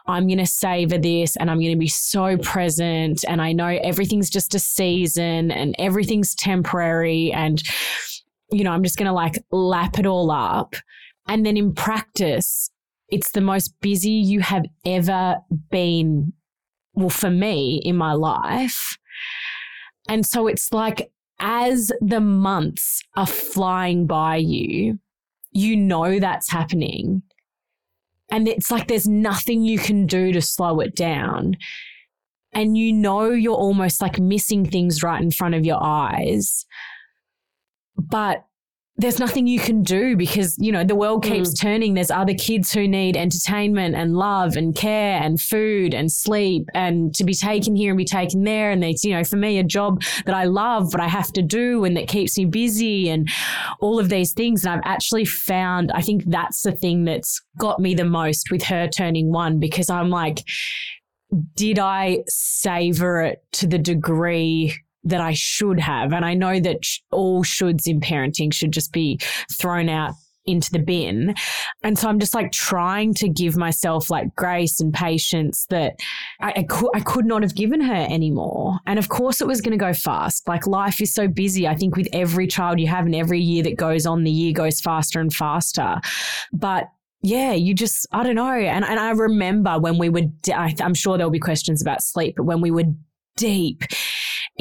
I'm 0.07 0.27
going 0.27 0.39
to 0.39 0.45
savor 0.45 0.97
this 0.97 1.35
and 1.35 1.51
I'm 1.51 1.59
going 1.59 1.71
to 1.71 1.77
be 1.77 1.87
so 1.87 2.37
present 2.37 3.23
and 3.27 3.41
I 3.41 3.51
know 3.51 3.67
everything's 3.83 4.29
just 4.29 4.55
a 4.55 4.59
season 4.59 5.51
and 5.51 5.75
everything's 5.77 6.33
temporary 6.35 7.31
and 7.33 7.61
you 8.51 8.63
know 8.63 8.71
I'm 8.71 8.83
just 8.83 8.97
going 8.97 9.07
to 9.07 9.13
like 9.13 9.43
lap 9.51 9.99
it 9.99 10.05
all 10.05 10.31
up 10.31 10.75
and 11.27 11.45
then 11.45 11.57
in 11.57 11.73
practice 11.73 12.69
it's 13.09 13.31
the 13.31 13.41
most 13.41 13.73
busy 13.81 14.11
you 14.11 14.39
have 14.39 14.65
ever 14.85 15.37
been 15.69 16.33
well 16.93 17.09
for 17.09 17.29
me 17.29 17.81
in 17.83 17.95
my 17.95 18.13
life 18.13 18.97
and 20.09 20.25
so 20.25 20.47
it's 20.47 20.71
like 20.71 21.11
as 21.39 21.91
the 22.01 22.19
months 22.19 23.01
are 23.15 23.27
flying 23.27 24.05
by 24.05 24.35
you 24.35 24.99
you 25.51 25.75
know 25.75 26.19
that's 26.19 26.49
happening 26.49 27.21
and 28.31 28.47
it's 28.47 28.71
like 28.71 28.87
there's 28.87 29.07
nothing 29.07 29.63
you 29.63 29.77
can 29.77 30.07
do 30.07 30.31
to 30.31 30.41
slow 30.41 30.79
it 30.79 30.95
down. 30.95 31.57
And 32.53 32.77
you 32.77 32.91
know 32.93 33.29
you're 33.29 33.53
almost 33.53 34.01
like 34.01 34.19
missing 34.19 34.65
things 34.65 35.03
right 35.03 35.21
in 35.21 35.31
front 35.31 35.53
of 35.53 35.65
your 35.65 35.81
eyes. 35.81 36.65
But 38.09 38.45
there's 39.01 39.19
nothing 39.19 39.47
you 39.47 39.59
can 39.59 39.81
do 39.81 40.15
because, 40.15 40.57
you 40.59 40.71
know, 40.71 40.83
the 40.83 40.95
world 40.95 41.23
keeps 41.23 41.49
mm. 41.49 41.61
turning. 41.61 41.93
There's 41.95 42.11
other 42.11 42.35
kids 42.35 42.71
who 42.71 42.87
need 42.87 43.17
entertainment 43.17 43.95
and 43.95 44.15
love 44.15 44.55
and 44.55 44.75
care 44.75 45.19
and 45.21 45.41
food 45.41 45.93
and 45.93 46.11
sleep 46.11 46.67
and 46.75 47.13
to 47.15 47.23
be 47.23 47.33
taken 47.33 47.75
here 47.75 47.91
and 47.91 47.97
be 47.97 48.05
taken 48.05 48.43
there. 48.43 48.69
And 48.69 48.83
it's, 48.83 49.03
you 49.03 49.13
know, 49.13 49.23
for 49.23 49.37
me, 49.37 49.57
a 49.57 49.63
job 49.63 50.03
that 50.25 50.35
I 50.35 50.43
love, 50.43 50.91
but 50.91 51.01
I 51.01 51.07
have 51.07 51.33
to 51.33 51.41
do 51.41 51.83
and 51.83 51.97
that 51.97 52.07
keeps 52.07 52.37
me 52.37 52.45
busy 52.45 53.09
and 53.09 53.27
all 53.79 53.99
of 53.99 54.09
these 54.09 54.33
things. 54.33 54.63
And 54.63 54.73
I've 54.73 54.85
actually 54.85 55.25
found, 55.25 55.91
I 55.93 56.01
think 56.01 56.25
that's 56.27 56.61
the 56.61 56.71
thing 56.71 57.05
that's 57.05 57.41
got 57.57 57.79
me 57.79 57.95
the 57.95 58.05
most 58.05 58.51
with 58.51 58.63
her 58.63 58.87
turning 58.87 59.31
one 59.31 59.59
because 59.59 59.89
I'm 59.89 60.09
like, 60.09 60.43
did 61.55 61.79
I 61.79 62.19
savor 62.27 63.21
it 63.21 63.43
to 63.53 63.67
the 63.67 63.79
degree 63.79 64.75
that 65.03 65.21
I 65.21 65.33
should 65.33 65.79
have? 65.79 66.13
And 66.13 66.25
I 66.25 66.33
know 66.33 66.59
that 66.59 66.83
all 67.11 67.43
shoulds 67.43 67.87
in 67.87 67.99
parenting 67.99 68.53
should 68.53 68.71
just 68.71 68.91
be 68.91 69.19
thrown 69.51 69.89
out 69.89 70.13
into 70.45 70.71
the 70.71 70.79
bin. 70.79 71.35
And 71.83 71.97
so 71.97 72.09
I'm 72.09 72.19
just 72.19 72.33
like 72.33 72.51
trying 72.51 73.13
to 73.15 73.29
give 73.29 73.55
myself 73.55 74.09
like 74.09 74.35
grace 74.35 74.79
and 74.79 74.93
patience 74.93 75.65
that 75.69 75.99
I, 76.39 76.53
I, 76.57 76.63
could, 76.63 76.89
I 76.95 76.99
could 77.01 77.25
not 77.25 77.43
have 77.43 77.55
given 77.55 77.81
her 77.81 78.07
anymore. 78.09 78.79
And 78.87 78.97
of 78.97 79.09
course 79.09 79.41
it 79.41 79.47
was 79.47 79.61
going 79.61 79.77
to 79.77 79.83
go 79.83 79.93
fast. 79.93 80.47
Like 80.47 80.65
life 80.65 81.01
is 81.01 81.13
so 81.13 81.27
busy. 81.27 81.67
I 81.67 81.75
think 81.75 81.95
with 81.95 82.07
every 82.13 82.47
child 82.47 82.79
you 82.79 82.87
have 82.87 83.05
and 83.05 83.15
every 83.15 83.39
year 83.39 83.63
that 83.63 83.77
goes 83.77 84.05
on, 84.05 84.23
the 84.23 84.31
year 84.31 84.53
goes 84.53 84.81
faster 84.81 85.19
and 85.19 85.33
faster. 85.33 85.97
But 86.51 86.89
yeah, 87.21 87.53
you 87.53 87.75
just, 87.75 88.07
I 88.11 88.23
don't 88.23 88.35
know. 88.35 88.51
And, 88.51 88.83
and 88.83 88.99
I 88.99 89.11
remember 89.11 89.77
when 89.77 89.99
we 89.99 90.09
were, 90.09 90.23
I'm 90.51 90.95
sure 90.95 91.17
there'll 91.17 91.31
be 91.31 91.39
questions 91.39 91.81
about 91.81 92.01
sleep, 92.01 92.35
but 92.37 92.45
when 92.45 92.61
we 92.61 92.71
were 92.71 92.85
deep 93.37 93.83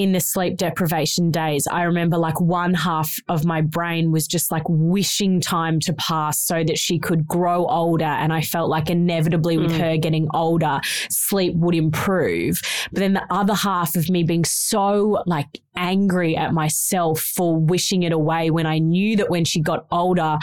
in 0.00 0.12
the 0.12 0.20
sleep 0.20 0.56
deprivation 0.56 1.30
days, 1.30 1.66
I 1.70 1.82
remember 1.82 2.16
like 2.16 2.40
one 2.40 2.72
half 2.72 3.18
of 3.28 3.44
my 3.44 3.60
brain 3.60 4.12
was 4.12 4.26
just 4.26 4.50
like 4.50 4.62
wishing 4.66 5.42
time 5.42 5.78
to 5.80 5.92
pass 5.92 6.40
so 6.40 6.64
that 6.64 6.78
she 6.78 6.98
could 6.98 7.28
grow 7.28 7.66
older. 7.66 8.06
And 8.06 8.32
I 8.32 8.40
felt 8.40 8.70
like 8.70 8.88
inevitably 8.88 9.58
with 9.58 9.72
hmm. 9.72 9.78
her 9.78 9.96
getting 9.98 10.26
older, 10.32 10.80
sleep 11.10 11.54
would 11.56 11.74
improve. 11.74 12.62
But 12.92 13.00
then 13.00 13.12
the 13.12 13.26
other 13.28 13.52
half 13.52 13.94
of 13.94 14.08
me 14.08 14.22
being 14.22 14.46
so 14.46 15.22
like 15.26 15.60
angry 15.76 16.34
at 16.34 16.54
myself 16.54 17.20
for 17.20 17.54
wishing 17.54 18.02
it 18.02 18.12
away 18.12 18.50
when 18.50 18.64
I 18.64 18.78
knew 18.78 19.16
that 19.16 19.28
when 19.28 19.44
she 19.44 19.60
got 19.60 19.84
older, 19.90 20.38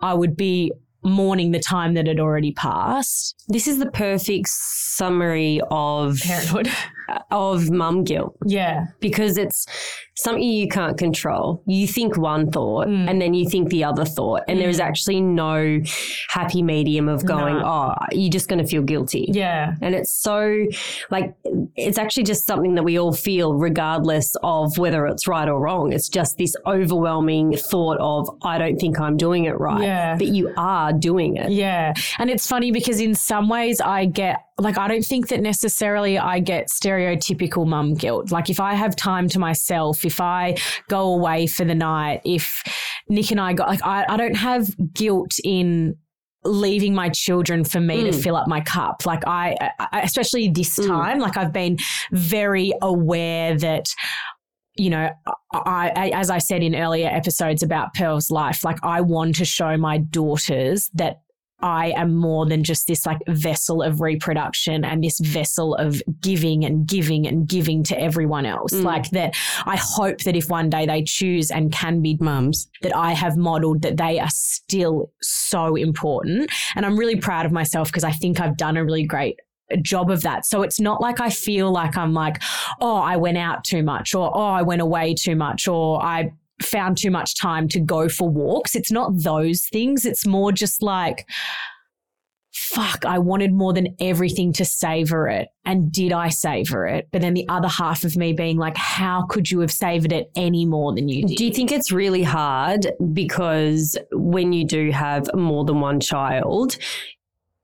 I 0.00 0.14
would 0.14 0.36
be 0.36 0.70
mourning 1.02 1.50
the 1.50 1.58
time 1.58 1.94
that 1.94 2.06
had 2.06 2.20
already 2.20 2.52
passed. 2.52 3.34
This 3.48 3.66
is 3.66 3.78
the 3.78 3.90
perfect 3.90 4.48
summary 4.48 5.60
of 5.70 6.20
Parenthood. 6.20 6.70
Of 7.30 7.70
mum 7.70 8.04
guilt 8.04 8.36
Yeah. 8.46 8.86
because 9.00 9.36
it's 9.38 9.66
something 10.16 10.42
you 10.42 10.68
can't 10.68 10.98
control. 10.98 11.62
You 11.66 11.86
think 11.86 12.16
one 12.18 12.50
thought 12.50 12.86
Mm. 12.88 13.08
and 13.08 13.22
then 13.22 13.32
you 13.32 13.48
think 13.48 13.70
the 13.70 13.84
other 13.84 14.04
thought, 14.04 14.42
and 14.48 14.60
there 14.60 14.68
is 14.68 14.78
actually 14.80 15.20
no 15.22 15.80
happy 16.28 16.62
medium 16.62 17.08
of 17.08 17.24
going, 17.24 17.56
No. 17.58 17.64
oh, 17.64 17.94
you're 18.12 18.30
just 18.30 18.48
going 18.48 18.58
to 18.58 18.66
feel 18.66 18.82
guilty. 18.82 19.30
Yeah. 19.32 19.74
And 19.80 19.94
it's 19.94 20.12
so 20.12 20.66
like 21.10 21.34
it's 21.76 21.96
actually 21.98 22.24
just 22.24 22.46
something 22.46 22.74
that 22.74 22.82
we 22.82 22.98
all 22.98 23.12
feel 23.12 23.54
regardless 23.54 24.36
of 24.42 24.76
whether 24.78 25.06
it's 25.06 25.26
right 25.26 25.48
or 25.48 25.58
wrong. 25.60 25.92
It's 25.92 26.08
just 26.08 26.36
this 26.36 26.54
overwhelming 26.66 27.56
thought 27.56 27.96
of 28.00 28.28
I 28.42 28.58
don't 28.58 28.76
think 28.78 29.00
I'm 29.00 29.16
doing 29.16 29.44
it 29.44 29.58
right. 29.58 29.82
Yeah. 29.82 30.16
But 30.16 30.28
you 30.28 30.52
are 30.56 30.92
doing 30.92 31.36
it. 31.36 31.50
Yeah. 31.50 31.94
And 32.18 32.28
it's 32.28 32.46
funny 32.46 32.72
because 32.72 33.00
in 33.00 33.14
some 33.14 33.48
ways 33.48 33.80
I 33.80 34.04
get 34.04 34.36
like 34.60 34.78
I 34.78 34.88
don't 34.88 35.04
think 35.04 35.28
that 35.28 35.40
necessarily 35.40 36.18
I 36.18 36.38
get 36.40 36.68
stereotypical 36.68 37.66
mum 37.66 37.94
guilt. 37.94 38.30
Like 38.30 38.50
if 38.50 38.60
I 38.60 38.74
have 38.74 38.94
time 38.96 39.28
to 39.30 39.38
myself, 39.38 40.04
if 40.04 40.20
I 40.20 40.56
go 40.88 41.12
away 41.14 41.46
for 41.46 41.64
the 41.64 41.74
night, 41.74 42.20
if 42.24 42.62
Nick 43.08 43.30
and 43.30 43.40
I 43.40 43.52
got 43.52 43.68
like 43.68 43.84
I, 43.84 44.04
I 44.08 44.16
don't 44.16 44.36
have 44.36 44.68
guilt 44.94 45.32
in 45.44 45.96
leaving 46.44 46.94
my 46.94 47.08
children 47.10 47.64
for 47.64 47.80
me 47.80 48.02
to 48.04 48.10
Mm. 48.10 48.22
fill 48.22 48.34
up 48.34 48.48
my 48.48 48.62
cup 48.62 49.04
like 49.04 49.26
I, 49.26 49.54
I 49.78 50.00
especially 50.00 50.48
this 50.48 50.78
Mm. 50.78 50.86
time 50.86 51.18
like 51.18 51.36
I've 51.36 51.52
been 51.52 51.76
very 52.12 52.72
aware 52.80 53.56
that 53.58 53.88
you 54.76 54.88
know, 54.88 55.10
I, 55.52 55.92
I, 55.94 56.08
as 56.14 56.30
I 56.30 56.38
said 56.38 56.62
in 56.62 56.74
earlier 56.74 57.08
episodes 57.08 57.62
about 57.62 57.92
Pearl's 57.92 58.30
life, 58.30 58.64
like 58.64 58.78
I 58.82 59.02
want 59.02 59.34
to 59.36 59.44
show 59.44 59.76
my 59.76 59.98
daughters 59.98 60.88
that 60.94 61.20
I 61.62 61.92
am 61.96 62.14
more 62.14 62.46
than 62.46 62.64
just 62.64 62.86
this 62.86 63.06
like 63.06 63.18
vessel 63.28 63.82
of 63.82 64.00
reproduction 64.00 64.84
and 64.84 65.02
this 65.02 65.18
vessel 65.20 65.74
of 65.76 66.02
giving 66.20 66.64
and 66.64 66.86
giving 66.86 67.26
and 67.26 67.46
giving 67.46 67.82
to 67.84 68.00
everyone 68.00 68.46
else. 68.46 68.72
Mm. 68.72 68.84
Like 68.84 69.10
that, 69.10 69.34
I 69.66 69.76
hope 69.76 70.18
that 70.22 70.36
if 70.36 70.48
one 70.48 70.70
day 70.70 70.86
they 70.86 71.02
choose 71.02 71.50
and 71.50 71.72
can 71.72 72.02
be 72.02 72.16
mums, 72.20 72.68
that 72.82 72.94
I 72.96 73.12
have 73.12 73.36
modeled 73.36 73.82
that 73.82 73.96
they 73.96 74.18
are 74.18 74.30
still 74.30 75.12
so 75.20 75.76
important. 75.76 76.50
And 76.76 76.86
I'm 76.86 76.96
really 76.96 77.16
proud 77.16 77.46
of 77.46 77.52
myself 77.52 77.88
because 77.88 78.04
I 78.04 78.12
think 78.12 78.40
I've 78.40 78.56
done 78.56 78.76
a 78.76 78.84
really 78.84 79.04
great 79.04 79.38
job 79.82 80.10
of 80.10 80.22
that. 80.22 80.46
So 80.46 80.62
it's 80.62 80.80
not 80.80 81.00
like 81.00 81.20
I 81.20 81.30
feel 81.30 81.70
like 81.70 81.96
I'm 81.96 82.12
like, 82.12 82.42
oh, 82.80 82.96
I 82.96 83.16
went 83.16 83.38
out 83.38 83.64
too 83.64 83.82
much 83.82 84.14
or 84.14 84.30
oh, 84.34 84.40
I 84.40 84.62
went 84.62 84.82
away 84.82 85.14
too 85.14 85.36
much 85.36 85.68
or 85.68 86.02
I 86.02 86.32
found 86.62 86.98
too 86.98 87.10
much 87.10 87.36
time 87.38 87.68
to 87.68 87.80
go 87.80 88.08
for 88.08 88.28
walks. 88.28 88.74
It's 88.74 88.92
not 88.92 89.12
those 89.22 89.66
things. 89.66 90.04
It's 90.04 90.26
more 90.26 90.52
just 90.52 90.82
like, 90.82 91.26
fuck, 92.52 93.04
I 93.04 93.18
wanted 93.18 93.52
more 93.52 93.72
than 93.72 93.94
everything 94.00 94.52
to 94.54 94.64
savor 94.64 95.28
it. 95.28 95.48
And 95.64 95.90
did 95.92 96.12
I 96.12 96.28
savor 96.28 96.86
it? 96.86 97.08
But 97.12 97.22
then 97.22 97.34
the 97.34 97.48
other 97.48 97.68
half 97.68 98.04
of 98.04 98.16
me 98.16 98.32
being 98.32 98.58
like, 98.58 98.76
how 98.76 99.24
could 99.26 99.50
you 99.50 99.60
have 99.60 99.70
savored 99.72 100.12
it 100.12 100.30
any 100.36 100.66
more 100.66 100.94
than 100.94 101.08
you 101.08 101.26
did? 101.26 101.36
Do 101.36 101.44
you 101.46 101.52
think 101.52 101.72
it's 101.72 101.92
really 101.92 102.22
hard 102.22 102.86
because 103.12 103.96
when 104.12 104.52
you 104.52 104.64
do 104.66 104.90
have 104.90 105.28
more 105.34 105.64
than 105.64 105.80
one 105.80 106.00
child, 106.00 106.76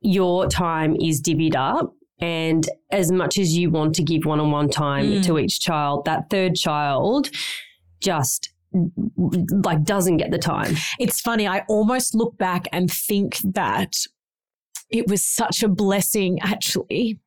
your 0.00 0.46
time 0.48 0.96
is 1.00 1.20
divvied 1.20 1.56
up? 1.56 1.92
And 2.18 2.66
as 2.90 3.12
much 3.12 3.38
as 3.38 3.56
you 3.56 3.70
want 3.70 3.94
to 3.96 4.02
give 4.02 4.24
one 4.24 4.40
on 4.40 4.50
one 4.50 4.70
time 4.70 5.06
Mm. 5.06 5.24
to 5.26 5.38
each 5.38 5.60
child, 5.60 6.04
that 6.06 6.30
third 6.30 6.54
child 6.54 7.28
just 8.00 8.50
like 9.64 9.84
doesn't 9.84 10.18
get 10.18 10.30
the 10.30 10.38
time. 10.38 10.76
it's 10.98 11.20
funny. 11.20 11.46
I 11.46 11.64
almost 11.68 12.14
look 12.14 12.36
back 12.38 12.66
and 12.72 12.90
think 12.90 13.38
that 13.54 13.92
it 14.90 15.08
was 15.08 15.22
such 15.22 15.62
a 15.62 15.68
blessing, 15.68 16.38
actually, 16.42 17.18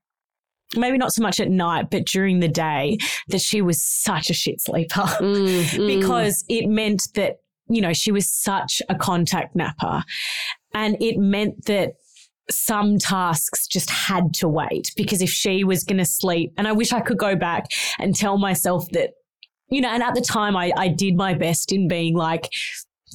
maybe 0.76 0.98
not 0.98 1.14
so 1.14 1.22
much 1.22 1.40
at 1.40 1.50
night, 1.50 1.90
but 1.90 2.06
during 2.06 2.40
the 2.40 2.48
day, 2.48 2.98
that 3.30 3.42
she 3.42 3.62
was 3.62 3.82
such 3.82 4.30
a 4.30 4.34
shit 4.34 4.62
sleeper 4.62 5.02
Mm, 5.02 5.64
mm. 5.64 5.88
because 6.00 6.46
it 6.48 6.68
meant 6.68 7.08
that, 7.16 7.38
you 7.68 7.82
know, 7.82 7.94
she 7.94 8.12
was 8.12 8.28
such 8.28 8.82
a 8.90 8.96
contact 8.96 9.56
napper. 9.56 10.04
And 10.74 10.98
it 11.02 11.18
meant 11.18 11.66
that 11.66 11.94
some 12.50 12.98
tasks 12.98 13.68
just 13.68 13.90
had 13.90 14.34
to 14.36 14.48
wait 14.48 14.92
because 14.96 15.22
if 15.22 15.30
she 15.30 15.64
was 15.64 15.84
going 15.84 15.98
to 15.98 16.06
sleep, 16.06 16.54
and 16.58 16.68
I 16.68 16.72
wish 16.72 16.92
I 16.92 17.00
could 17.00 17.18
go 17.18 17.36
back 17.36 17.66
and 18.00 18.16
tell 18.16 18.38
myself 18.38 18.88
that, 18.92 19.12
you 19.70 19.82
know, 19.82 19.90
and 19.90 20.04
at 20.04 20.16
the 20.16 20.22
time 20.22 20.56
I, 20.56 20.72
I 20.78 20.88
did 20.88 21.16
my 21.16 21.34
best 21.34 21.72
in 21.72 21.88
being 21.88 22.16
like, 22.16 22.50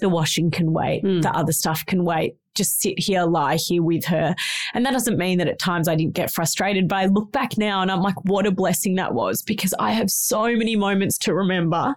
the 0.00 0.08
washing 0.08 0.50
can 0.50 0.72
wait, 0.72 1.04
Mm. 1.04 1.22
the 1.22 1.30
other 1.30 1.52
stuff 1.52 1.84
can 1.86 2.04
wait. 2.04 2.34
Just 2.56 2.80
sit 2.80 2.98
here, 2.98 3.24
lie 3.24 3.56
here 3.56 3.82
with 3.82 4.04
her. 4.06 4.34
And 4.74 4.84
that 4.86 4.92
doesn't 4.92 5.18
mean 5.18 5.38
that 5.38 5.48
at 5.48 5.58
times 5.58 5.88
I 5.88 5.94
didn't 5.96 6.14
get 6.14 6.30
frustrated, 6.30 6.88
but 6.88 6.96
I 6.96 7.06
look 7.06 7.30
back 7.32 7.56
now 7.58 7.80
and 7.82 7.90
I'm 7.90 8.00
like, 8.00 8.14
what 8.24 8.46
a 8.46 8.50
blessing 8.52 8.94
that 8.96 9.14
was 9.14 9.42
because 9.42 9.74
I 9.78 9.92
have 9.92 10.10
so 10.10 10.42
many 10.56 10.76
moments 10.76 11.18
to 11.18 11.34
remember 11.34 11.94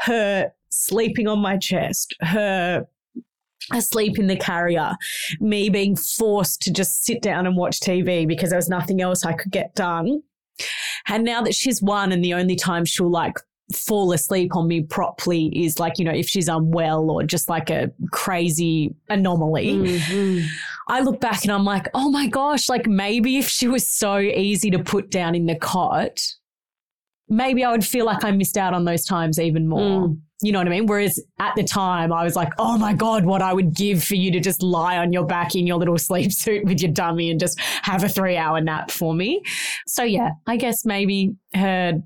her 0.00 0.50
sleeping 0.70 1.26
on 1.28 1.40
my 1.40 1.56
chest, 1.56 2.14
her 2.20 2.86
asleep 3.72 4.18
in 4.18 4.28
the 4.28 4.36
carrier, 4.36 4.92
me 5.40 5.68
being 5.68 5.96
forced 5.96 6.62
to 6.62 6.72
just 6.72 7.04
sit 7.04 7.20
down 7.22 7.46
and 7.46 7.56
watch 7.56 7.80
TV 7.80 8.26
because 8.26 8.50
there 8.50 8.58
was 8.58 8.68
nothing 8.68 9.00
else 9.00 9.24
I 9.24 9.32
could 9.32 9.52
get 9.52 9.74
done. 9.74 10.22
And 11.08 11.24
now 11.24 11.42
that 11.42 11.54
she's 11.54 11.82
one 11.82 12.12
and 12.12 12.24
the 12.24 12.34
only 12.34 12.56
time 12.56 12.84
she'll 12.84 13.10
like 13.10 13.38
fall 13.74 14.12
asleep 14.12 14.56
on 14.56 14.66
me 14.66 14.82
properly 14.82 15.46
is 15.64 15.78
like, 15.78 15.98
you 15.98 16.04
know, 16.04 16.12
if 16.12 16.28
she's 16.28 16.48
unwell 16.48 17.10
or 17.10 17.22
just 17.22 17.48
like 17.48 17.70
a 17.70 17.90
crazy 18.12 18.94
anomaly. 19.10 19.74
Mhm. 19.74 20.46
I 20.88 21.00
look 21.00 21.20
back 21.20 21.42
and 21.42 21.52
I'm 21.52 21.64
like, 21.64 21.86
oh 21.92 22.10
my 22.10 22.26
gosh, 22.26 22.68
like 22.68 22.86
maybe 22.86 23.36
if 23.36 23.48
she 23.48 23.68
was 23.68 23.86
so 23.86 24.18
easy 24.18 24.70
to 24.70 24.78
put 24.78 25.10
down 25.10 25.34
in 25.34 25.46
the 25.46 25.54
cot, 25.54 26.18
maybe 27.28 27.62
I 27.62 27.70
would 27.70 27.84
feel 27.84 28.06
like 28.06 28.24
I 28.24 28.30
missed 28.30 28.56
out 28.56 28.72
on 28.72 28.86
those 28.86 29.04
times 29.04 29.38
even 29.38 29.68
more. 29.68 30.08
Mm. 30.08 30.20
You 30.40 30.52
know 30.52 30.60
what 30.60 30.68
I 30.68 30.70
mean? 30.70 30.86
Whereas 30.86 31.20
at 31.40 31.56
the 31.56 31.64
time, 31.64 32.12
I 32.12 32.22
was 32.22 32.36
like, 32.36 32.52
oh 32.58 32.78
my 32.78 32.94
God, 32.94 33.24
what 33.26 33.42
I 33.42 33.52
would 33.52 33.74
give 33.74 34.04
for 34.04 34.14
you 34.14 34.30
to 34.30 34.40
just 34.40 34.62
lie 34.62 34.96
on 34.96 35.12
your 35.12 35.26
back 35.26 35.56
in 35.56 35.66
your 35.66 35.78
little 35.78 35.98
sleep 35.98 36.32
suit 36.32 36.64
with 36.64 36.80
your 36.80 36.92
dummy 36.92 37.30
and 37.30 37.40
just 37.40 37.60
have 37.60 38.04
a 38.04 38.08
three 38.08 38.36
hour 38.36 38.60
nap 38.60 38.90
for 38.90 39.12
me. 39.12 39.42
So, 39.86 40.04
yeah, 40.04 40.30
I 40.46 40.56
guess 40.56 40.84
maybe 40.86 41.34
her 41.54 42.00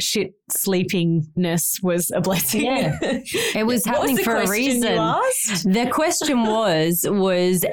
shit 0.00 0.34
sleepingness 0.50 1.82
was 1.82 2.10
a 2.10 2.20
blessing. 2.20 2.64
Yeah. 2.64 2.98
It 3.54 3.66
was 3.66 3.84
happening 3.84 4.16
the 4.16 4.22
for 4.22 4.36
a 4.36 4.48
reason. 4.48 4.80
The 4.82 5.88
question 5.92 6.44
was 6.44 7.04
was 7.08 7.64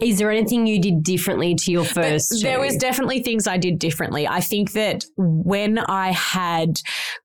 is 0.00 0.18
there 0.18 0.30
anything 0.30 0.66
you 0.66 0.80
did 0.80 1.02
differently 1.02 1.54
to 1.54 1.72
your 1.72 1.84
first? 1.84 2.42
There 2.42 2.56
two? 2.56 2.62
was 2.62 2.76
definitely 2.76 3.22
things 3.22 3.46
I 3.46 3.56
did 3.56 3.78
differently. 3.78 4.26
I 4.26 4.40
think 4.40 4.72
that 4.72 5.04
when 5.16 5.78
I 5.78 6.12
had 6.12 6.80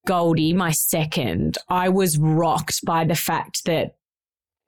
Goldie, 0.08 0.54
my 0.54 0.72
second, 0.72 1.58
I 1.70 1.90
was 1.90 2.18
rocked 2.18 2.84
by 2.86 3.06
the 3.06 3.16
fact 3.16 3.66
that, 3.66 3.96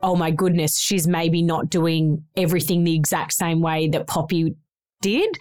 oh 0.02 0.16
my 0.16 0.32
goodness, 0.32 0.80
she's 0.80 1.08
maybe 1.08 1.42
not 1.42 1.70
doing 1.70 2.24
everything 2.38 2.84
the 2.84 2.96
exact 2.96 3.34
same 3.34 3.62
way 3.62 3.88
that 3.90 4.08
Poppy 4.08 4.56
did. 5.02 5.38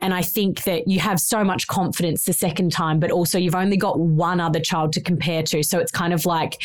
And 0.00 0.12
I 0.14 0.22
think 0.22 0.64
that 0.64 0.88
you 0.88 1.00
have 1.00 1.20
so 1.20 1.44
much 1.44 1.66
confidence 1.66 2.24
the 2.24 2.32
second 2.32 2.72
time, 2.72 2.98
but 3.00 3.10
also 3.10 3.38
you've 3.38 3.54
only 3.54 3.76
got 3.76 3.98
one 3.98 4.40
other 4.40 4.60
child 4.60 4.92
to 4.94 5.00
compare 5.00 5.42
to. 5.44 5.62
So 5.62 5.78
it's 5.78 5.92
kind 5.92 6.12
of 6.12 6.26
like, 6.26 6.60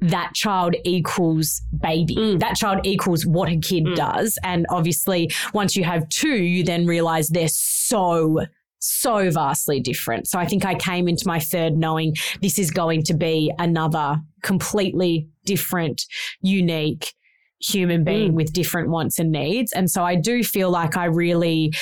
that 0.00 0.34
child 0.34 0.74
equals 0.84 1.62
baby. 1.80 2.16
Mm. 2.16 2.40
That 2.40 2.56
child 2.56 2.84
equals 2.84 3.24
what 3.24 3.48
a 3.48 3.56
kid 3.56 3.84
Mm. 3.84 3.94
does. 3.94 4.36
And 4.42 4.66
obviously, 4.68 5.30
once 5.54 5.76
you 5.76 5.84
have 5.84 6.08
two, 6.08 6.42
you 6.42 6.64
then 6.64 6.86
realize 6.86 7.28
they're 7.28 7.46
so, 7.46 8.40
so 8.80 9.30
vastly 9.30 9.78
different. 9.78 10.26
So 10.26 10.40
I 10.40 10.46
think 10.46 10.64
I 10.64 10.74
came 10.74 11.06
into 11.06 11.24
my 11.28 11.38
third 11.38 11.76
knowing 11.76 12.16
this 12.40 12.58
is 12.58 12.72
going 12.72 13.04
to 13.04 13.14
be 13.14 13.52
another 13.60 14.20
completely 14.42 15.28
different, 15.44 16.02
unique 16.40 17.14
human 17.60 18.02
being 18.02 18.32
Mm. 18.32 18.34
with 18.34 18.52
different 18.52 18.88
wants 18.90 19.20
and 19.20 19.30
needs. 19.30 19.70
And 19.70 19.88
so 19.88 20.02
I 20.02 20.16
do 20.16 20.42
feel 20.42 20.68
like 20.68 20.96
I 20.96 21.04
really, 21.04 21.72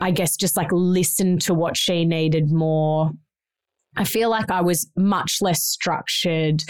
I 0.00 0.10
guess, 0.10 0.36
just 0.36 0.56
like 0.56 0.70
listened 0.72 1.42
to 1.42 1.54
what 1.54 1.76
she 1.76 2.04
needed 2.04 2.50
more. 2.50 3.10
I 3.96 4.04
feel 4.04 4.30
like 4.30 4.50
I 4.50 4.60
was 4.60 4.88
much 4.96 5.38
less 5.42 5.62
structured. 5.62 6.62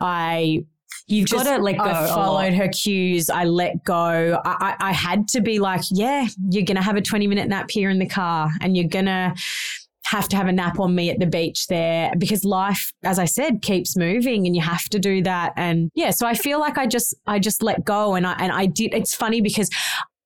I 0.00 0.64
You've 1.06 1.26
just- 1.28 1.44
got 1.44 1.56
to 1.56 1.62
let 1.62 1.78
go. 1.78 1.84
I 1.84 2.06
followed 2.06 2.52
her 2.54 2.68
cues. 2.68 3.30
I 3.30 3.44
let 3.44 3.82
go. 3.84 4.40
I, 4.44 4.76
I, 4.80 4.88
I 4.88 4.92
had 4.92 5.26
to 5.28 5.40
be 5.40 5.58
like, 5.58 5.82
yeah, 5.90 6.26
you're 6.50 6.64
going 6.64 6.76
to 6.76 6.82
have 6.82 6.96
a 6.96 7.02
20 7.02 7.26
minute 7.26 7.48
nap 7.48 7.70
here 7.70 7.90
in 7.90 7.98
the 7.98 8.08
car 8.08 8.50
and 8.60 8.76
you're 8.76 8.88
going 8.88 9.06
to 9.06 9.34
have 10.04 10.28
to 10.28 10.36
have 10.36 10.46
a 10.46 10.52
nap 10.52 10.78
on 10.80 10.94
me 10.94 11.10
at 11.10 11.18
the 11.18 11.26
beach 11.26 11.66
there 11.66 12.12
because 12.16 12.44
life, 12.44 12.92
as 13.04 13.18
I 13.18 13.26
said, 13.26 13.60
keeps 13.60 13.96
moving 13.96 14.46
and 14.46 14.54
you 14.56 14.62
have 14.62 14.84
to 14.90 14.98
do 14.98 15.22
that. 15.22 15.52
And 15.56 15.90
yeah, 15.94 16.10
so 16.10 16.26
I 16.26 16.34
feel 16.34 16.60
like 16.60 16.78
I 16.78 16.86
just, 16.86 17.14
I 17.26 17.38
just 17.38 17.62
let 17.62 17.84
go 17.84 18.14
and 18.14 18.26
I, 18.26 18.34
and 18.38 18.52
I 18.52 18.66
did, 18.66 18.94
it's 18.94 19.14
funny 19.14 19.40
because 19.40 19.68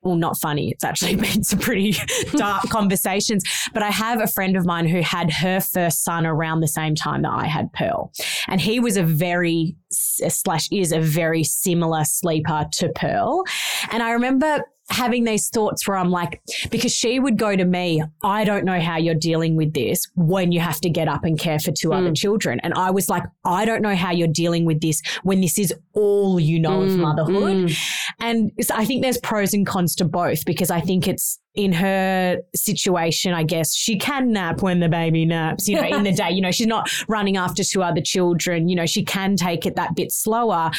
well, 0.02 0.16
not 0.16 0.38
funny. 0.38 0.70
It's 0.70 0.84
actually 0.84 1.16
been 1.16 1.42
some 1.42 1.58
pretty 1.58 1.94
dark 2.32 2.68
conversations. 2.68 3.44
But 3.72 3.82
I 3.82 3.90
have 3.90 4.20
a 4.20 4.26
friend 4.26 4.56
of 4.56 4.66
mine 4.66 4.86
who 4.86 5.00
had 5.00 5.32
her 5.32 5.60
first 5.60 6.04
son 6.04 6.26
around 6.26 6.60
the 6.60 6.68
same 6.68 6.94
time 6.94 7.22
that 7.22 7.32
I 7.32 7.46
had 7.46 7.72
Pearl. 7.72 8.12
And 8.48 8.60
he 8.60 8.80
was 8.80 8.96
a 8.96 9.02
very, 9.02 9.76
slash, 9.90 10.68
is 10.70 10.92
a 10.92 11.00
very 11.00 11.44
similar 11.44 12.04
sleeper 12.04 12.66
to 12.72 12.88
Pearl. 12.90 13.44
And 13.90 14.02
I 14.02 14.10
remember 14.12 14.64
having 14.92 15.24
these 15.24 15.48
thoughts 15.48 15.86
where 15.88 15.96
I'm 15.96 16.10
like, 16.10 16.40
because 16.70 16.92
she 16.94 17.18
would 17.18 17.36
go 17.38 17.56
to 17.56 17.64
me, 17.64 18.02
I 18.22 18.44
don't 18.44 18.64
know 18.64 18.80
how 18.80 18.96
you're 18.98 19.14
dealing 19.14 19.56
with 19.56 19.72
this 19.74 20.04
when 20.14 20.52
you 20.52 20.60
have 20.60 20.80
to 20.82 20.90
get 20.90 21.08
up 21.08 21.24
and 21.24 21.38
care 21.38 21.58
for 21.58 21.72
two 21.72 21.92
other 21.92 22.12
children. 22.12 22.60
And 22.62 22.74
I 22.74 22.90
was 22.90 23.08
like, 23.08 23.24
I 23.44 23.64
don't 23.64 23.82
know 23.82 23.94
how 23.96 24.10
you're 24.12 24.28
dealing 24.28 24.64
with 24.64 24.80
this 24.80 25.00
when 25.22 25.40
this 25.40 25.58
is 25.58 25.74
all 25.94 26.38
you 26.38 26.60
know 26.60 26.82
of 26.82 26.90
Mm, 26.90 26.98
motherhood. 26.98 27.56
mm. 27.68 27.78
And 28.20 28.52
so 28.60 28.74
I 28.74 28.84
think 28.84 29.02
there's 29.02 29.18
pros 29.18 29.54
and 29.54 29.66
cons 29.66 29.94
to 29.96 30.04
both 30.04 30.44
because 30.44 30.70
I 30.70 30.80
think 30.80 31.08
it's 31.08 31.38
in 31.54 31.72
her 31.72 32.40
situation, 32.54 33.34
I 33.34 33.42
guess 33.42 33.74
she 33.74 33.98
can 33.98 34.32
nap 34.32 34.62
when 34.62 34.80
the 34.80 34.88
baby 34.88 35.26
naps, 35.26 35.68
you 35.68 35.76
know, 35.76 35.86
in 35.86 36.02
the 36.02 36.12
day. 36.22 36.30
You 36.30 36.40
know, 36.40 36.50
she's 36.50 36.66
not 36.66 36.90
running 37.08 37.36
after 37.36 37.62
two 37.62 37.82
other 37.82 38.00
children. 38.00 38.68
You 38.68 38.76
know, 38.76 38.86
she 38.86 39.04
can 39.04 39.36
take 39.36 39.66
it 39.66 39.76
that 39.76 39.94
bit 39.94 40.12
slower. 40.12 40.70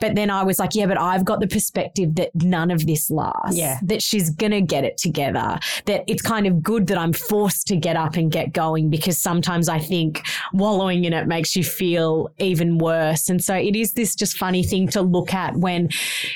But 0.00 0.16
then 0.16 0.28
I 0.28 0.42
was 0.42 0.58
like, 0.58 0.74
yeah, 0.74 0.86
but 0.86 1.00
I've 1.00 1.24
got 1.24 1.40
the 1.40 1.46
perspective 1.46 2.14
that 2.16 2.30
none 2.34 2.70
of 2.70 2.86
this 2.86 3.10
lasts. 3.10 3.56
Yeah. 3.56 3.78
That 3.82 4.02
she's 4.02 4.28
going 4.28 4.52
to 4.52 4.60
get 4.60 4.84
it 4.84 4.98
together. 4.98 5.58
That 5.86 6.04
it's 6.06 6.20
kind 6.20 6.46
of 6.46 6.62
good 6.62 6.88
that 6.88 6.98
I'm 6.98 7.14
forced 7.14 7.66
to 7.68 7.76
get 7.76 7.96
up 7.96 8.16
and 8.16 8.30
get 8.30 8.52
going 8.52 8.90
because 8.90 9.16
sometimes 9.16 9.68
I 9.68 9.78
think 9.78 10.26
wallowing 10.52 11.04
in 11.06 11.14
it 11.14 11.26
makes 11.26 11.56
you 11.56 11.64
feel 11.64 12.28
even 12.38 12.76
worse. 12.76 13.30
And 13.30 13.42
so 13.42 13.54
it 13.54 13.74
is 13.74 13.92
this 13.92 14.14
just 14.14 14.36
funny 14.36 14.62
thing 14.62 14.88
to 14.88 15.00
look 15.00 15.32
at 15.32 15.56
when, 15.56 15.88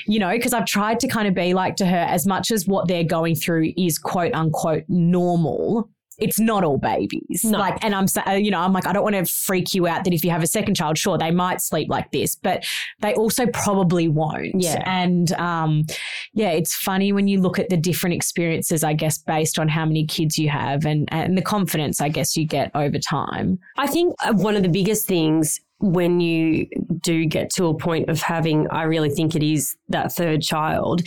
you 0.07 0.17
know, 0.17 0.31
because 0.31 0.53
I've 0.53 0.65
tried 0.65 0.99
to 1.01 1.07
kind 1.07 1.27
of 1.27 1.35
be 1.35 1.53
like 1.53 1.75
to 1.75 1.85
her 1.85 1.95
as 1.95 2.25
much 2.25 2.49
as 2.49 2.65
what 2.65 2.87
they're 2.87 3.03
going 3.03 3.35
through 3.35 3.73
is 3.87 3.97
quote 3.97 4.33
unquote 4.33 4.83
normal. 4.87 5.89
It's 6.19 6.39
not 6.39 6.63
all 6.63 6.77
babies. 6.77 7.43
No. 7.43 7.57
Like, 7.57 7.83
and 7.83 7.95
I'm, 7.95 8.05
uh, 8.27 8.33
you 8.33 8.51
know, 8.51 8.59
I'm 8.59 8.71
like, 8.71 8.85
I 8.85 8.93
don't 8.93 9.01
want 9.01 9.15
to 9.15 9.25
freak 9.25 9.73
you 9.73 9.87
out 9.87 10.03
that 10.03 10.13
if 10.13 10.23
you 10.23 10.29
have 10.29 10.43
a 10.43 10.47
second 10.47 10.75
child, 10.75 10.95
sure, 10.95 11.17
they 11.17 11.31
might 11.31 11.59
sleep 11.59 11.89
like 11.89 12.11
this, 12.11 12.35
but 12.35 12.63
they 13.01 13.15
also 13.15 13.47
probably 13.47 14.07
won't. 14.07 14.61
Yeah. 14.61 14.83
And, 14.85 15.31
um, 15.33 15.87
yeah, 16.33 16.51
it's 16.51 16.75
funny 16.75 17.11
when 17.13 17.27
you 17.27 17.41
look 17.41 17.57
at 17.57 17.69
the 17.69 17.77
different 17.77 18.13
experiences, 18.13 18.83
I 18.83 18.93
guess, 18.93 19.17
based 19.17 19.57
on 19.57 19.67
how 19.67 19.85
many 19.85 20.05
kids 20.05 20.37
you 20.37 20.49
have 20.49 20.85
and, 20.85 21.09
and 21.11 21.35
the 21.35 21.41
confidence, 21.41 21.99
I 21.99 22.09
guess, 22.09 22.37
you 22.37 22.45
get 22.45 22.69
over 22.75 22.99
time. 22.99 23.57
I 23.79 23.87
think 23.87 24.13
uh, 24.23 24.33
one 24.33 24.55
of 24.55 24.61
the 24.61 24.69
biggest 24.69 25.07
things 25.07 25.59
when 25.79 26.21
you 26.21 26.67
do 27.01 27.25
get 27.25 27.49
to 27.55 27.65
a 27.65 27.73
point 27.73 28.09
of 28.09 28.21
having, 28.21 28.67
I 28.69 28.83
really 28.83 29.09
think 29.09 29.35
it 29.35 29.43
is 29.43 29.75
that 29.89 30.13
third 30.13 30.41
child, 30.41 31.01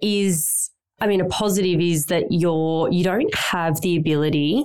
is 0.00 0.55
I 1.00 1.06
mean, 1.06 1.20
a 1.20 1.26
positive 1.26 1.80
is 1.80 2.06
that 2.06 2.24
you're 2.30 2.90
you 2.90 3.04
don't 3.04 3.34
have 3.34 3.80
the 3.80 3.96
ability 3.96 4.64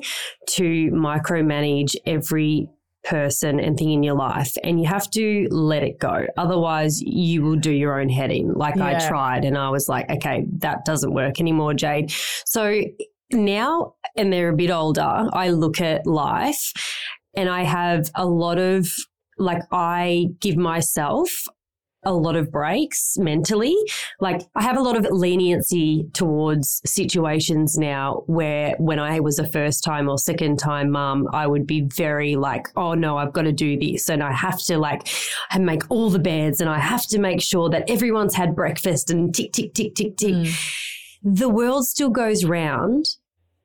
to 0.50 0.90
micromanage 0.92 1.96
every 2.06 2.70
person 3.04 3.60
and 3.60 3.78
thing 3.78 3.92
in 3.92 4.04
your 4.04 4.14
life 4.14 4.56
and 4.64 4.80
you 4.80 4.88
have 4.88 5.10
to 5.10 5.48
let 5.50 5.82
it 5.82 5.98
go. 6.00 6.28
Otherwise 6.38 7.02
you 7.02 7.42
will 7.42 7.56
do 7.56 7.72
your 7.72 8.00
own 8.00 8.10
head 8.10 8.32
in 8.32 8.54
like 8.54 8.78
i 8.78 9.08
tried 9.08 9.44
and 9.44 9.58
i 9.58 9.68
was 9.70 9.90
like 9.90 10.08
okay 10.12 10.46
that 10.60 10.86
doesn't 10.86 11.12
work 11.12 11.40
anymore 11.40 11.74
Jayde. 11.74 12.12
So 12.46 12.84
now 13.32 13.96
and 14.16 14.32
they're 14.32 14.50
a 14.50 14.56
bit 14.56 14.70
older 14.70 15.28
i 15.34 15.50
look 15.50 15.82
at 15.82 16.06
life 16.06 16.74
and 17.34 17.50
I 17.50 17.64
have 17.64 18.10
a 18.16 18.26
lot 18.26 18.58
of 18.58 18.90
like 19.38 19.62
I 19.72 20.28
give 20.40 20.58
myself 20.58 21.30
a 22.04 22.14
lot 22.14 22.36
of 22.36 22.52
breaks 22.52 23.18
mentally. 23.18 23.76
Like 24.20 24.42
I 24.56 24.64
have 24.64 24.78
a 24.78 24.82
lot 24.82 24.98
of 24.98 25.06
leniency 25.12 26.06
towards 26.14 26.82
situations 26.86 27.78
now 27.78 28.24
where 28.26 28.76
when 28.80 29.00
I 29.00 29.20
was 29.20 29.38
a 29.40 29.48
first 29.48 29.84
time 29.84 30.10
or 30.10 30.18
second 30.18 30.58
time 30.58 30.92
mum, 30.92 31.28
I 31.32 31.48
would 31.48 31.68
be 31.68 31.82
very 31.82 32.36
like, 32.36 32.68
oh 32.76 32.94
no, 32.94 33.18
I've 33.18 33.34
got 33.34 33.44
to 33.44 33.52
do 33.52 33.78
this. 33.78 34.10
And 34.10 34.24
I 34.24 34.32
have 34.32 34.60
to 34.64 34.78
like 34.78 35.08
make 35.58 35.90
all 35.90 36.10
the 36.10 36.20
beds 36.20 36.60
and 36.60 36.70
I 36.70 36.80
have 36.80 37.06
to 37.08 37.20
make 37.20 37.42
sure 37.42 37.70
that 37.70 37.90
everyone's 37.90 38.36
had 38.36 38.56
breakfast 38.56 39.10
and 39.10 39.34
tick, 39.34 39.54
tick, 39.54 39.74
tick, 39.74 39.96
tick, 39.96 40.18
tick. 40.18 40.34
Mm. 40.34 40.54
The 41.24 41.50
world 41.50 41.86
still 41.86 42.10
goes 42.10 42.44
round 42.46 43.06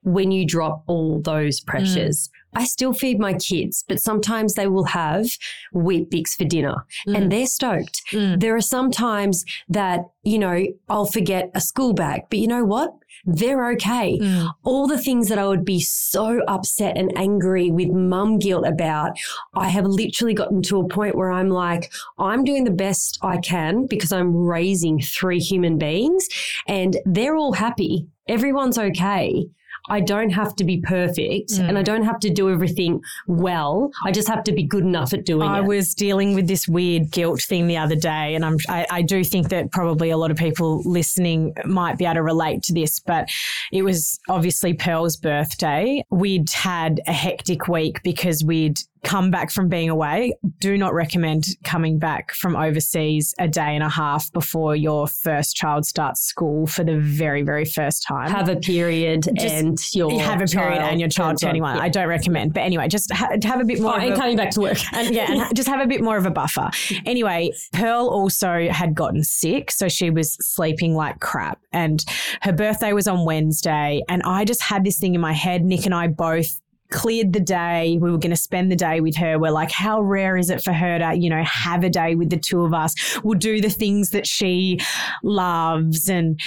when 0.02 0.30
you 0.30 0.46
drop 0.46 0.84
all 0.86 1.20
those 1.20 1.60
pressures. 1.60 2.28
Mm. 2.28 2.30
I 2.56 2.64
still 2.64 2.92
feed 2.92 3.18
my 3.20 3.34
kids, 3.34 3.84
but 3.88 4.00
sometimes 4.00 4.54
they 4.54 4.66
will 4.66 4.84
have 5.02 5.26
Weet-Bix 5.72 6.30
for 6.38 6.44
dinner 6.44 6.84
Mm. 7.06 7.16
and 7.16 7.32
they're 7.32 7.46
stoked. 7.46 8.02
Mm. 8.12 8.40
There 8.40 8.54
are 8.56 8.60
some 8.76 8.90
times 8.90 9.44
that, 9.68 10.00
you 10.22 10.38
know, 10.38 10.64
I'll 10.88 11.06
forget 11.18 11.50
a 11.54 11.60
school 11.60 11.92
bag, 11.92 12.22
but 12.30 12.38
you 12.38 12.48
know 12.48 12.64
what? 12.64 12.90
They're 13.24 13.70
okay. 13.72 14.18
Mm. 14.20 14.50
All 14.64 14.86
the 14.86 14.98
things 14.98 15.28
that 15.28 15.38
I 15.38 15.46
would 15.46 15.64
be 15.64 15.80
so 15.80 16.42
upset 16.46 16.96
and 16.96 17.10
angry 17.16 17.70
with 17.70 17.88
mum 17.88 18.38
guilt 18.38 18.66
about, 18.66 19.12
I 19.54 19.68
have 19.68 19.86
literally 19.86 20.34
gotten 20.34 20.62
to 20.62 20.80
a 20.80 20.88
point 20.88 21.16
where 21.16 21.32
I'm 21.32 21.50
like, 21.50 21.92
I'm 22.18 22.44
doing 22.44 22.64
the 22.64 22.70
best 22.86 23.18
I 23.22 23.38
can 23.38 23.86
because 23.86 24.12
I'm 24.12 24.34
raising 24.34 25.00
three 25.00 25.40
human 25.40 25.76
beings 25.78 26.28
and 26.68 26.96
they're 27.04 27.36
all 27.36 27.54
happy. 27.54 28.06
Everyone's 28.28 28.78
okay. 28.78 29.46
I 29.88 30.00
don't 30.00 30.30
have 30.30 30.54
to 30.56 30.64
be 30.64 30.78
perfect 30.80 31.50
Mm. 31.52 31.68
and 31.68 31.78
I 31.78 31.82
don't 31.82 32.02
have 32.02 32.18
to 32.20 32.30
do 32.30 32.50
everything 32.50 33.00
well. 33.26 33.90
I 34.04 34.10
just 34.10 34.28
have 34.28 34.42
to 34.44 34.52
be 34.52 34.62
good 34.62 34.84
enough 34.84 35.12
at 35.12 35.24
doing 35.24 35.48
I 35.48 35.58
it. 35.58 35.58
I 35.58 35.60
was 35.60 35.94
dealing 35.94 36.34
with 36.34 36.48
this 36.48 36.66
weird 36.68 37.10
guilt 37.10 37.42
thing 37.42 37.66
the 37.66 37.76
other 37.76 37.96
day, 37.96 38.34
and 38.34 38.44
I'm 38.44 38.56
I, 38.68 38.86
I 38.90 39.02
do 39.02 39.22
think 39.24 39.48
that 39.50 39.70
probably 39.72 40.10
a 40.10 40.16
lot 40.16 40.30
of 40.30 40.36
people 40.36 40.82
listening 40.84 41.54
might 41.64 41.98
be 41.98 42.04
able 42.04 42.14
to 42.14 42.22
relate 42.22 42.62
to 42.64 42.72
this. 42.72 43.00
But 43.00 43.28
it 43.72 43.82
was 43.82 44.18
obviously 44.28 44.74
Pearl's 44.74 45.16
birthday. 45.16 46.02
We'd 46.10 46.50
had 46.50 47.00
a 47.06 47.12
hectic 47.12 47.68
week 47.68 48.02
because 48.02 48.44
we'd 48.44 48.78
come 49.06 49.30
back 49.30 49.52
from 49.52 49.68
being 49.68 49.88
away. 49.88 50.34
Do 50.58 50.76
not 50.76 50.92
recommend 50.92 51.46
coming 51.62 51.98
back 51.98 52.32
from 52.34 52.56
overseas 52.56 53.32
a 53.38 53.46
day 53.46 53.74
and 53.74 53.82
a 53.84 53.88
half 53.88 54.30
before 54.32 54.74
your 54.74 55.06
first 55.06 55.54
child 55.54 55.86
starts 55.86 56.20
school 56.22 56.66
for 56.66 56.82
the 56.82 56.98
very 56.98 57.42
very 57.42 57.64
first 57.64 58.02
time. 58.02 58.30
have 58.30 58.48
a 58.48 58.56
period 58.56 59.28
Just 59.38 59.54
and 59.54 59.78
your 59.94 60.20
have 60.20 60.42
a 60.42 60.46
period 60.46 60.80
and 60.80 60.98
your 61.00 61.08
child 61.08 61.38
turning 61.40 61.62
one. 61.62 61.76
Yeah. 61.76 61.82
I 61.84 61.88
don't 61.88 62.08
recommend. 62.08 62.52
But 62.52 62.64
anyway, 62.64 62.88
just 62.88 63.12
ha- 63.12 63.30
have 63.44 63.60
a 63.60 63.64
bit 63.64 63.80
more. 63.80 63.92
Oh, 63.92 63.96
of 63.96 64.02
and 64.02 64.12
a- 64.12 64.16
coming 64.16 64.36
back 64.36 64.50
to 64.50 64.60
work. 64.60 64.78
and 64.92 65.14
yeah, 65.14 65.30
and 65.30 65.56
just 65.56 65.68
have 65.68 65.80
a 65.80 65.86
bit 65.86 66.02
more 66.02 66.16
of 66.16 66.26
a 66.26 66.30
buffer. 66.30 66.70
Anyway, 67.04 67.52
Pearl 67.72 68.08
also 68.08 68.68
had 68.70 68.94
gotten 68.94 69.22
sick, 69.22 69.70
so 69.70 69.88
she 69.88 70.10
was 70.10 70.36
sleeping 70.40 70.94
like 70.94 71.20
crap. 71.20 71.60
And 71.72 72.04
her 72.42 72.52
birthday 72.52 72.92
was 72.92 73.06
on 73.06 73.24
Wednesday, 73.24 74.02
and 74.08 74.22
I 74.24 74.44
just 74.44 74.62
had 74.62 74.84
this 74.84 74.98
thing 74.98 75.14
in 75.14 75.20
my 75.20 75.32
head. 75.32 75.64
Nick 75.64 75.86
and 75.86 75.94
I 75.94 76.08
both 76.08 76.60
cleared 76.90 77.32
the 77.32 77.40
day. 77.40 77.98
We 78.00 78.10
were 78.10 78.18
going 78.18 78.30
to 78.30 78.36
spend 78.36 78.70
the 78.70 78.76
day 78.76 79.00
with 79.00 79.16
her. 79.16 79.38
We're 79.38 79.50
like, 79.50 79.70
how 79.70 80.00
rare 80.00 80.36
is 80.36 80.50
it 80.50 80.62
for 80.62 80.72
her 80.72 80.98
to, 80.98 81.14
you 81.14 81.30
know, 81.30 81.42
have 81.44 81.84
a 81.84 81.90
day 81.90 82.14
with 82.14 82.30
the 82.30 82.38
two 82.38 82.62
of 82.62 82.72
us? 82.74 82.94
We'll 83.22 83.38
do 83.38 83.60
the 83.60 83.70
things 83.70 84.10
that 84.10 84.26
she 84.26 84.80
loves. 85.22 86.08
And 86.08 86.38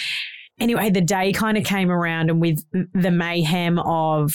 anyway, 0.60 0.90
the 0.90 1.02
day 1.02 1.34
kind 1.34 1.58
of 1.58 1.64
came 1.64 1.92
around, 1.92 2.30
and 2.30 2.42
with 2.42 2.64
the 2.94 3.12
mayhem 3.12 3.80
of 3.80 4.34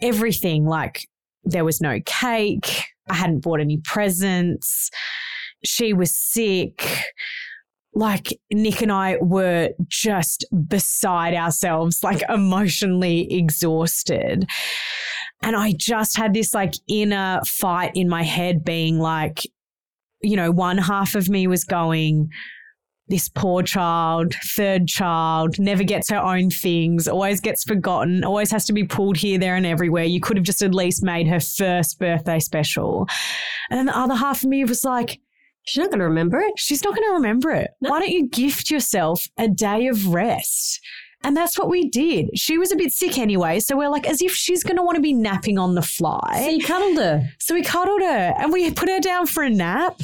everything, 0.00 0.66
like 0.66 1.06
there 1.44 1.64
was 1.64 1.80
no 1.80 2.00
cake. 2.04 2.84
I 3.08 3.14
hadn't 3.14 3.40
bought 3.40 3.60
any 3.60 3.78
presents. 3.78 4.90
She 5.64 5.92
was 5.92 6.14
sick. 6.14 6.84
Like 7.96 8.38
Nick 8.52 8.82
and 8.82 8.92
I 8.92 9.16
were 9.22 9.70
just 9.88 10.44
beside 10.68 11.32
ourselves, 11.32 12.04
like 12.04 12.22
emotionally 12.28 13.32
exhausted. 13.32 14.46
And 15.42 15.56
I 15.56 15.72
just 15.72 16.16
had 16.16 16.34
this 16.34 16.52
like 16.52 16.74
inner 16.88 17.40
fight 17.46 17.92
in 17.94 18.08
my 18.08 18.22
head 18.22 18.64
being 18.64 18.98
like, 18.98 19.40
you 20.20 20.36
know, 20.36 20.50
one 20.50 20.76
half 20.76 21.14
of 21.14 21.30
me 21.30 21.46
was 21.46 21.64
going, 21.64 22.28
this 23.08 23.28
poor 23.28 23.62
child, 23.62 24.34
third 24.56 24.88
child, 24.88 25.58
never 25.58 25.84
gets 25.84 26.10
her 26.10 26.18
own 26.18 26.50
things, 26.50 27.06
always 27.06 27.40
gets 27.40 27.62
forgotten, 27.64 28.24
always 28.24 28.50
has 28.50 28.66
to 28.66 28.72
be 28.72 28.84
pulled 28.84 29.16
here, 29.16 29.38
there, 29.38 29.54
and 29.54 29.64
everywhere. 29.64 30.04
You 30.04 30.20
could 30.20 30.36
have 30.36 30.44
just 30.44 30.62
at 30.62 30.74
least 30.74 31.02
made 31.02 31.28
her 31.28 31.40
first 31.40 31.98
birthday 31.98 32.40
special. 32.40 33.06
And 33.70 33.78
then 33.78 33.86
the 33.86 33.96
other 33.96 34.16
half 34.16 34.42
of 34.42 34.48
me 34.48 34.64
was 34.64 34.84
like, 34.84 35.20
She's 35.66 35.80
not 35.80 35.90
going 35.90 35.98
to 35.98 36.06
remember 36.06 36.40
it. 36.40 36.52
she's 36.56 36.84
not 36.84 36.94
going 36.94 37.08
to 37.08 37.14
remember 37.14 37.50
it. 37.50 37.70
No. 37.80 37.90
Why 37.90 38.00
don't 38.00 38.10
you 38.10 38.28
gift 38.28 38.70
yourself 38.70 39.28
a 39.36 39.48
day 39.48 39.88
of 39.88 40.06
rest? 40.08 40.80
And 41.24 41.36
that's 41.36 41.58
what 41.58 41.68
we 41.68 41.88
did. 41.88 42.28
She 42.38 42.56
was 42.56 42.70
a 42.70 42.76
bit 42.76 42.92
sick 42.92 43.18
anyway. 43.18 43.58
So 43.58 43.76
we're 43.76 43.88
like, 43.88 44.06
as 44.06 44.22
if 44.22 44.32
she's 44.32 44.62
going 44.62 44.76
to 44.76 44.82
want 44.84 44.94
to 44.94 45.02
be 45.02 45.12
napping 45.12 45.58
on 45.58 45.74
the 45.74 45.82
fly. 45.82 46.42
So 46.44 46.48
you 46.50 46.64
cuddled 46.64 46.98
her. 46.98 47.28
So 47.40 47.54
we 47.54 47.62
cuddled 47.62 48.02
her 48.02 48.34
and 48.38 48.52
we 48.52 48.70
put 48.70 48.88
her 48.88 49.00
down 49.00 49.26
for 49.26 49.42
a 49.42 49.50
nap. 49.50 50.00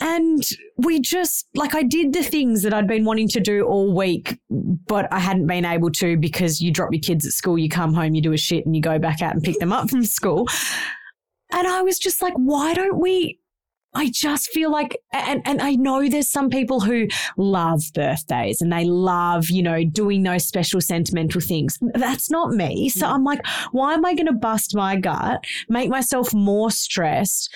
And 0.00 0.42
we 0.78 0.98
just, 0.98 1.46
like, 1.54 1.74
I 1.74 1.82
did 1.82 2.14
the 2.14 2.22
things 2.22 2.62
that 2.62 2.72
I'd 2.72 2.86
been 2.86 3.04
wanting 3.04 3.28
to 3.28 3.40
do 3.40 3.66
all 3.66 3.94
week, 3.94 4.38
but 4.48 5.12
I 5.12 5.18
hadn't 5.18 5.46
been 5.46 5.66
able 5.66 5.90
to 5.90 6.16
because 6.16 6.62
you 6.62 6.72
drop 6.72 6.90
your 6.90 7.02
kids 7.02 7.26
at 7.26 7.32
school, 7.32 7.58
you 7.58 7.68
come 7.68 7.92
home, 7.92 8.14
you 8.14 8.22
do 8.22 8.32
a 8.32 8.38
shit, 8.38 8.64
and 8.64 8.74
you 8.74 8.80
go 8.80 8.98
back 8.98 9.20
out 9.20 9.34
and 9.34 9.42
pick 9.42 9.58
them 9.58 9.72
up 9.72 9.90
from 9.90 10.04
school. 10.04 10.46
And 11.50 11.68
I 11.68 11.82
was 11.82 11.98
just 11.98 12.22
like, 12.22 12.32
why 12.36 12.72
don't 12.72 12.98
we? 12.98 13.38
I 13.94 14.10
just 14.10 14.50
feel 14.50 14.70
like, 14.70 14.96
and, 15.12 15.42
and 15.44 15.60
I 15.60 15.74
know 15.74 16.08
there's 16.08 16.30
some 16.30 16.48
people 16.48 16.80
who 16.80 17.08
love 17.36 17.82
birthdays 17.94 18.62
and 18.62 18.72
they 18.72 18.84
love, 18.84 19.50
you 19.50 19.62
know, 19.62 19.84
doing 19.84 20.22
those 20.22 20.46
special 20.46 20.80
sentimental 20.80 21.40
things. 21.40 21.78
That's 21.94 22.30
not 22.30 22.52
me. 22.52 22.88
So 22.88 23.06
mm. 23.06 23.10
I'm 23.10 23.24
like, 23.24 23.46
why 23.72 23.94
am 23.94 24.04
I 24.04 24.14
going 24.14 24.26
to 24.26 24.32
bust 24.32 24.74
my 24.74 24.96
gut, 24.96 25.44
make 25.68 25.90
myself 25.90 26.32
more 26.32 26.70
stressed 26.70 27.52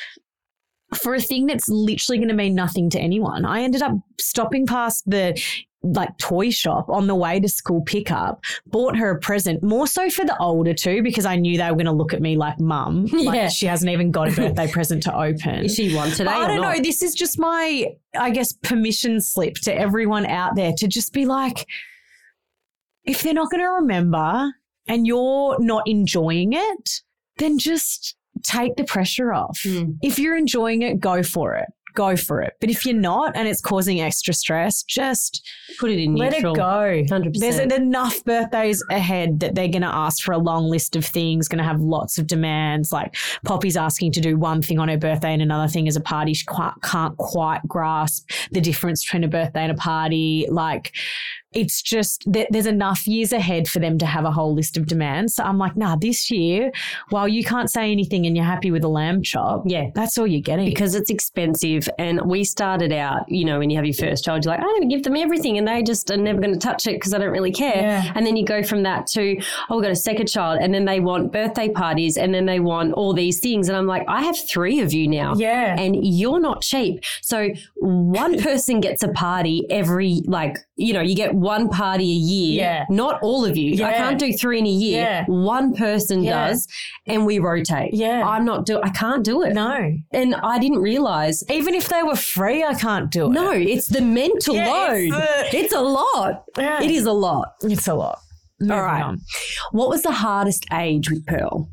for 0.95 1.15
a 1.15 1.21
thing 1.21 1.47
that's 1.47 1.69
literally 1.69 2.19
going 2.19 2.29
to 2.29 2.35
mean 2.35 2.55
nothing 2.55 2.91
to 2.91 3.01
anyone? 3.01 3.45
I 3.47 3.63
ended 3.63 3.83
up 3.83 3.93
stopping 4.21 4.67
past 4.67 5.05
the 5.07 5.41
like 5.95 6.17
toy 6.19 6.51
shop 6.51 6.89
on 6.89 7.07
the 7.07 7.15
way 7.15 7.41
to 7.41 7.49
school 7.49 7.83
pickup, 7.83 8.45
bought 8.67 8.97
her 8.97 9.11
a 9.11 9.19
present, 9.19 9.63
more 9.63 9.87
so 9.87 10.11
for 10.11 10.25
the 10.25 10.37
older 10.39 10.75
two, 10.75 11.03
because 11.03 11.27
I 11.27 11.37
knew 11.37 11.57
they 11.57 11.65
were 11.65 11.77
going 11.77 11.87
to 11.87 11.93
look 11.93 12.13
at 12.13 12.21
me 12.21 12.37
like 12.37 12.61
mum. 12.61 13.07
Yeah. 13.17 13.31
Like 13.31 13.51
she 13.51 13.67
hasn't 13.67 13.91
even 13.91 14.11
got 14.11 14.29
a 14.29 14.33
birthday 14.33 14.71
present 14.71 15.03
to 15.05 15.17
open. 15.17 15.65
Is 15.65 15.75
she 15.75 15.95
one 15.95 16.11
today? 16.11 16.31
I 16.31 16.47
don't 16.47 16.61
not? 16.61 16.77
know. 16.77 16.83
This 16.83 17.03
is 17.03 17.15
just 17.15 17.39
my, 17.39 17.87
I 18.17 18.31
guess, 18.31 18.53
permission 18.53 19.21
slip 19.21 19.55
to 19.63 19.75
everyone 19.75 20.27
out 20.27 20.55
there 20.55 20.73
to 20.77 20.87
just 20.87 21.13
be 21.13 21.25
like, 21.25 21.67
if 23.05 23.23
they're 23.23 23.35
not 23.35 23.51
going 23.51 23.63
to 23.63 23.71
remember 23.71 24.53
and 24.87 25.07
you're 25.07 25.57
not 25.59 25.85
enjoying 25.87 26.53
it, 26.53 27.01
then 27.39 27.59
just 27.59 28.17
take 28.43 28.77
the 28.77 28.85
pressure 28.85 29.33
off. 29.33 29.61
Mm. 29.65 29.99
If 30.03 30.19
you're 30.19 30.37
enjoying 30.37 30.83
it, 30.83 31.01
go 31.01 31.23
for 31.23 31.55
it. 31.55 31.69
Go 31.97 32.15
for 32.15 32.43
it. 32.43 32.53
But 32.61 32.71
if 32.71 32.85
you're 32.85 32.95
not 32.95 33.35
and 33.35 33.49
it's 33.49 33.61
causing 33.61 34.01
extra 34.01 34.35
stress, 34.35 34.83
just 34.83 35.43
Put 35.79 35.91
it 35.91 35.99
in 35.99 36.15
let 36.15 36.33
neutral. 36.33 36.53
it 36.53 36.57
go. 36.59 37.17
100%. 37.17 37.39
There's 37.39 37.59
enough 37.59 38.23
birthdays 38.25 38.85
ahead 38.91 39.41
that 39.41 39.55
they're 39.55 39.67
going 39.69 39.83
to 39.83 39.89
ask 39.93 40.23
for 40.23 40.33
a 40.33 40.39
long 40.39 40.67
list 40.69 40.95
of 40.95 41.05
things, 41.05 41.49
going 41.49 41.59
to 41.59 41.65
have 41.65 41.81
lots 41.81 42.19
of 42.19 42.27
demands. 42.27 42.93
Like 42.93 43.17
Poppy's 43.45 43.77
asking 43.77 44.13
to 44.13 44.21
do 44.21 44.37
one 44.37 44.61
thing 44.63 44.79
on 44.79 44.89
her 44.89 44.99
birthday 44.99 45.33
and 45.33 45.41
another 45.43 45.69
thing 45.69 45.89
as 45.89 45.97
a 45.97 46.01
party. 46.01 46.35
She 46.35 46.47
can't 46.47 47.17
quite 47.17 47.61
grasp 47.67 48.31
the 48.53 48.61
difference 48.61 49.05
between 49.05 49.25
a 49.25 49.29
birthday 49.29 49.63
and 49.63 49.73
a 49.73 49.77
party. 49.77 50.47
Like, 50.51 50.95
it's 51.57 51.81
just 51.83 52.31
that 52.33 52.47
there's 52.51 52.67
enough 52.67 53.07
years 53.07 53.33
ahead 53.33 53.67
for 53.69 53.79
them 53.79 53.97
to 53.99 54.07
have 54.07 54.25
a 54.25 54.31
whole 54.31 54.55
list 54.55 54.77
of 54.77 54.87
demands. 54.87 55.35
So 55.35 55.43
I'm 55.43 55.59
like, 55.59 55.77
nah, 55.77 55.97
this 55.97 56.31
year, 56.31 56.71
while 57.11 57.27
you 57.27 57.43
can't 57.43 57.71
say 57.71 57.91
anything 57.91 58.27
and 58.27 58.37
you're 58.37 58.45
happy 58.45 58.71
with 58.71 58.85
a 58.85 58.89
lamb 58.89 59.23
chop, 59.23 59.63
Yeah. 59.67 59.91
that's 59.95 60.19
all 60.19 60.27
you're 60.27 60.41
getting. 60.41 60.67
because 60.67 60.95
it's 60.95 61.11
expensive. 61.11 61.89
And 61.99 62.21
we 62.27 62.45
started 62.45 62.93
out, 62.93 63.29
you 63.29 63.45
know, 63.45 63.59
when 63.59 63.71
you 63.71 63.77
have 63.77 63.87
your 63.87 63.95
first 63.95 64.25
child, 64.25 64.45
you're 64.45 64.53
like, 64.53 64.61
I'm 64.61 64.67
going 64.69 64.89
to 64.89 64.95
give 64.95 65.03
them 65.05 65.17
everything, 65.17 65.57
and 65.59 65.67
they 65.67 65.83
just 65.83 66.11
are 66.11 66.17
never 66.17 66.41
going 66.41 66.53
to 66.53 66.59
touch 66.61 66.87
it 66.87 66.95
because 66.95 67.15
I 67.15 67.19
don't 67.19 67.31
really 67.33 67.53
care. 67.53 67.75
Yeah. 67.83 68.13
And 68.15 68.27
then 68.27 68.37
you 68.37 68.45
go 68.45 68.63
from 68.63 68.83
that 68.83 69.07
to, 69.09 69.41
oh, 69.71 69.77
we've 69.77 69.83
got 69.83 69.91
a 69.93 69.97
second 69.97 70.27
child, 70.27 70.59
and 70.61 70.75
then 70.75 70.85
they 70.85 71.01
want 71.01 71.33
birthday 71.33 71.69
parties, 71.69 72.17
and 72.19 72.35
then 72.35 72.47
they 72.47 72.61
want 72.61 72.93
all 72.93 73.13
these 73.15 73.41
things. 73.41 73.69
And 73.69 73.77
I'm 73.79 73.87
like, 73.87 74.05
I 74.09 74.23
have 74.23 74.37
three 74.49 74.81
of 74.81 74.93
you 74.93 75.09
now. 75.09 75.35
yeah. 75.37 75.75
And 75.79 75.97
you're 76.05 76.41
not 76.41 76.63
cheap. 76.63 77.03
So 77.23 77.49
one 77.77 78.39
person 78.43 78.81
gets 78.81 79.03
a 79.03 79.09
party 79.09 79.65
every, 79.71 80.21
like, 80.27 80.59
you 80.77 80.93
know, 80.93 81.01
you 81.01 81.15
get 81.17 81.35
one 81.47 81.69
party 81.69 82.05
a 82.05 82.21
year. 82.35 82.57
Yeah. 82.65 82.85
Not 82.91 83.21
all 83.23 83.45
of 83.45 83.57
you. 83.57 83.85
I 83.85 83.93
can't 83.95 84.19
do 84.19 84.33
three 84.33 84.59
in 84.59 84.67
a 84.67 84.71
year. 84.87 85.03
Yeah. 85.03 85.25
One 85.27 85.75
person 85.75 86.23
Yeah. 86.23 86.49
does, 86.49 86.67
and 87.07 87.25
we 87.25 87.39
rotate. 87.39 87.95
Yeah. 87.95 88.23
I'm 88.27 88.45
not 88.45 88.67
do. 88.67 88.81
I 88.83 88.91
can't 88.91 89.25
do 89.25 89.43
it. 89.43 89.53
no. 89.55 89.93
And 90.13 90.35
I 90.35 90.59
didn't 90.59 90.83
realize. 90.83 91.43
Even 91.51 91.75
if 91.75 91.89
they 91.89 92.03
were 92.03 92.17
free, 92.17 92.65
I 92.65 92.75
can't 92.75 93.11
do 93.11 93.27
it. 93.27 93.31
No, 93.31 93.51
it's 93.53 93.87
the 93.89 94.01
mental 94.03 94.55
Yeah, 94.57 94.71
load. 94.71 95.11
it's 95.53 95.55
It's, 95.55 95.75
a 95.75 95.81
lot. 95.81 96.45
Yeah. 96.59 96.83
It 96.83 96.91
is 96.91 97.07
a 97.07 97.13
lot. 97.13 97.49
It's 97.63 97.87
a 97.89 97.95
lot. 97.95 98.19
Moving 98.61 98.77
right. 98.77 99.03
on. 99.03 99.21
What 99.73 99.89
was 99.91 100.03
the 100.03 100.13
hardest 100.13 100.65
age 100.73 101.11
with 101.11 101.27
Pearl? 101.27 101.69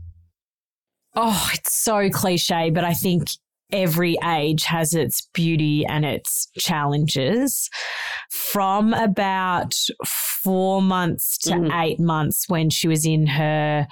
Oh, 1.16 1.50
it's 1.54 1.74
so 1.74 2.10
cliche, 2.10 2.70
but 2.72 2.84
I 2.84 2.94
think 2.94 3.28
every 3.74 4.16
age 4.24 4.64
has 4.66 4.94
its 4.94 5.28
beauty 5.34 5.86
and 5.86 6.06
its 6.06 6.48
challenges. 6.58 7.70
From 8.32 8.94
about 8.94 9.74
four 10.06 10.82
months 10.82 11.38
to 11.40 11.52
Mhm. 11.52 11.82
eight 11.84 12.00
months 12.00 12.46
when 12.48 12.70
she 12.70 12.88
was 12.88 13.06
in 13.06 13.28
her 13.28 13.88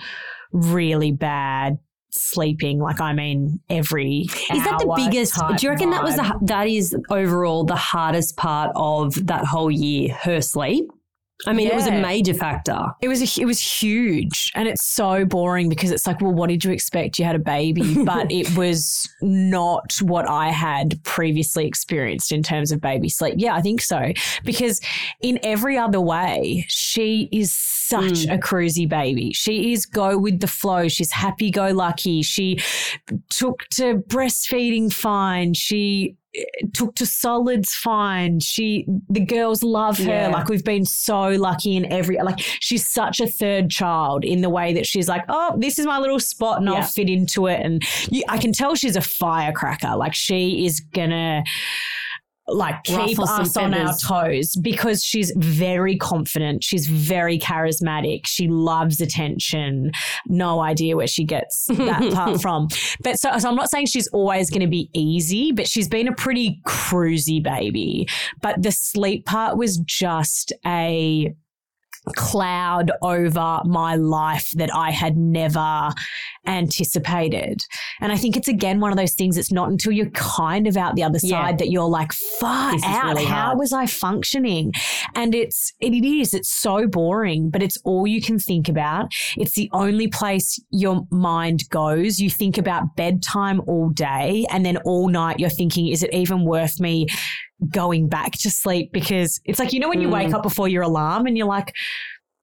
really 0.54 1.12
bad 1.12 1.78
sleeping, 2.12 2.80
like 2.80 3.00
I 3.00 3.14
mean 3.14 3.60
every 3.70 4.26
Is 4.54 4.64
that 4.66 4.80
the 4.80 4.94
biggest? 4.96 5.34
Do 5.58 5.66
you 5.66 5.70
reckon 5.70 5.90
that 5.92 6.04
was 6.04 6.16
the 6.16 6.38
that 6.44 6.68
is 6.68 6.96
overall 7.10 7.64
the 7.64 7.76
hardest 7.76 8.36
part 8.38 8.72
of 8.76 9.28
that 9.28 9.46
whole 9.46 9.72
year? 9.72 10.14
Her 10.22 10.42
sleep. 10.42 10.86
I 11.48 11.54
mean, 11.54 11.68
it 11.68 11.76
was 11.76 11.88
a 11.88 11.92
major 11.92 12.34
factor. 12.34 12.86
It 13.02 13.08
was 13.08 13.22
a, 13.22 13.42
it 13.42 13.46
was 13.46 13.60
huge, 13.60 14.52
and 14.56 14.68
it's 14.68 14.86
so 14.86 15.26
boring 15.26 15.70
because 15.70 15.92
it's 15.92 16.06
like, 16.06 16.22
well, 16.22 16.34
what 16.34 16.50
did 16.50 16.64
you 16.64 16.72
expect? 16.72 17.18
You 17.18 17.26
had 17.26 17.36
a 17.36 17.39
baby, 17.39 18.04
but 18.06 18.32
it 18.32 18.56
was 18.56 19.10
not 19.22 19.94
what 20.02 20.30
I 20.30 20.50
had 20.50 21.04
previously 21.04 21.66
experienced 21.66 22.32
in 22.32 22.44
terms 22.44 22.72
of 22.72 22.82
baby 22.82 23.10
sleep. 23.10 23.36
Yeah, 23.38 23.56
I 23.56 23.62
think 23.62 23.82
so 23.82 24.12
because 24.44 24.82
in 25.22 25.39
every 25.44 25.78
other 25.78 26.02
way, 26.02 26.66
she 26.68 27.30
is 27.32 27.52
such 27.52 28.26
hmm. 28.26 28.32
a 28.32 28.38
cruisy 28.38 28.88
baby. 28.88 29.32
She 29.34 29.74
is 29.74 29.86
go 29.86 30.18
with 30.18 30.39
the 30.39 30.48
flow. 30.48 30.88
She's 30.88 31.12
happy 31.12 31.52
go 31.52 31.72
lucky. 31.72 32.22
She 32.22 32.60
took 33.30 33.68
to 33.72 33.96
breastfeeding 34.08 34.94
fine. 34.94 35.54
She 35.54 36.18
took 36.74 36.96
to 36.96 37.06
solids 37.06 37.74
fine. 37.74 38.40
She 38.40 38.86
the 39.10 39.20
girls 39.20 39.64
love 39.64 39.98
her. 39.98 40.06
Yeah. 40.06 40.28
Like 40.30 40.48
we've 40.48 40.64
been 40.64 40.86
so 40.86 41.30
lucky 41.30 41.76
in 41.76 41.92
every 41.92 42.18
like 42.22 42.40
she's 42.40 42.88
such 42.88 43.20
a 43.20 43.28
third 43.28 43.70
child 43.70 44.24
in 44.24 44.42
the 44.42 44.50
way 44.50 44.74
that 44.74 44.86
she's 44.86 45.08
like, 45.08 45.24
oh, 45.30 45.56
this 45.58 45.78
is 45.78 45.86
my 45.86 46.00
little 46.00 46.20
spot 46.20 46.60
and 46.60 46.68
Yeah. 46.68 46.76
I'll 46.76 46.84
fit 46.84 47.10
into 47.10 47.48
it. 47.48 47.60
And 47.62 47.84
you, 48.10 48.24
I 48.30 48.38
can 48.38 48.54
tell 48.54 48.76
she's 48.76 48.96
a 48.96 49.02
firecracker. 49.02 49.96
Like 49.96 50.14
she 50.14 50.66
is 50.66 50.80
gonna 50.80 51.44
like 52.48 52.84
keep 52.84 53.20
us 53.20 53.56
on 53.56 53.74
our 53.74 53.94
toes 53.98 54.56
because 54.56 55.04
she's 55.04 55.32
very 55.38 55.96
confident. 55.96 56.64
She's 56.64 56.88
very 56.88 57.39
charismatic. 57.39 58.26
She 58.26 58.48
loves 58.48 59.00
attention. 59.00 59.92
No 60.28 60.62
idea 60.62 60.98
where 60.98 61.08
she 61.08 61.24
gets 61.24 61.66
that 61.68 62.12
part 62.14 62.42
from. 62.42 62.68
But 63.04 63.20
so, 63.20 63.38
so 63.38 63.50
I'm 63.50 63.56
not 63.56 63.70
saying 63.70 63.86
she's 63.88 64.08
always 64.08 64.50
going 64.50 64.62
to 64.62 64.68
be 64.68 64.89
easy, 64.94 65.52
but 65.52 65.68
she's 65.68 65.88
been 65.88 66.08
a 66.08 66.16
pretty 66.16 66.62
cruisy 66.68 67.42
baby. 67.42 68.08
But 68.42 68.62
the 68.62 68.72
sleep 68.72 69.26
part 69.26 69.58
was 69.58 69.78
just 69.78 70.52
a 70.66 71.34
cloud 72.16 72.91
over 73.02 73.60
my 73.66 73.95
life 73.95 74.52
that 74.56 74.74
I 74.74 74.89
had 74.91 75.18
never 75.18 75.89
anticipated. 76.47 77.62
And 77.99 78.12
I 78.12 78.18
think 78.18 78.36
it's 78.36 78.47
again 78.47 78.80
one 78.80 78.91
of 78.91 78.97
those 78.97 79.14
things 79.14 79.38
it's 79.38 79.52
not 79.52 79.70
until 79.70 79.91
you're 79.91 80.10
kind 80.12 80.68
of 80.68 80.78
out 80.78 80.95
the 80.95 81.04
other 81.04 81.20
Yeah. 81.22 81.45
side 81.45 81.58
that 81.60 81.70
you're 81.70 81.88
like, 81.89 82.12
far 82.14 82.74
This 82.74 82.84
out. 82.84 83.14
really 83.14 83.26
How 83.26 83.47
hard. 83.47 83.60
was 83.60 83.74
I 83.74 83.86
functioning? 83.86 84.72
And 85.16 85.36
it's 85.36 85.74
it 85.80 85.93
is, 85.93 86.34
it's 86.34 86.49
so 86.52 86.88
boring, 86.88 87.49
but 87.49 87.62
it's 87.64 87.78
all 87.84 88.08
you 88.08 88.22
can 88.22 88.39
think 88.39 88.68
about. 88.70 89.12
It's 89.38 89.54
the 89.54 89.70
only 89.74 90.08
place 90.08 90.60
your 90.72 91.06
mind 91.12 91.70
goes. 91.70 92.20
You 92.20 92.30
think 92.30 92.58
about 92.58 92.95
bedtime 92.95 93.62
all 93.68 93.89
day 93.89 94.45
and 94.52 94.66
then 94.66 94.78
all 94.78 95.08
night 95.08 95.39
you're 95.39 95.49
thinking, 95.49 95.88
is 95.88 96.04
it 96.04 96.14
even 96.14 96.45
worth 96.45 96.80
me 96.80 97.08
going 97.70 98.07
back 98.07 98.34
to 98.34 98.49
sleep? 98.49 98.91
Because 98.91 99.39
it's 99.45 99.59
like, 99.59 99.74
you 99.74 99.80
know, 99.80 99.89
when 99.89 100.01
you 100.01 100.07
Mm. 100.07 100.14
wake 100.14 100.34
up 100.34 100.43
before 100.43 100.68
your 100.68 100.84
alarm 100.84 101.26
and 101.28 101.38
you're 101.38 101.47
like, 101.47 101.74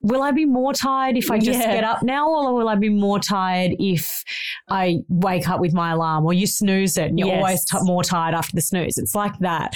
will 0.01 0.22
I 0.22 0.30
be 0.30 0.44
more 0.44 0.72
tired 0.72 1.16
if 1.16 1.30
I 1.30 1.38
just 1.38 1.59
Yeah. 1.59 1.74
get 1.74 1.84
up 1.84 2.03
now, 2.03 2.28
or 2.28 2.55
will 2.55 2.68
I 2.68 2.76
be 2.76 2.88
more 2.88 3.18
tired 3.18 3.72
if 3.80 4.22
I 4.68 4.99
wake 5.09 5.49
up 5.49 5.61
with 5.61 5.74
my 5.74 5.90
alarm? 5.92 6.24
Or 6.24 6.32
you 6.32 6.46
snooze 6.46 6.96
it 6.96 7.09
and 7.09 7.18
you're 7.18 7.28
Yes. 7.28 7.36
always 7.38 7.64
t- 7.64 7.78
more 7.82 8.05
tired 8.05 8.34
after 8.34 8.55
the 8.55 8.61
snooze. 8.62 8.96
It's 8.96 9.14
like 9.14 9.36
that. 9.40 9.72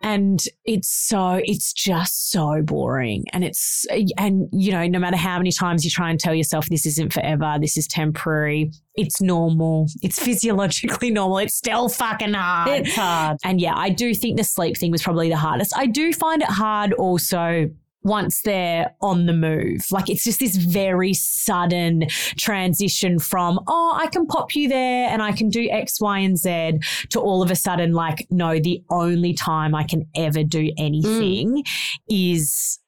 And 0.00 0.40
it's 0.64 0.88
so, 0.88 1.40
it's 1.44 1.72
just 1.72 2.30
so 2.30 2.62
boring. 2.62 3.24
And 3.32 3.42
it's, 3.42 3.84
and 4.18 4.48
you 4.52 4.70
know, 4.70 4.86
no 4.86 4.98
matter 4.98 5.16
how 5.16 5.38
many 5.38 5.50
times 5.50 5.84
you 5.84 5.90
try 5.90 6.10
and 6.10 6.20
tell 6.20 6.34
yourself 6.34 6.66
this 6.68 6.86
isn't 6.86 7.12
forever, 7.12 7.56
this 7.60 7.76
is 7.76 7.86
temporary, 7.88 8.70
it's 8.96 9.20
normal, 9.20 9.86
it's 10.02 10.18
physiologically 10.18 11.10
normal, 11.12 11.38
it's 11.38 11.54
still 11.54 11.88
fucking 11.88 12.34
hard. 12.34 12.86
It's 12.86 12.94
hard. 12.94 13.38
And 13.44 13.60
yeah, 13.60 13.74
I 13.76 13.88
do 13.88 14.14
think 14.14 14.36
the 14.36 14.44
sleep 14.44 14.76
thing 14.76 14.90
was 14.92 15.02
probably 15.02 15.28
the 15.30 15.36
hardest. 15.36 15.72
I 15.76 15.86
do 15.86 16.12
find 16.12 16.42
it 16.42 16.48
hard 16.50 16.92
also 16.92 17.70
once 18.04 18.42
they're 18.42 18.94
on 19.00 19.26
the 19.26 19.32
move. 19.32 19.80
Like 19.90 20.08
it's 20.08 20.22
just 20.22 20.38
this 20.38 20.56
very 20.56 21.14
sudden 21.14 22.06
transition 22.36 23.18
from, 23.18 23.58
oh, 23.66 23.92
I 23.96 24.06
can 24.08 24.26
pop 24.26 24.54
you 24.54 24.68
there 24.68 25.08
and 25.08 25.22
I 25.22 25.32
can 25.32 25.48
do 25.48 25.68
X, 25.70 26.00
Y, 26.00 26.18
and 26.18 26.38
Z 26.38 26.78
to 27.10 27.20
all 27.20 27.42
of 27.42 27.50
a 27.50 27.56
sudden, 27.56 27.92
like, 27.92 28.26
no, 28.30 28.58
the 28.60 28.82
only 28.90 29.32
time 29.32 29.74
I 29.74 29.84
can 29.84 30.06
ever 30.14 30.44
do 30.44 30.70
anything 30.76 31.56
mm. 31.56 31.62
is 32.08 32.78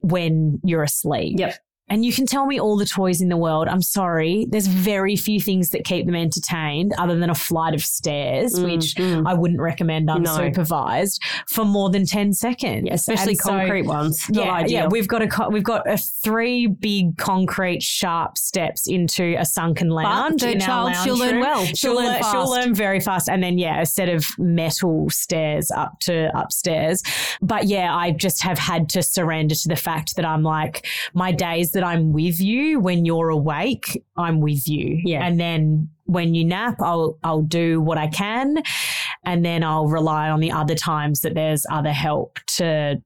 when 0.00 0.60
you're 0.64 0.82
asleep. 0.82 1.38
Yep. 1.38 1.58
And 1.88 2.02
you 2.04 2.12
can 2.14 2.24
tell 2.24 2.46
me 2.46 2.58
all 2.58 2.78
the 2.78 2.86
toys 2.86 3.20
in 3.20 3.28
the 3.28 3.36
world. 3.36 3.68
I'm 3.68 3.82
sorry. 3.82 4.46
There's 4.48 4.66
very 4.66 5.16
few 5.16 5.38
things 5.38 5.68
that 5.70 5.84
keep 5.84 6.06
them 6.06 6.14
entertained 6.14 6.94
other 6.96 7.18
than 7.18 7.28
a 7.28 7.34
flight 7.34 7.74
of 7.74 7.82
stairs, 7.84 8.54
Mm, 8.58 8.64
which 8.64 8.94
mm. 8.94 9.26
I 9.28 9.34
wouldn't 9.34 9.60
recommend 9.60 10.06
No. 10.06 10.14
unsupervised 10.14 11.18
for 11.46 11.64
more 11.66 11.90
than 11.90 12.06
10 12.06 12.32
seconds. 12.32 12.84
Yeah, 12.86 12.94
especially 12.94 13.32
And 13.32 13.38
so- 13.40 13.50
concrete 13.50 13.82
ones. 13.86 14.24
Not 14.30 14.44
yeah, 14.46 14.52
ideal. 14.52 14.70
yeah, 14.72 14.86
we've 14.88 15.06
got 15.08 15.22
a 15.22 15.48
we've 15.50 15.62
got 15.62 15.88
a 15.88 15.98
three 15.98 16.66
big 16.66 17.18
concrete 17.18 17.82
sharp 17.82 18.38
steps 18.38 18.86
into 18.88 19.36
a 19.38 19.44
sunken 19.44 19.90
lounge. 19.90 20.42
in 20.42 20.62
our 20.62 20.66
child, 20.66 20.96
she'll 21.04 21.16
lounge 21.18 21.32
learn 21.32 21.40
well. 21.40 21.64
She'll, 21.66 21.74
She'll 21.74 21.94
learn 21.96 22.06
learn, 22.06 22.22
she'll 22.32 22.50
learn 22.50 22.74
very 22.74 23.00
fast, 23.00 23.28
and 23.28 23.42
then 23.42 23.58
yeah, 23.58 23.82
a 23.82 23.86
set 23.86 24.08
of 24.08 24.26
metal 24.38 25.10
stairs 25.10 25.70
up 25.70 26.00
to 26.00 26.30
upstairs. 26.38 27.02
But 27.42 27.64
yeah, 27.66 27.94
I 27.94 28.10
just 28.12 28.42
have 28.42 28.58
had 28.58 28.88
to 28.90 29.02
surrender 29.02 29.54
to 29.54 29.68
the 29.68 29.76
fact 29.76 30.16
that 30.16 30.24
I'm 30.24 30.42
like 30.42 30.86
my 31.12 31.30
days 31.30 31.72
that 31.74 31.84
I'm 31.84 32.12
with 32.12 32.40
you 32.40 32.80
when 32.80 33.04
you're 33.04 33.28
awake, 33.28 34.02
I'm 34.16 34.40
with 34.40 34.66
you. 34.66 35.00
Yeah. 35.04 35.24
and 35.24 35.38
then 35.38 35.90
when 36.06 36.34
you 36.34 36.44
nap, 36.44 36.76
I'll 36.80 37.18
I'll 37.22 37.42
do 37.42 37.80
what 37.80 37.98
I 37.98 38.08
can, 38.08 38.62
and 39.24 39.44
then 39.44 39.62
I'll 39.62 39.88
rely 39.88 40.28
on 40.28 40.40
the 40.40 40.52
other 40.52 40.74
times 40.74 41.20
that 41.20 41.34
there's 41.34 41.64
other 41.70 41.92
help 41.92 42.38
to 42.56 43.00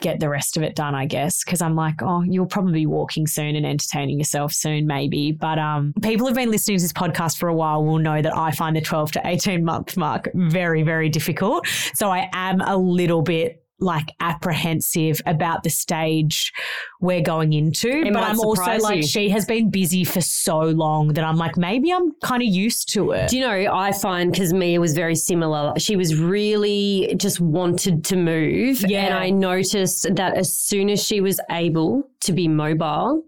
get 0.00 0.20
the 0.20 0.28
rest 0.28 0.56
of 0.56 0.62
it 0.62 0.76
done, 0.76 0.94
I 0.94 1.06
guess. 1.06 1.42
Cause 1.42 1.60
I'm 1.60 1.74
like, 1.74 1.96
oh, 2.00 2.22
you'll 2.22 2.46
probably 2.46 2.72
be 2.72 2.86
walking 2.86 3.26
soon 3.26 3.56
and 3.56 3.66
entertaining 3.66 4.18
yourself 4.18 4.52
soon, 4.52 4.86
maybe. 4.86 5.32
But 5.32 5.58
um, 5.58 5.92
people 6.02 6.26
who've 6.26 6.36
been 6.36 6.50
listening 6.50 6.78
to 6.78 6.84
this 6.84 6.92
podcast 6.92 7.38
for 7.38 7.48
a 7.48 7.54
while 7.54 7.84
will 7.84 7.98
know 7.98 8.22
that 8.22 8.36
I 8.36 8.52
find 8.52 8.76
the 8.76 8.80
12 8.80 9.12
to 9.12 9.22
18 9.24 9.64
month 9.64 9.96
mark 9.96 10.28
very, 10.34 10.82
very 10.82 11.08
difficult. 11.08 11.66
So 11.94 12.10
I 12.10 12.28
am 12.32 12.60
a 12.60 12.76
little 12.76 13.22
bit 13.22 13.63
like 13.80 14.12
apprehensive 14.20 15.20
about 15.26 15.62
the 15.62 15.70
stage 15.70 16.52
we're 17.00 17.20
going 17.20 17.52
into. 17.52 17.88
It 17.88 18.12
but 18.12 18.22
I'm 18.22 18.38
also 18.38 18.62
surprise 18.62 18.82
like, 18.82 19.04
she 19.04 19.28
has 19.30 19.44
been 19.44 19.70
busy 19.70 20.04
for 20.04 20.20
so 20.20 20.60
long 20.60 21.08
that 21.14 21.24
I'm 21.24 21.36
like, 21.36 21.56
maybe 21.56 21.92
I'm 21.92 22.12
kind 22.22 22.42
of 22.42 22.48
used 22.48 22.92
to 22.94 23.10
it. 23.12 23.30
Do 23.30 23.38
you 23.38 23.46
know, 23.46 23.74
I 23.74 23.92
find 23.92 24.30
because 24.30 24.52
Mia 24.52 24.80
was 24.80 24.94
very 24.94 25.16
similar. 25.16 25.72
She 25.78 25.96
was 25.96 26.14
really 26.18 27.14
just 27.16 27.40
wanted 27.40 28.04
to 28.04 28.16
move. 28.16 28.84
Yeah. 28.88 29.06
And 29.06 29.14
I 29.14 29.30
noticed 29.30 30.14
that 30.14 30.36
as 30.36 30.56
soon 30.56 30.88
as 30.88 31.04
she 31.04 31.20
was 31.20 31.40
able 31.50 32.08
to 32.22 32.32
be 32.32 32.48
mobile, 32.48 33.22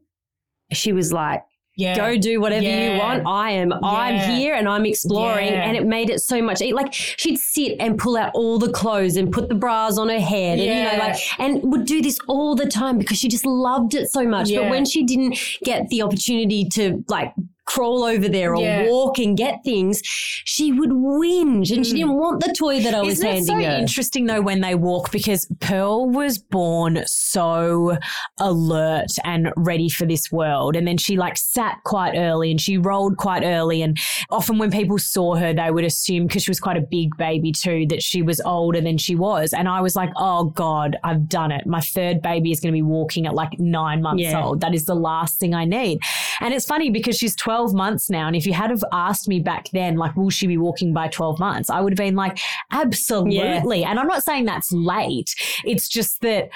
she 0.73 0.93
was 0.93 1.13
like, 1.13 1.43
yeah. 1.77 1.95
go 1.97 2.17
do 2.17 2.41
whatever 2.41 2.65
Yeah. 2.65 2.95
you 2.95 2.99
want. 2.99 3.23
I 3.27 3.53
am, 3.53 3.73
I'm 3.85 4.19
here 4.31 4.55
and 4.55 4.69
I'm 4.69 4.85
exploring. 4.87 5.53
Yeah. 5.53 5.63
And 5.67 5.77
it 5.77 5.87
made 5.87 6.11
it 6.11 6.21
so 6.21 6.43
much. 6.43 6.61
Like 6.61 6.93
she'd 6.93 7.39
sit 7.39 7.77
and 7.79 7.99
pull 7.99 8.17
out 8.17 8.33
all 8.35 8.59
the 8.59 8.73
clothes 8.73 9.17
and 9.17 9.31
put 9.31 9.49
the 9.49 9.55
bras 9.55 9.99
on 9.99 10.09
her 10.09 10.19
head, 10.21 10.59
and 10.59 10.69
you 10.69 10.85
know, 10.99 11.05
like, 11.05 11.17
and 11.39 11.63
would 11.71 11.85
do 11.85 12.03
this 12.03 12.19
all 12.27 12.55
the 12.55 12.67
time 12.67 12.99
because 12.99 13.19
she 13.19 13.29
just 13.29 13.47
loved 13.47 13.95
it 13.95 14.11
so 14.11 14.27
much. 14.27 14.49
Yeah. 14.49 14.63
But 14.63 14.71
when 14.71 14.85
she 14.85 15.05
didn't 15.05 15.39
get 15.63 15.89
the 15.89 16.03
opportunity 16.03 16.69
to 16.71 17.05
like 17.09 17.33
crawl 17.67 18.05
over 18.05 18.29
there 18.29 18.55
or 18.55 18.63
Yeah. 18.63 18.89
walk 18.89 19.19
and 19.19 19.37
get 19.37 19.63
things, 19.65 20.01
she 20.05 20.73
would 20.73 20.91
whinge, 20.91 21.71
and 21.75 21.85
she 21.87 21.93
Mm. 21.95 21.97
didn't 21.97 22.15
want 22.19 22.45
the 22.45 22.53
toy 22.53 22.81
that 22.81 22.95
I 22.95 23.03
was 23.03 23.15
Isn't 23.15 23.27
it 23.27 23.31
handing 23.35 23.45
so 23.47 23.55
her. 23.71 23.77
interesting 23.79 24.27
though 24.27 24.41
when 24.41 24.61
they 24.61 24.75
walk 24.75 25.11
because 25.11 25.47
Pearl 25.61 26.09
was 26.09 26.39
born 26.39 27.03
so 27.07 27.97
alert 28.41 29.11
and 29.25 29.53
ready 29.57 29.89
for 29.89 30.07
this 30.07 30.31
world, 30.31 30.77
and 30.77 30.87
then 30.87 30.97
she 30.99 31.17
like 31.17 31.37
sat 31.37 31.79
quite 31.85 32.17
early 32.17 32.51
and 32.51 32.61
she 32.61 32.79
rolled 32.79 33.17
quite 33.17 33.43
early, 33.45 33.83
and 33.83 33.99
often 34.31 34.59
when 34.59 34.71
people 34.71 34.99
saw 34.99 35.35
her, 35.35 35.53
they 35.53 35.71
would 35.71 35.85
assume 35.85 36.27
because 36.27 36.43
she 36.45 36.51
was 36.51 36.61
quite 36.61 36.77
a 36.77 36.81
big 36.91 37.17
baby 37.17 37.53
too 37.53 37.87
that 37.89 38.03
she 38.03 38.23
was 38.23 38.41
older 38.45 38.81
than 38.81 38.99
she 38.99 39.15
was, 39.15 39.53
and 39.53 39.69
I 39.69 39.81
was 39.81 39.97
like, 39.97 40.11
oh 40.17 40.45
god, 40.45 40.97
I've 41.05 41.29
done 41.29 41.51
it. 41.53 41.67
My 41.67 41.81
third 41.81 42.23
baby 42.23 42.51
is 42.53 42.61
going 42.61 42.73
to 42.73 42.77
be 42.77 42.83
walking 42.83 43.27
at 43.27 43.35
like 43.35 43.59
nine 43.59 44.03
months 44.03 44.23
Yeah. 44.23 44.45
old. 44.45 44.61
That 44.61 44.75
is 44.75 44.85
the 44.85 44.95
last 44.95 45.41
thing 45.41 45.55
I 45.55 45.65
need, 45.65 45.99
and 46.41 46.55
it's 46.55 46.67
funny 46.67 46.91
because 46.91 47.17
she's 47.17 47.35
twelve 47.57 47.75
months 47.75 48.11
now, 48.11 48.27
and 48.27 48.37
if 48.37 48.47
you 48.47 48.53
had 48.53 48.71
have 48.71 48.85
asked 48.93 49.29
me 49.29 49.41
back 49.41 49.69
then, 49.73 49.97
like, 49.97 50.15
will 50.17 50.31
she 50.31 50.47
be 50.47 50.59
walking 50.59 50.93
by 50.93 51.09
twelve 51.09 51.39
months? 51.39 51.71
I 51.71 51.81
would 51.81 51.93
have 51.93 51.97
been 51.99 52.17
like, 52.17 52.39
absolutely. 52.71 53.85
And 53.85 53.99
I'm 53.99 54.07
not 54.07 54.23
saying 54.23 54.45
that's 54.45 54.71
late. 54.73 55.35
It's 55.65 55.89
just 55.89 56.21
that 56.21 56.49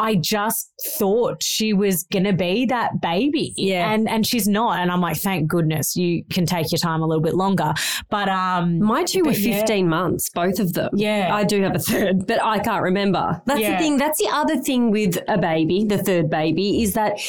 I 0.00 0.16
just 0.16 0.72
thought 0.98 1.40
she 1.40 1.72
was 1.72 2.02
gonna 2.12 2.32
be 2.32 2.66
that 2.66 3.00
baby. 3.00 3.54
Yeah. 3.56 3.92
And 3.92 4.08
and 4.08 4.26
she's 4.26 4.48
not. 4.48 4.80
And 4.80 4.90
I'm 4.90 5.00
like, 5.00 5.16
thank 5.16 5.46
goodness 5.48 5.94
you 5.94 6.24
can 6.30 6.46
take 6.46 6.72
your 6.72 6.80
time 6.80 7.00
a 7.00 7.06
little 7.06 7.22
bit 7.22 7.34
longer. 7.34 7.72
But 8.10 8.28
um 8.28 8.80
My 8.80 9.04
two 9.04 9.20
were 9.20 9.30
But 9.30 9.38
yeah. 9.38 9.60
15 9.60 9.88
months, 9.88 10.30
both 10.30 10.58
of 10.58 10.72
them. 10.72 10.90
Yeah. 10.94 11.30
I 11.32 11.44
do 11.44 11.62
have 11.62 11.76
a 11.76 11.78
third, 11.78 12.26
but 12.26 12.42
I 12.42 12.58
can't 12.58 12.82
remember. 12.82 13.40
That's 13.46 13.60
Yeah. 13.60 13.76
the 13.76 13.78
thing. 13.78 13.96
That's 13.98 14.18
the 14.18 14.28
other 14.32 14.56
thing 14.56 14.90
with 14.90 15.16
a 15.28 15.38
baby, 15.38 15.84
the 15.84 15.98
third 15.98 16.28
baby, 16.28 16.82
is 16.82 16.94
that 16.94 17.20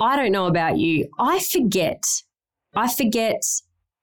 I 0.00 0.14
don't 0.14 0.30
know 0.32 0.46
about 0.46 0.78
you. 0.78 1.08
I 1.18 1.40
forget. 1.40 2.04
I 2.76 2.88
forget 2.92 3.42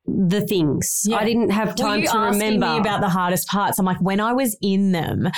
the 0.06 0.42
things. 0.42 1.04
Yeah. 1.06 1.18
I 1.18 1.24
didn't 1.26 1.52
have 1.52 1.76
time 1.76 2.02
to 2.02 2.08
asking 2.16 2.42
remember. 2.42 2.74
me 2.74 2.80
about 2.80 3.00
the 3.02 3.10
hardest 3.10 3.48
parts? 3.48 3.80
I'm 3.80 3.86
like, 3.86 4.02
when 4.02 4.20
I 4.20 4.34
was 4.34 4.58
in 4.62 4.92
them, 4.92 5.30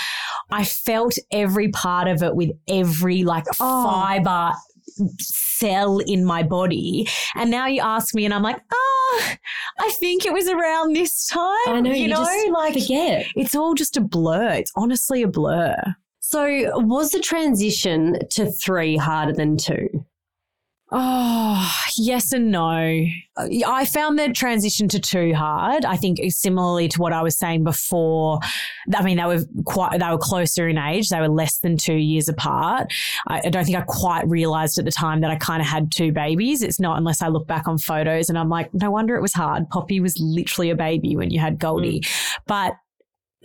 I 0.52 0.64
felt 0.64 1.14
every 1.32 1.70
part 1.70 2.08
of 2.08 2.24
it 2.24 2.36
with 2.36 2.50
every 2.68 3.24
like 3.24 3.46
Oh. 3.60 3.84
fiber 3.92 4.54
cell 5.20 6.00
in 6.00 6.26
my 6.26 6.44
body. 6.44 7.08
And 7.36 7.52
now 7.52 7.68
you 7.68 7.82
ask 7.82 8.16
me, 8.16 8.26
and 8.26 8.34
I'm 8.34 8.42
like, 8.44 8.60
oh, 8.74 9.32
I 9.80 9.92
think 10.00 10.26
it 10.26 10.34
was 10.34 10.48
around 10.48 10.96
this 10.96 11.28
time. 11.28 11.50
I 11.68 11.82
know, 11.82 11.92
you, 11.92 12.04
you 12.04 12.08
know, 12.08 12.22
like 12.54 12.74
Forget. 12.74 13.26
it's 13.36 13.56
all 13.56 13.74
just 13.74 13.98
a 13.98 14.02
blur. 14.02 14.50
It's 14.54 14.72
honestly 14.76 15.22
a 15.22 15.28
blur. 15.28 15.76
So, 16.22 16.72
was 16.80 17.12
the 17.12 17.20
transition 17.20 18.18
to 18.32 18.52
three 18.52 18.98
harder 18.98 19.34
than 19.34 19.58
two? 19.58 19.88
Oh, 20.92 21.74
yes 21.98 22.32
and 22.32 22.52
no. 22.52 23.06
I 23.38 23.86
found 23.86 24.20
the 24.20 24.30
transition 24.30 24.88
to 24.90 25.00
too 25.00 25.34
hard. 25.34 25.84
I 25.84 25.98
think 25.98 26.20
similarly 26.30 26.88
to 26.90 27.02
what 27.02 27.12
I 27.12 27.24
was 27.24 27.38
saying 27.38 27.64
before. 27.64 28.40
I 28.96 29.02
mean, 29.02 29.18
they 29.18 29.26
were 29.26 29.42
quite, 29.66 30.00
they 30.00 30.08
were 30.08 30.20
closer 30.20 30.68
in 30.68 30.78
age. 30.78 31.10
They 31.10 31.20
were 31.20 31.28
less 31.28 31.58
than 31.58 31.78
two 31.78 31.96
years 31.96 32.30
apart. 32.30 32.94
I, 33.28 33.42
I 33.46 33.50
don't 33.50 33.66
think 33.66 33.78
I 33.78 33.82
quite 33.82 34.28
realized 34.28 34.78
at 34.78 34.86
the 34.86 34.92
time 34.92 35.22
that 35.22 35.32
I 35.32 35.38
kind 35.38 35.60
of 35.60 35.68
had 35.68 35.92
two 35.92 36.12
babies. 36.12 36.62
It's 36.62 36.80
not 36.80 36.98
unless 36.98 37.22
I 37.22 37.30
look 37.30 37.48
back 37.48 37.68
on 37.68 37.80
photos 37.80 38.30
and 38.30 38.38
I'm 38.38 38.50
like, 38.50 38.72
no 38.74 38.92
wonder 38.92 39.16
it 39.16 39.22
was 39.22 39.34
hard. 39.34 39.68
Poppy 39.70 40.00
was 40.00 40.20
literally 40.20 40.70
a 40.70 40.76
baby 40.76 41.16
when 41.16 41.32
you 41.32 41.40
had 41.40 41.58
Goldie. 41.58 42.02
Mm. 42.02 42.38
But 42.46 42.74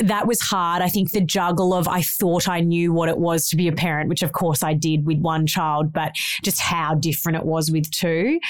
that 0.00 0.26
was 0.26 0.40
hard. 0.40 0.82
I 0.82 0.88
think 0.88 1.12
the 1.12 1.20
juggle 1.20 1.72
of 1.74 1.86
I 1.88 2.02
thought 2.02 2.48
I 2.48 2.60
knew 2.60 2.92
what 2.92 3.08
it 3.08 3.18
was 3.18 3.48
to 3.48 3.56
be 3.56 3.68
a 3.68 3.72
parent, 3.72 4.08
which 4.08 4.22
of 4.22 4.32
course 4.32 4.62
I 4.62 4.74
did 4.74 5.06
with 5.06 5.18
one 5.18 5.46
child, 5.46 5.92
but 5.92 6.12
just 6.42 6.60
how 6.60 6.94
different 6.94 7.38
it 7.38 7.44
was 7.44 7.70
with 7.70 7.90
two. 7.90 8.40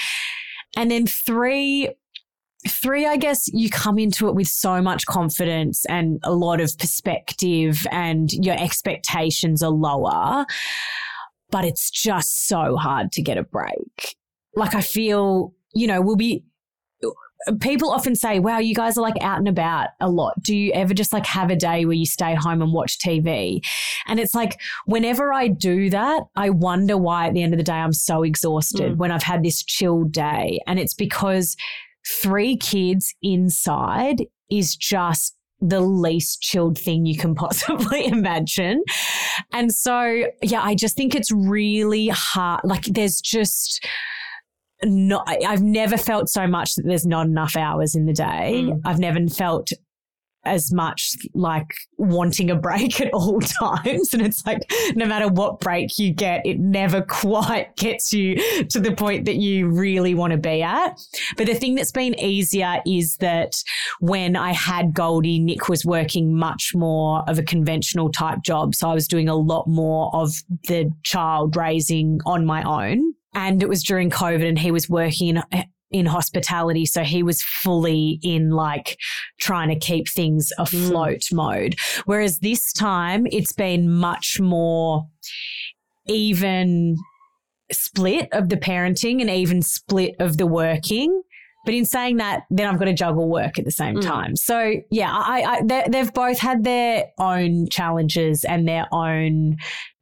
And 0.77 0.89
then 0.89 1.05
three, 1.05 1.89
three, 2.67 3.05
I 3.05 3.17
guess 3.17 3.49
you 3.51 3.69
come 3.69 3.99
into 3.99 4.27
it 4.27 4.35
with 4.35 4.47
so 4.47 4.81
much 4.81 5.05
confidence 5.05 5.85
and 5.85 6.19
a 6.23 6.31
lot 6.31 6.61
of 6.61 6.77
perspective, 6.77 7.85
and 7.91 8.31
your 8.31 8.55
expectations 8.57 9.61
are 9.63 9.71
lower, 9.71 10.45
but 11.49 11.65
it's 11.65 11.89
just 11.91 12.47
so 12.47 12.77
hard 12.77 13.11
to 13.13 13.21
get 13.21 13.37
a 13.37 13.43
break. 13.43 14.15
Like, 14.55 14.75
I 14.75 14.81
feel, 14.81 15.53
you 15.73 15.87
know, 15.87 16.01
we'll 16.01 16.15
be, 16.15 16.43
people 17.59 17.89
often 17.89 18.15
say, 18.15 18.39
wow, 18.39 18.59
you 18.59 18.75
guys 18.75 18.97
are 18.97 19.01
like 19.01 19.21
out 19.21 19.39
and 19.39 19.47
about 19.47 19.89
a 19.99 20.09
lot. 20.09 20.33
Do 20.41 20.55
you 20.55 20.71
ever 20.73 20.93
just 20.93 21.11
like 21.13 21.25
have 21.25 21.49
a 21.49 21.55
day 21.55 21.85
where 21.85 21.95
you 21.95 22.05
stay 22.05 22.35
home 22.35 22.61
and 22.61 22.71
watch 22.73 22.99
TV? 22.99 23.61
And 24.07 24.19
it's 24.19 24.33
like, 24.35 24.59
whenever 24.85 25.33
I 25.33 25.47
do 25.47 25.89
that, 25.89 26.23
I 26.35 26.49
wonder 26.51 26.97
why 26.97 27.27
at 27.27 27.33
the 27.33 27.41
end 27.43 27.53
of 27.53 27.57
the 27.57 27.63
day 27.63 27.73
I'm 27.73 27.93
so 27.93 28.23
exhausted 28.23 28.93
Mm. 28.93 28.97
when 28.97 29.11
I've 29.11 29.23
had 29.23 29.43
this 29.43 29.63
chilled 29.63 30.11
day. 30.11 30.59
And 30.67 30.79
it's 30.79 30.93
because 30.93 31.55
three 32.21 32.57
kids 32.57 33.13
inside 33.21 34.25
is 34.49 34.75
just 34.75 35.35
the 35.59 35.79
least 35.81 36.41
chilled 36.41 36.77
thing 36.77 37.05
you 37.05 37.17
can 37.17 37.35
possibly 37.45 38.05
imagine. 38.07 38.83
And 39.53 39.71
so, 39.73 40.25
yeah, 40.41 40.61
I 40.61 40.75
just 40.75 40.95
think 40.97 41.13
it's 41.15 41.31
really 41.31 42.07
hard. 42.09 42.61
Like, 42.63 42.85
there's 42.85 43.21
just, 43.21 43.85
not, 44.83 45.27
I've 45.45 45.61
never 45.61 45.97
felt 45.97 46.29
so 46.29 46.47
much 46.47 46.75
that 46.75 46.85
there's 46.85 47.05
not 47.05 47.27
enough 47.27 47.55
hours 47.55 47.95
in 47.95 48.05
the 48.05 48.13
day. 48.13 48.63
Mm. 48.65 48.81
I've 48.85 48.99
never 48.99 49.19
felt 49.27 49.71
as 50.43 50.73
much 50.73 51.15
like 51.33 51.71
wanting 51.97 52.49
a 52.49 52.55
break 52.55 52.99
at 53.01 53.13
all 53.13 53.39
times. 53.41 54.13
And 54.13 54.21
it's 54.21 54.45
like, 54.45 54.59
no 54.95 55.05
matter 55.05 55.27
what 55.27 55.59
break 55.59 55.97
you 55.97 56.13
get, 56.13 56.45
it 56.45 56.59
never 56.59 57.01
quite 57.07 57.75
gets 57.77 58.11
you 58.11 58.35
to 58.65 58.79
the 58.79 58.93
point 58.95 59.25
that 59.25 59.35
you 59.35 59.67
really 59.69 60.15
want 60.15 60.31
to 60.31 60.37
be 60.37 60.61
at. 60.61 60.99
But 61.37 61.47
the 61.47 61.55
thing 61.55 61.75
that's 61.75 61.91
been 61.91 62.19
easier 62.19 62.81
is 62.85 63.17
that 63.17 63.53
when 63.99 64.35
I 64.35 64.53
had 64.53 64.93
Goldie, 64.93 65.39
Nick 65.39 65.69
was 65.69 65.85
working 65.85 66.35
much 66.35 66.73
more 66.73 67.23
of 67.27 67.37
a 67.37 67.43
conventional 67.43 68.11
type 68.11 68.39
job. 68.43 68.75
So 68.75 68.89
I 68.89 68.93
was 68.93 69.07
doing 69.07 69.29
a 69.29 69.35
lot 69.35 69.67
more 69.67 70.13
of 70.13 70.31
the 70.67 70.91
child 71.03 71.55
raising 71.55 72.19
on 72.25 72.45
my 72.45 72.63
own. 72.63 73.13
And 73.33 73.61
it 73.63 73.69
was 73.69 73.83
during 73.83 74.09
COVID 74.09 74.47
and 74.47 74.59
he 74.59 74.71
was 74.71 74.89
working 74.89 75.37
in, 75.37 75.43
in 75.91 76.05
hospitality. 76.05 76.85
So 76.85 77.03
he 77.03 77.23
was 77.23 77.41
fully 77.41 78.19
in 78.23 78.51
like 78.51 78.97
trying 79.39 79.69
to 79.69 79.79
keep 79.79 80.09
things 80.09 80.49
afloat 80.57 81.21
mode. 81.31 81.75
Whereas 82.05 82.39
this 82.39 82.73
time 82.73 83.25
it's 83.31 83.53
been 83.53 83.89
much 83.89 84.39
more 84.39 85.07
even 86.07 86.97
split 87.71 88.27
of 88.31 88.49
the 88.49 88.57
parenting 88.57 89.21
and 89.21 89.29
even 89.29 89.61
split 89.61 90.15
of 90.19 90.37
the 90.37 90.45
working. 90.47 91.21
But 91.63 91.75
in 91.75 91.85
saying 91.85 92.17
that, 92.17 92.43
then 92.49 92.67
I've 92.67 92.79
got 92.79 92.85
to 92.85 92.93
juggle 92.93 93.29
work 93.29 93.59
at 93.59 93.65
the 93.65 93.71
same 93.71 93.97
Mm. 93.97 94.03
time. 94.03 94.35
So 94.35 94.73
yeah, 94.89 95.11
I, 95.13 95.61
I 95.69 95.87
they've 95.89 96.11
both 96.11 96.39
had 96.39 96.63
their 96.63 97.05
own 97.19 97.69
challenges 97.69 98.43
and 98.43 98.67
their 98.67 98.87
own 98.91 99.57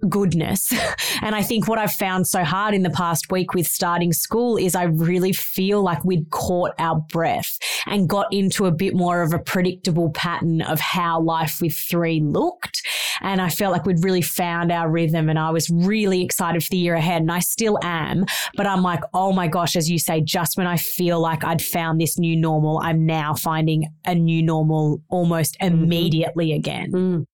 goodness. 0.07 0.71
and 1.21 1.35
I 1.35 1.41
think 1.41 1.67
what 1.67 1.79
I've 1.79 1.93
found 1.93 2.27
so 2.27 2.43
hard 2.43 2.73
in 2.73 2.83
the 2.83 2.89
past 2.89 3.31
week 3.31 3.53
with 3.53 3.67
starting 3.67 4.13
school 4.13 4.57
is 4.57 4.75
I 4.75 4.83
really 4.83 5.33
feel 5.33 5.81
like 5.81 6.05
we'd 6.05 6.29
caught 6.29 6.71
our 6.79 6.95
breath 6.95 7.57
and 7.85 8.07
got 8.07 8.31
into 8.31 8.65
a 8.65 8.71
bit 8.71 8.95
more 8.95 9.21
of 9.21 9.33
a 9.33 9.39
predictable 9.39 10.11
pattern 10.11 10.61
of 10.61 10.79
how 10.79 11.19
life 11.21 11.59
with 11.61 11.75
three 11.75 12.21
looked. 12.21 12.81
And 13.21 13.41
I 13.41 13.49
felt 13.49 13.73
like 13.73 13.85
we'd 13.85 14.03
really 14.03 14.21
found 14.21 14.71
our 14.71 14.89
rhythm 14.89 15.29
and 15.29 15.37
I 15.37 15.49
was 15.49 15.69
really 15.69 16.23
excited 16.23 16.63
for 16.63 16.69
the 16.69 16.77
year 16.77 16.95
ahead. 16.95 17.21
And 17.21 17.31
I 17.31 17.39
still 17.39 17.77
am. 17.83 18.25
But 18.55 18.67
I'm 18.67 18.81
like, 18.81 19.01
oh 19.13 19.33
my 19.33 19.47
gosh, 19.47 19.75
as 19.75 19.89
you 19.89 19.99
say, 19.99 20.21
just 20.21 20.57
when 20.57 20.67
I 20.67 20.77
feel 20.77 21.19
like 21.19 21.43
I'd 21.43 21.61
found 21.61 21.99
this 21.99 22.17
new 22.17 22.35
normal, 22.35 22.79
I'm 22.79 23.05
now 23.05 23.33
finding 23.33 23.87
a 24.05 24.15
new 24.15 24.41
normal 24.41 25.01
almost 25.09 25.57
immediately 25.59 26.53
again. 26.53 26.91
Mm. 26.91 27.25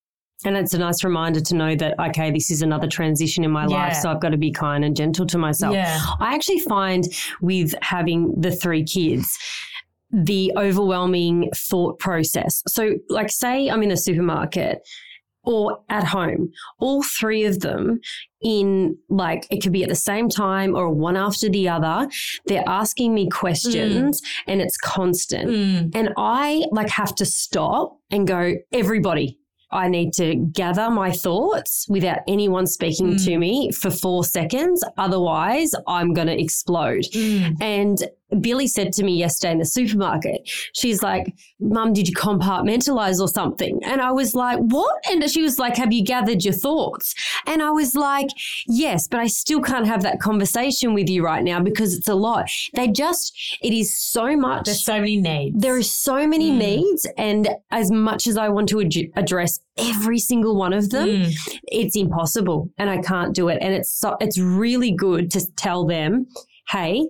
And 0.45 0.55
it's 0.57 0.73
a 0.73 0.77
nice 0.77 1.03
reminder 1.03 1.41
to 1.41 1.55
know 1.55 1.75
that, 1.75 1.99
okay, 1.99 2.31
this 2.31 2.51
is 2.51 2.61
another 2.61 2.87
transition 2.87 3.43
in 3.43 3.51
my 3.51 3.65
life. 3.65 3.95
So 3.95 4.09
I've 4.09 4.21
got 4.21 4.29
to 4.29 4.37
be 4.37 4.51
kind 4.51 4.85
and 4.85 4.95
gentle 4.95 5.25
to 5.27 5.37
myself. 5.37 5.73
Yeah. 5.73 5.99
I 6.19 6.33
actually 6.33 6.59
find 6.59 7.05
with 7.41 7.73
having 7.81 8.33
the 8.39 8.51
three 8.51 8.83
kids, 8.83 9.37
the 10.11 10.53
overwhelming 10.57 11.49
thought 11.55 11.99
process. 11.99 12.61
So, 12.67 12.95
like, 13.09 13.29
say 13.29 13.69
I'm 13.69 13.83
in 13.83 13.91
a 13.91 13.97
supermarket 13.97 14.79
or 15.45 15.79
at 15.89 16.03
home, 16.03 16.51
all 16.79 17.03
three 17.03 17.45
of 17.45 17.59
them 17.59 17.99
in 18.41 18.97
like 19.09 19.47
it 19.49 19.61
could 19.61 19.71
be 19.71 19.83
at 19.83 19.89
the 19.89 19.95
same 19.95 20.29
time 20.29 20.75
or 20.75 20.89
one 20.89 21.15
after 21.15 21.49
the 21.49 21.69
other. 21.69 22.07
They're 22.45 22.67
asking 22.67 23.13
me 23.13 23.29
questions 23.29 24.21
and 24.47 24.61
it's 24.61 24.77
constant. 24.77 25.49
Mm. 25.49 25.95
And 25.95 26.09
I 26.17 26.65
like 26.71 26.89
have 26.89 27.15
to 27.15 27.25
stop 27.25 27.97
and 28.11 28.27
go, 28.27 28.53
everybody, 28.71 29.39
I 29.71 29.87
need 29.89 30.13
to 30.13 30.35
gather 30.35 30.89
my 30.89 31.11
thoughts 31.11 31.85
without 31.89 32.19
anyone 32.27 32.67
speaking 32.67 33.13
Mm. 33.15 33.25
to 33.25 33.37
me 33.37 33.71
for 33.71 33.89
four 33.89 34.23
seconds. 34.23 34.83
Otherwise, 34.97 35.71
I'm 35.87 36.13
going 36.13 36.27
to 36.27 36.39
explode. 36.39 37.05
Mm. 37.13 37.55
And 37.61 38.03
Billy 38.41 38.67
said 38.67 38.91
to 38.93 39.03
me 39.03 39.15
yesterday 39.17 39.51
in 39.53 39.59
the 39.59 39.65
supermarket, 39.65 40.41
she's 40.73 41.03
like, 41.03 41.33
Mum, 41.59 41.93
did 41.93 42.07
you 42.07 42.15
compartmentalize 42.15 43.19
or 43.21 43.27
something? 43.27 43.79
And 43.83 44.01
I 44.01 44.11
was 44.11 44.33
like, 44.35 44.57
What? 44.59 44.95
And 45.09 45.29
she 45.29 45.41
was 45.41 45.59
like, 45.59 45.75
Have 45.77 45.93
you 45.93 46.03
gathered 46.03 46.43
your 46.43 46.53
thoughts? 46.53 47.13
And 47.45 47.61
I 47.61 47.69
was 47.71 47.95
like, 47.95 48.27
Yes, 48.67 49.07
but 49.07 49.19
I 49.19 49.27
still 49.27 49.61
can't 49.61 49.85
have 49.87 50.01
that 50.03 50.19
conversation 50.19 50.93
with 50.93 51.09
you 51.09 51.23
right 51.23 51.43
now 51.43 51.59
because 51.59 51.93
it's 51.93 52.07
a 52.07 52.15
lot. 52.15 52.49
They 52.73 52.87
just, 52.87 53.33
it 53.61 53.73
is 53.73 53.93
so 53.95 54.35
much. 54.35 54.65
There's 54.65 54.83
so 54.83 54.99
many 54.99 55.17
needs. 55.17 55.61
There 55.61 55.75
are 55.75 55.83
so 55.83 56.27
many 56.27 56.51
Mm. 56.51 56.57
needs, 56.57 57.07
and 57.17 57.49
as 57.71 57.91
much 57.91 58.27
as 58.27 58.37
I 58.37 58.49
want 58.49 58.69
to 58.69 58.81
ad- 58.81 59.11
address 59.15 59.59
every 59.77 60.19
single 60.19 60.55
one 60.55 60.73
of 60.73 60.89
them, 60.89 61.07
Mm. 61.07 61.33
it's 61.65 61.95
impossible, 61.95 62.69
and 62.77 62.89
I 62.89 62.97
can't 63.01 63.33
do 63.35 63.47
it. 63.49 63.59
And 63.61 63.73
it's 63.73 63.91
so, 63.91 64.15
it's 64.19 64.39
really 64.39 64.91
good 64.91 65.31
to 65.31 65.45
tell 65.55 65.85
them, 65.85 66.27
"Hey, 66.69 67.07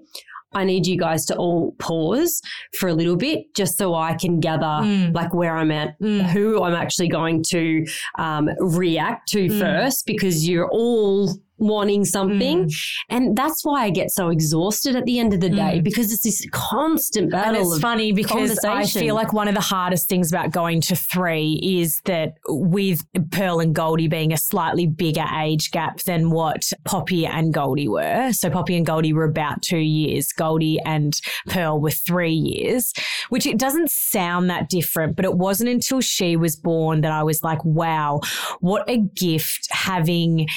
I 0.55 0.63
need 0.63 0.87
you 0.87 0.97
guys 0.97 1.25
to 1.25 1.35
all 1.35 1.73
pause 1.79 2.41
for 2.79 2.89
a 2.89 2.93
little 2.93 3.15
bit, 3.17 3.53
just 3.55 3.77
so 3.77 3.93
I 3.93 4.13
can 4.15 4.39
gather 4.39 4.65
Mm. 4.65 5.13
like 5.13 5.33
where 5.33 5.55
I'm 5.55 5.71
at, 5.71 5.99
Mm. 6.01 6.21
who 6.31 6.63
I'm 6.63 6.73
actually 6.73 7.09
going 7.09 7.43
to 7.49 7.85
um, 8.17 8.49
react 8.59 9.27
to 9.29 9.47
Mm. 9.47 9.59
first, 9.59 10.05
because 10.07 10.47
you're 10.47 10.69
all." 10.71 11.29
Wanting 11.57 12.03
something, 12.03 12.69
and 13.09 13.37
that's 13.37 13.63
why 13.63 13.83
I 13.85 13.89
get 13.89 14.11
so 14.11 14.29
exhausted 14.29 14.97
at 14.97 15.05
the 15.05 15.19
end 15.19 15.33
of 15.33 15.39
the 15.39 15.49
day 15.49 15.79
Mm. 15.79 15.83
because 15.85 16.11
it's 16.11 16.23
this 16.23 16.45
constant 16.51 17.25
And 17.25 17.31
battle 17.31 17.61
it's 17.61 17.75
of 17.77 17.81
funny 17.81 18.11
because 18.11 18.59
I 18.65 18.85
feel 18.85 19.15
like 19.15 19.31
one 19.31 19.47
of 19.47 19.55
the 19.55 19.61
hardest 19.61 20.09
things 20.09 20.29
about 20.29 20.51
going 20.51 20.81
to 20.81 20.97
three 20.97 21.59
is 21.63 22.01
that 22.05 22.33
with 22.49 23.03
Pearl 23.31 23.61
and 23.61 23.73
Goldie 23.73 24.09
being 24.09 24.33
a 24.33 24.37
slightly 24.37 24.85
bigger 24.85 25.23
age 25.39 25.71
gap 25.71 25.99
than 26.01 26.29
what 26.29 26.71
Poppy 26.83 27.25
and 27.25 27.53
Goldie 27.53 27.87
were. 27.87 28.33
So 28.33 28.49
Poppy 28.49 28.75
and 28.75 28.85
Goldie 28.85 29.13
were 29.13 29.23
about 29.23 29.61
two 29.61 29.77
years. 29.77 30.33
Goldie 30.33 30.79
and 30.85 31.13
Pearl 31.47 31.79
were 31.79 31.91
three 31.91 32.33
years, 32.33 32.91
which 33.29 33.45
it 33.45 33.57
doesn't 33.57 33.91
sound 33.91 34.49
that 34.49 34.67
different, 34.69 35.15
but 35.15 35.23
it 35.23 35.35
wasn't 35.35 35.69
until 35.69 36.01
she 36.01 36.35
was 36.35 36.57
born 36.57 36.99
that 37.01 37.13
I 37.13 37.23
was 37.23 37.41
like, 37.43 37.63
wow, 37.63 38.19
what 38.59 38.83
a 38.89 38.97
gift 38.97 39.67
having 39.71 40.47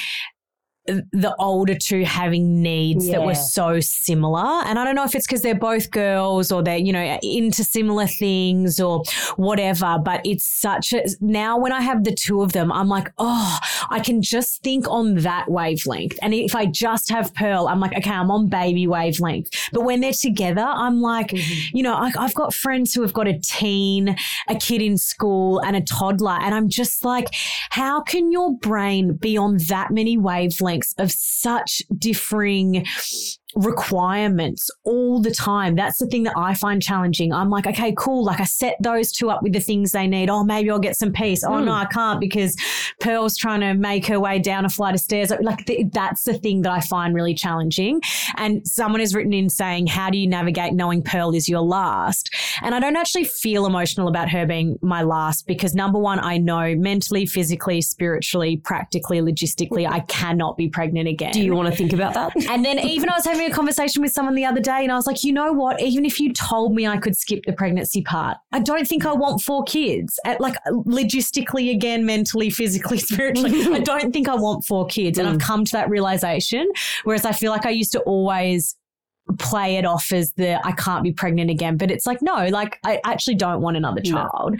the 1.11 1.35
older 1.39 1.75
two 1.75 2.03
having 2.03 2.61
needs 2.61 3.09
that 3.09 3.23
were 3.23 3.35
so 3.35 3.79
similar. 3.79 4.63
And 4.65 4.79
I 4.79 4.83
don't 4.83 4.95
know 4.95 5.03
if 5.03 5.15
it's 5.15 5.27
because 5.27 5.41
they're 5.41 5.55
both 5.55 5.91
girls 5.91 6.51
or 6.51 6.63
they're, 6.63 6.77
you 6.77 6.93
know, 6.93 7.19
into 7.21 7.63
similar 7.63 8.07
things 8.07 8.79
or 8.79 9.03
whatever, 9.35 9.97
but 10.03 10.21
it's 10.25 10.45
such 10.45 10.93
a, 10.93 11.05
now 11.21 11.57
when 11.57 11.71
I 11.71 11.81
have 11.81 12.03
the 12.03 12.13
two 12.13 12.41
of 12.41 12.53
them, 12.53 12.71
I'm 12.71 12.87
like, 12.87 13.11
oh, 13.17 13.57
I 13.89 13.99
can 13.99 14.21
just 14.21 14.63
think 14.63 14.87
on 14.87 15.15
that 15.15 15.49
wavelength. 15.49 16.17
And 16.21 16.33
if 16.33 16.55
I 16.55 16.65
just 16.65 17.09
have 17.09 17.33
Pearl, 17.33 17.67
I'm 17.67 17.79
like, 17.79 17.95
okay, 17.95 18.11
I'm 18.11 18.31
on 18.31 18.47
baby 18.47 18.87
wavelength. 18.87 19.49
But 19.71 19.83
when 19.83 20.01
they're 20.01 20.11
together, 20.13 20.65
I'm 20.65 21.01
like, 21.01 21.29
mm-hmm. 21.29 21.77
you 21.77 21.83
know, 21.83 21.93
I, 21.93 22.11
I've 22.17 22.33
got 22.33 22.53
friends 22.53 22.93
who 22.93 23.01
have 23.01 23.13
got 23.13 23.27
a 23.27 23.39
teen, 23.39 24.15
a 24.47 24.55
kid 24.55 24.81
in 24.81 24.97
school, 24.97 25.59
and 25.59 25.75
a 25.75 25.81
toddler. 25.81 26.37
And 26.41 26.53
I'm 26.55 26.69
just 26.69 27.03
like, 27.03 27.27
how 27.69 28.01
can 28.01 28.31
your 28.31 28.55
brain 28.57 29.13
be 29.13 29.37
on 29.37 29.57
that 29.67 29.91
many 29.91 30.17
wavelengths 30.17 30.78
of 30.97 31.11
such 31.11 31.81
differing 31.97 32.85
requirements 33.55 34.69
all 34.83 35.21
the 35.21 35.31
time? 35.31 35.75
That's 35.75 35.97
the 35.97 36.07
thing 36.07 36.23
that 36.23 36.33
I 36.37 36.53
find 36.53 36.81
challenging. 36.81 37.33
I'm 37.33 37.49
like, 37.49 37.67
okay, 37.67 37.93
cool. 37.97 38.23
Like 38.23 38.39
I 38.39 38.45
set 38.45 38.75
those 38.81 39.11
two 39.11 39.29
up 39.29 39.41
with 39.43 39.53
the 39.53 39.59
things 39.59 39.91
they 39.91 40.07
need. 40.07 40.29
Oh, 40.29 40.43
maybe 40.43 40.69
I'll 40.69 40.79
get 40.79 40.95
some 40.95 41.11
peace. 41.11 41.43
Oh, 41.43 41.59
no, 41.59 41.71
hmm. 41.71 41.79
I 41.79 41.85
can't 41.85 42.19
because 42.19 42.55
Pearl's 42.99 43.35
trying 43.37 43.61
to 43.61 43.73
make 43.73 44.05
her 44.07 44.19
way 44.19 44.39
down 44.39 44.65
a 44.65 44.69
flight 44.69 44.93
of 44.93 45.01
stairs. 45.01 45.31
Like 45.41 45.65
th- 45.65 45.87
that's 45.91 46.23
the 46.23 46.33
thing 46.33 46.61
that 46.61 46.71
I 46.71 46.81
find 46.81 47.15
really 47.15 47.33
challenging. 47.33 48.01
And 48.37 48.67
someone 48.67 48.99
has 48.99 49.15
written 49.15 49.33
in 49.33 49.49
saying, 49.49 49.87
how 49.87 50.09
do 50.09 50.17
you 50.17 50.27
navigate 50.27 50.73
knowing 50.73 51.01
Pearl 51.01 51.33
is 51.33 51.49
your 51.49 51.61
last? 51.61 52.33
And 52.61 52.75
I 52.75 52.79
don't 52.79 52.95
actually 52.95 53.25
feel 53.25 53.65
emotional 53.65 54.07
about 54.07 54.29
her 54.29 54.45
being 54.45 54.77
my 54.81 55.01
last 55.01 55.47
because 55.47 55.73
number 55.73 55.97
one, 55.97 56.19
I 56.19 56.37
know 56.37 56.75
mentally, 56.75 57.25
physically, 57.25 57.81
spiritually, 57.81 58.57
practically, 58.57 59.21
logistically, 59.21 59.89
I 59.89 60.01
cannot 60.01 60.57
be 60.57 60.69
pregnant 60.69 61.07
again. 61.07 61.31
Do 61.31 61.41
you 61.41 61.55
want 61.55 61.69
to 61.69 61.75
think 61.75 61.93
about 61.93 62.13
that? 62.13 62.35
And 62.49 62.63
then 62.63 62.79
even 62.79 63.09
I 63.09 63.15
was 63.15 63.25
having 63.25 63.38
a 63.45 63.51
conversation 63.51 64.01
with 64.01 64.11
someone 64.11 64.35
the 64.35 64.45
other 64.45 64.59
day 64.59 64.83
and 64.83 64.91
I 64.91 64.95
was 64.95 65.07
like, 65.07 65.23
you 65.23 65.33
know 65.33 65.51
what? 65.51 65.81
Even 65.81 66.05
if 66.05 66.19
you 66.19 66.33
told 66.33 66.73
me 66.73 66.87
I 66.87 66.97
could 66.97 67.15
skip 67.15 67.43
the 67.45 67.53
pregnancy 67.53 68.01
part, 68.01 68.37
I 68.51 68.59
don't 68.59 68.87
think 68.87 69.05
I 69.05 69.13
want 69.13 69.41
four 69.41 69.63
kids. 69.63 70.19
At, 70.25 70.41
like 70.41 70.55
logistically 70.67 71.71
again, 71.71 72.05
mentally, 72.05 72.49
physically, 72.49 72.97
spiritually, 72.99 73.65
I 73.73 73.79
don't 73.83 74.11
think 74.11 74.27
I 74.27 74.35
want 74.35 74.65
four 74.65 74.85
kids. 74.87 75.17
And 75.17 75.27
I've 75.27 75.37
mm. 75.37 75.41
come 75.41 75.65
to 75.65 75.71
that 75.73 75.89
realization. 75.89 76.69
Whereas 77.03 77.25
I 77.25 77.31
feel 77.31 77.51
like 77.51 77.65
I 77.65 77.71
used 77.71 77.91
to 77.93 77.99
always 78.01 78.75
play 79.37 79.75
it 79.75 79.85
off 79.85 80.11
as 80.11 80.33
the 80.33 80.65
I 80.65 80.71
can't 80.71 81.03
be 81.03 81.11
pregnant 81.11 81.51
again. 81.51 81.77
But 81.77 81.91
it's 81.91 82.05
like, 82.05 82.21
no, 82.21 82.47
like 82.47 82.79
I 82.83 82.99
actually 83.05 83.35
don't 83.35 83.61
want 83.61 83.77
another 83.77 84.01
No. 84.03 84.11
child. 84.11 84.55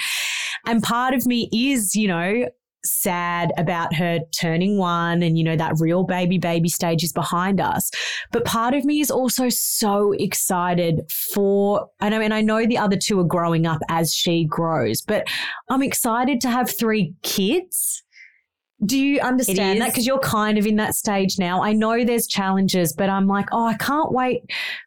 And 0.66 0.84
part 0.84 1.14
of 1.14 1.26
me 1.26 1.50
is, 1.52 1.96
you 1.96 2.08
know, 2.08 2.46
sad 2.84 3.52
about 3.58 3.94
her 3.94 4.20
turning 4.40 4.78
one 4.78 5.22
and 5.22 5.38
you 5.38 5.44
know 5.44 5.56
that 5.56 5.74
real 5.80 6.04
baby 6.04 6.38
baby 6.38 6.70
stage 6.70 7.04
is 7.04 7.12
behind 7.12 7.60
us. 7.60 7.90
But 8.32 8.46
part 8.46 8.74
of 8.74 8.86
me 8.86 9.02
is 9.02 9.12
also 9.12 9.50
so 9.50 10.14
excited 10.14 11.02
for 11.34 11.90
and 12.00 12.16
I 12.16 12.20
mean 12.20 12.32
I 12.32 12.42
know 12.42 12.66
the 12.66 12.78
other 12.78 12.98
two 12.98 13.20
are 13.20 13.26
growing 13.26 13.66
up 13.66 13.82
as 13.90 14.14
she 14.14 14.46
grows 14.46 15.02
but 15.02 15.28
I'm 15.70 15.84
excited 15.84 16.42
to 16.42 16.50
have 16.50 16.70
three 16.70 17.14
kids. 17.24 18.04
Do 18.86 18.98
you 18.98 19.20
understand 19.20 19.82
that? 19.82 19.90
because 19.90 20.08
you're 20.08 20.20
kind 20.20 20.58
of 20.58 20.66
in 20.66 20.78
that 20.78 20.96
stage 20.96 21.38
now. 21.38 21.62
I 21.62 21.74
know 21.74 22.06
there's 22.06 22.28
challenges 22.28 22.94
but 22.94 23.10
I'm 23.10 23.28
like 23.28 23.48
oh 23.52 23.66
I 23.66 23.76
can't 23.76 24.14
wait 24.14 24.44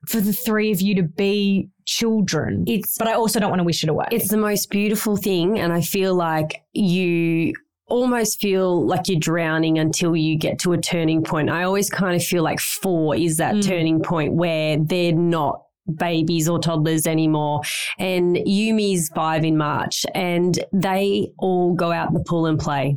for 0.08 0.20
the 0.20 0.32
three 0.32 0.72
of 0.72 0.80
you 0.80 0.94
to 0.94 1.02
be 1.02 1.68
children. 1.84 2.64
It's 2.66 2.96
but 2.96 3.06
I 3.06 3.12
also 3.12 3.38
don't 3.38 3.50
want 3.50 3.60
to 3.60 3.64
wish 3.64 3.82
it 3.82 3.90
away. 3.90 4.06
It's 4.10 4.28
the 4.28 4.38
most 4.38 4.70
beautiful 4.70 5.16
thing. 5.16 5.58
And 5.58 5.72
I 5.72 5.82
feel 5.82 6.14
like 6.14 6.62
you 6.72 7.52
almost 7.92 8.40
feel 8.40 8.86
like 8.86 9.06
you're 9.08 9.20
drowning 9.20 9.78
until 9.78 10.16
you 10.16 10.36
get 10.38 10.58
to 10.60 10.72
a 10.72 10.78
turning 10.78 11.22
point. 11.22 11.50
I 11.50 11.62
always 11.64 11.90
kind 11.90 12.16
of 12.16 12.22
feel 12.24 12.42
like 12.42 12.58
four 12.58 13.14
is 13.14 13.36
that 13.36 13.54
Mm. 13.56 13.62
turning 13.66 14.00
point 14.02 14.32
where 14.32 14.78
they're 14.78 15.12
not 15.12 15.62
babies 15.96 16.48
or 16.48 16.58
toddlers 16.58 17.06
anymore. 17.06 17.60
And 17.98 18.36
Yumi's 18.36 19.10
five 19.14 19.44
in 19.44 19.56
March 19.58 20.06
and 20.14 20.58
they 20.72 21.32
all 21.38 21.74
go 21.74 21.92
out 21.92 22.08
in 22.08 22.14
the 22.14 22.24
pool 22.24 22.46
and 22.46 22.58
play. 22.58 22.96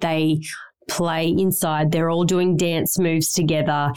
They 0.00 0.40
play 0.88 1.28
inside. 1.28 1.90
They're 1.90 2.10
all 2.10 2.24
doing 2.24 2.56
dance 2.56 2.98
moves 2.98 3.32
together. 3.32 3.90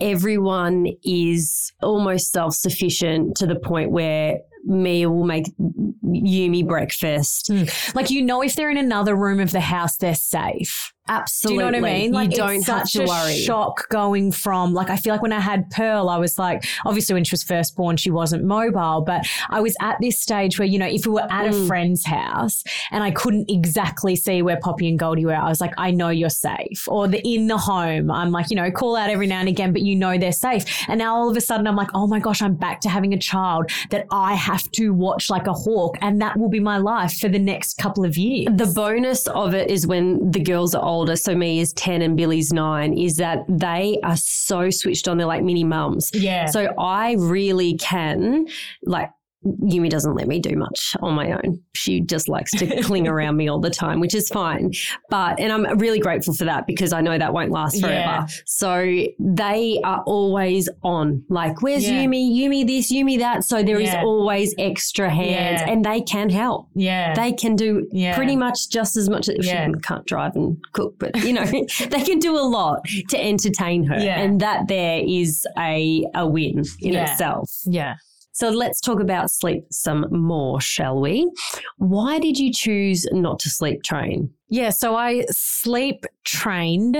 Everyone 0.00 0.86
is 1.02 1.72
almost 1.82 2.30
self 2.32 2.54
sufficient 2.54 3.36
to 3.36 3.46
the 3.46 3.54
point 3.56 3.90
where 3.90 4.38
Mia 4.64 5.10
will 5.10 5.24
make 5.24 5.46
Yumi 5.58 6.66
breakfast. 6.66 7.48
Hmm. 7.48 7.64
like 7.94 8.10
you 8.10 8.22
know 8.22 8.42
if 8.42 8.56
they're 8.56 8.70
in 8.70 8.78
another 8.78 9.14
room 9.14 9.40
of 9.40 9.52
the 9.52 9.60
house 9.60 9.96
they're 9.96 10.14
safe 10.14 10.93
Absolutely. 11.08 11.58
Do 11.58 11.64
you 11.66 11.70
know 11.72 11.78
what 11.78 11.90
I 11.90 11.94
mean? 12.00 12.12
Like 12.12 12.30
you 12.30 12.36
don't 12.36 12.54
have 12.66 12.88
such 12.88 12.92
to 12.94 13.04
a 13.04 13.06
worry. 13.06 13.36
shock 13.36 13.88
going 13.90 14.32
from 14.32 14.72
like 14.72 14.88
I 14.90 14.96
feel 14.96 15.12
like 15.12 15.22
when 15.22 15.32
I 15.32 15.40
had 15.40 15.68
Pearl, 15.70 16.08
I 16.08 16.16
was 16.18 16.38
like, 16.38 16.64
obviously 16.86 17.14
when 17.14 17.24
she 17.24 17.32
was 17.34 17.42
first 17.42 17.76
born, 17.76 17.96
she 17.96 18.10
wasn't 18.10 18.44
mobile, 18.44 19.02
but 19.02 19.26
I 19.50 19.60
was 19.60 19.76
at 19.82 19.96
this 20.00 20.18
stage 20.18 20.58
where 20.58 20.66
you 20.66 20.78
know 20.78 20.86
if 20.86 21.06
we 21.06 21.12
were 21.12 21.30
at 21.32 21.46
a 21.46 21.50
Mm. 21.54 21.66
friend's 21.66 22.04
house 22.06 22.64
and 22.90 23.04
I 23.04 23.10
couldn't 23.10 23.50
exactly 23.50 24.16
see 24.16 24.40
where 24.42 24.56
Poppy 24.58 24.88
and 24.88 24.98
Goldie 24.98 25.26
were, 25.26 25.34
I 25.36 25.48
was 25.48 25.60
like, 25.60 25.72
I 25.78 25.90
know 25.90 26.08
you're 26.08 26.30
safe. 26.30 26.88
Or 26.88 27.06
the 27.06 27.20
in 27.26 27.46
the 27.48 27.58
home, 27.58 28.10
I'm 28.10 28.30
like, 28.32 28.50
you 28.50 28.56
know, 28.56 28.70
call 28.70 28.96
out 28.96 29.10
every 29.10 29.26
now 29.26 29.40
and 29.40 29.48
again, 29.48 29.72
but 29.72 29.82
you 29.82 29.94
know 29.94 30.16
they're 30.18 30.32
safe. 30.32 30.64
And 30.88 30.98
now 30.98 31.14
all 31.16 31.30
of 31.30 31.36
a 31.36 31.40
sudden, 31.40 31.66
I'm 31.66 31.76
like, 31.76 31.90
oh 31.94 32.06
my 32.06 32.18
gosh, 32.18 32.40
I'm 32.42 32.54
back 32.54 32.80
to 32.82 32.88
having 32.88 33.12
a 33.12 33.18
child 33.18 33.70
that 33.90 34.06
I 34.10 34.34
have 34.34 34.70
to 34.72 34.92
watch 34.94 35.28
like 35.30 35.46
a 35.46 35.52
hawk, 35.52 35.96
and 36.00 36.20
that 36.22 36.38
will 36.38 36.48
be 36.48 36.60
my 36.60 36.78
life 36.78 37.18
for 37.18 37.28
the 37.28 37.38
next 37.38 37.76
couple 37.78 38.04
of 38.04 38.16
years. 38.16 38.48
The 38.56 38.66
bonus 38.74 39.26
of 39.28 39.54
it 39.54 39.70
is 39.70 39.86
when 39.86 40.30
the 40.30 40.40
girls 40.40 40.74
are 40.74 40.82
older, 40.94 41.16
so 41.16 41.34
Mia 41.34 41.60
is 41.60 41.72
10 41.74 42.02
and 42.02 42.16
Billy's 42.16 42.52
9, 42.52 42.96
is 42.96 43.16
that 43.16 43.44
they 43.48 43.98
are 44.02 44.16
so 44.16 44.70
switched 44.70 45.08
on. 45.08 45.18
They're 45.18 45.26
like 45.26 45.42
mini 45.42 45.64
mums. 45.64 46.10
yeah. 46.14 46.46
So 46.46 46.72
I 46.78 47.16
really 47.18 47.76
can, 47.76 48.46
like, 48.84 49.10
Yumi 49.44 49.90
doesn't 49.90 50.14
let 50.14 50.26
me 50.28 50.38
do 50.40 50.56
much 50.56 50.96
on 51.00 51.14
my 51.14 51.32
own. 51.32 51.60
She 51.74 52.00
just 52.00 52.28
likes 52.28 52.50
to 52.52 52.82
cling 52.82 53.06
around 53.06 53.36
me 53.36 53.48
all 53.48 53.60
the 53.60 53.70
time, 53.70 54.00
which 54.00 54.14
is 54.14 54.28
fine. 54.28 54.72
But, 55.10 55.38
and 55.40 55.52
I'm 55.52 55.78
really 55.78 55.98
grateful 55.98 56.34
for 56.34 56.44
that 56.44 56.66
because 56.66 56.92
I 56.92 57.00
know 57.00 57.18
that 57.18 57.32
won't 57.32 57.50
last 57.50 57.80
forever. 57.80 57.94
Yeah. 57.94 58.26
So 58.46 59.04
they 59.18 59.80
are 59.84 60.02
always 60.06 60.68
on. 60.82 61.24
Like, 61.28 61.62
where's 61.62 61.86
Yeah. 61.86 62.04
Yumi? 62.04 62.34
Yumi 62.34 62.66
this, 62.66 62.92
Yumi 62.92 63.18
that. 63.18 63.44
So 63.44 63.62
there 63.62 63.78
is 63.80 63.88
Yeah. 63.92 64.02
always 64.02 64.54
extra 64.58 65.10
hands 65.10 65.62
and 65.66 65.84
they 65.84 66.00
can 66.00 66.30
help. 66.30 66.68
yeah. 66.74 67.14
They 67.14 67.32
can 67.32 67.56
do 67.56 67.86
pretty 68.14 68.36
much 68.36 68.68
just 68.70 68.96
as 68.96 69.08
much. 69.08 69.28
Yeah. 69.28 69.66
She 69.68 69.72
can't 69.80 70.06
drive 70.06 70.34
and 70.36 70.56
cook, 70.72 70.94
but 70.98 71.14
you 71.24 71.32
know, 71.32 71.44
they 71.90 72.02
can 72.02 72.18
do 72.18 72.36
a 72.36 72.42
lot 72.46 72.80
to 73.10 73.22
entertain 73.22 73.84
her. 73.84 73.98
Yeah. 73.98 74.18
And 74.20 74.40
that 74.40 74.68
there 74.68 75.02
is 75.06 75.46
a, 75.58 76.04
a 76.14 76.26
win 76.26 76.64
in 76.80 76.94
itself. 76.94 77.50
yeah. 77.66 77.94
So 78.34 78.50
let's 78.50 78.80
talk 78.80 79.00
about 79.00 79.30
sleep 79.30 79.64
some 79.70 80.06
more, 80.10 80.60
shall 80.60 81.00
we? 81.00 81.30
Why 81.78 82.18
did 82.18 82.36
you 82.36 82.52
choose 82.52 83.06
not 83.12 83.38
to 83.40 83.48
sleep 83.48 83.84
train? 83.84 84.28
Yeah, 84.48 84.70
so 84.70 84.96
I 84.96 85.24
sleep 85.30 86.04
trained 86.24 86.96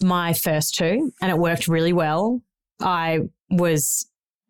my 0.00 0.32
first 0.32 0.76
two 0.76 1.12
and 1.20 1.30
it 1.30 1.38
worked 1.38 1.66
really 1.66 1.92
well. 1.92 2.40
I 2.80 3.20
was 3.50 4.06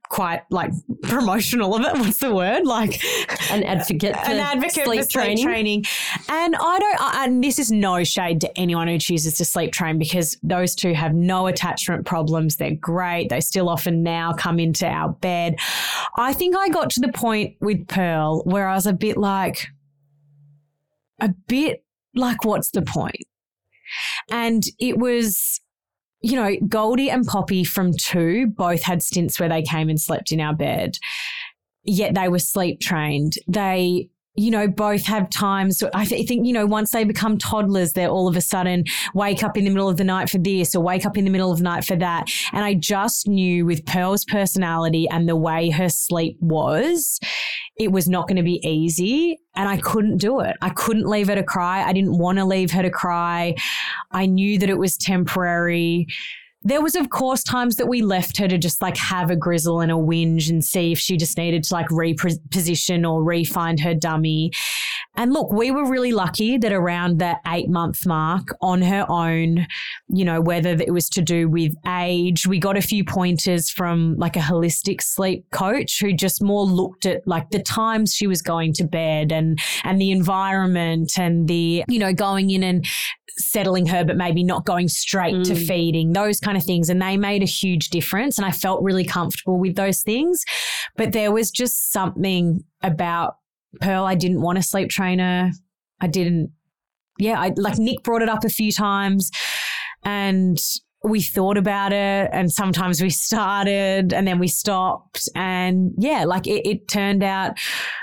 quite 0.08 0.42
like 0.50 0.70
promotional 1.02 1.74
of 1.74 1.82
it. 1.82 1.94
What's 1.98 2.18
the 2.18 2.34
word? 2.34 2.66
Like 2.66 3.02
An 3.50 3.64
advocate 3.64 4.14
for 4.16 4.30
an 4.30 4.38
advocate 4.38 4.84
sleep 4.84 5.00
for 5.00 5.10
sleep 5.10 5.10
training? 5.10 5.44
training. 5.44 5.84
And 6.28 6.54
I 6.56 6.78
don't, 6.78 7.00
I, 7.00 7.24
and 7.24 7.42
this 7.42 7.58
is 7.58 7.70
no 7.70 8.04
shade 8.04 8.40
to 8.42 8.58
anyone 8.58 8.88
who 8.88 8.98
chooses 8.98 9.36
to 9.38 9.44
sleep 9.44 9.72
train 9.72 9.98
because 9.98 10.36
those 10.42 10.74
two 10.74 10.94
have 10.94 11.14
no 11.14 11.46
attachment 11.46 12.06
problems. 12.06 12.56
They're 12.56 12.74
great. 12.74 13.28
They 13.28 13.40
still 13.40 13.68
often 13.68 14.02
now 14.02 14.32
come 14.32 14.58
into 14.58 14.86
our 14.86 15.10
bed. 15.10 15.56
I 16.16 16.32
think 16.32 16.56
I 16.56 16.68
got 16.68 16.90
to 16.90 17.00
the 17.00 17.12
point 17.12 17.56
with 17.60 17.86
Pearl 17.88 18.42
where 18.44 18.68
I 18.68 18.74
was 18.74 18.86
a 18.86 18.92
bit 18.92 19.16
like, 19.16 19.68
a 21.20 21.28
bit 21.48 21.84
like, 22.14 22.44
what's 22.44 22.70
the 22.70 22.82
point? 22.82 23.24
And 24.30 24.62
it 24.78 24.98
was, 24.98 25.60
you 26.24 26.36
know, 26.36 26.56
Goldie 26.66 27.10
and 27.10 27.26
Poppy 27.26 27.64
from 27.64 27.92
two 27.92 28.46
both 28.46 28.82
had 28.82 29.02
stints 29.02 29.38
where 29.38 29.48
they 29.48 29.60
came 29.60 29.90
and 29.90 30.00
slept 30.00 30.32
in 30.32 30.40
our 30.40 30.54
bed, 30.54 30.96
yet 31.82 32.14
they 32.14 32.28
were 32.28 32.38
sleep 32.38 32.80
trained. 32.80 33.34
They, 33.46 34.08
you 34.36 34.50
know, 34.50 34.66
both 34.66 35.04
have 35.06 35.30
times. 35.30 35.82
I 35.94 36.04
th- 36.04 36.26
think, 36.26 36.46
you 36.46 36.52
know, 36.52 36.66
once 36.66 36.90
they 36.90 37.04
become 37.04 37.38
toddlers, 37.38 37.92
they're 37.92 38.08
all 38.08 38.26
of 38.26 38.36
a 38.36 38.40
sudden 38.40 38.84
wake 39.14 39.44
up 39.44 39.56
in 39.56 39.64
the 39.64 39.70
middle 39.70 39.88
of 39.88 39.96
the 39.96 40.04
night 40.04 40.28
for 40.28 40.38
this 40.38 40.74
or 40.74 40.82
wake 40.82 41.06
up 41.06 41.16
in 41.16 41.24
the 41.24 41.30
middle 41.30 41.52
of 41.52 41.58
the 41.58 41.64
night 41.64 41.84
for 41.84 41.96
that. 41.96 42.26
And 42.52 42.64
I 42.64 42.74
just 42.74 43.28
knew 43.28 43.64
with 43.64 43.86
Pearl's 43.86 44.24
personality 44.24 45.08
and 45.08 45.28
the 45.28 45.36
way 45.36 45.70
her 45.70 45.88
sleep 45.88 46.36
was, 46.40 47.20
it 47.78 47.92
was 47.92 48.08
not 48.08 48.26
going 48.26 48.36
to 48.36 48.42
be 48.42 48.60
easy. 48.66 49.38
And 49.54 49.68
I 49.68 49.76
couldn't 49.76 50.18
do 50.18 50.40
it. 50.40 50.56
I 50.60 50.70
couldn't 50.70 51.06
leave 51.06 51.28
her 51.28 51.36
to 51.36 51.44
cry. 51.44 51.84
I 51.84 51.92
didn't 51.92 52.18
want 52.18 52.38
to 52.38 52.44
leave 52.44 52.72
her 52.72 52.82
to 52.82 52.90
cry. 52.90 53.54
I 54.10 54.26
knew 54.26 54.58
that 54.58 54.68
it 54.68 54.78
was 54.78 54.96
temporary. 54.96 56.08
There 56.66 56.80
was, 56.80 56.94
of 56.94 57.10
course, 57.10 57.42
times 57.42 57.76
that 57.76 57.88
we 57.88 58.00
left 58.00 58.38
her 58.38 58.48
to 58.48 58.56
just 58.56 58.80
like 58.80 58.96
have 58.96 59.30
a 59.30 59.36
grizzle 59.36 59.80
and 59.80 59.92
a 59.92 59.96
whinge 59.96 60.48
and 60.48 60.64
see 60.64 60.92
if 60.92 60.98
she 60.98 61.18
just 61.18 61.36
needed 61.36 61.62
to 61.64 61.74
like 61.74 61.88
reposition 61.88 63.08
or 63.08 63.22
re-find 63.22 63.80
her 63.80 63.94
dummy. 63.94 64.50
And 65.16 65.32
look, 65.32 65.52
we 65.52 65.70
were 65.70 65.88
really 65.88 66.12
lucky 66.12 66.58
that 66.58 66.72
around 66.72 67.20
the 67.20 67.36
eight 67.46 67.68
month 67.68 68.06
mark 68.06 68.48
on 68.60 68.82
her 68.82 69.06
own, 69.08 69.66
you 70.08 70.24
know, 70.24 70.40
whether 70.40 70.70
it 70.70 70.92
was 70.92 71.08
to 71.10 71.22
do 71.22 71.48
with 71.48 71.72
age, 71.86 72.46
we 72.46 72.58
got 72.58 72.76
a 72.76 72.82
few 72.82 73.04
pointers 73.04 73.70
from 73.70 74.16
like 74.16 74.36
a 74.36 74.40
holistic 74.40 75.00
sleep 75.00 75.44
coach 75.52 76.00
who 76.00 76.12
just 76.12 76.42
more 76.42 76.64
looked 76.64 77.06
at 77.06 77.26
like 77.26 77.50
the 77.50 77.62
times 77.62 78.14
she 78.14 78.26
was 78.26 78.42
going 78.42 78.72
to 78.74 78.84
bed 78.84 79.30
and, 79.30 79.60
and 79.84 80.00
the 80.00 80.10
environment 80.10 81.18
and 81.18 81.46
the, 81.48 81.84
you 81.88 81.98
know, 81.98 82.12
going 82.12 82.50
in 82.50 82.62
and 82.62 82.84
settling 83.36 83.86
her, 83.86 84.04
but 84.04 84.16
maybe 84.16 84.42
not 84.42 84.64
going 84.64 84.88
straight 84.88 85.34
mm. 85.34 85.44
to 85.44 85.54
feeding, 85.54 86.12
those 86.12 86.40
kind 86.40 86.56
of 86.56 86.64
things. 86.64 86.88
And 86.88 87.00
they 87.00 87.16
made 87.16 87.42
a 87.42 87.46
huge 87.46 87.88
difference. 87.88 88.38
And 88.38 88.46
I 88.46 88.50
felt 88.50 88.82
really 88.82 89.04
comfortable 89.04 89.58
with 89.58 89.76
those 89.76 90.02
things. 90.02 90.44
But 90.96 91.12
there 91.12 91.32
was 91.32 91.50
just 91.50 91.92
something 91.92 92.64
about 92.82 93.36
Pearl. 93.80 94.04
I 94.04 94.14
didn't 94.14 94.40
want 94.40 94.58
a 94.58 94.62
sleep 94.62 94.90
trainer. 94.90 95.50
I 96.00 96.06
didn't, 96.06 96.50
yeah, 97.18 97.40
I 97.40 97.52
like 97.56 97.78
Nick 97.78 98.02
brought 98.02 98.22
it 98.22 98.28
up 98.28 98.44
a 98.44 98.48
few 98.48 98.72
times. 98.72 99.30
And 100.04 100.58
we 101.04 101.20
thought 101.20 101.58
about 101.58 101.92
it 101.92 102.30
and 102.32 102.50
sometimes 102.50 103.02
we 103.02 103.10
started 103.10 104.12
and 104.12 104.26
then 104.26 104.38
we 104.38 104.48
stopped. 104.48 105.28
And 105.34 105.92
yeah 105.98 106.24
like 106.24 106.46
it, 106.46 106.66
it, 106.66 106.88
turned 106.88 107.22
out 107.22 107.58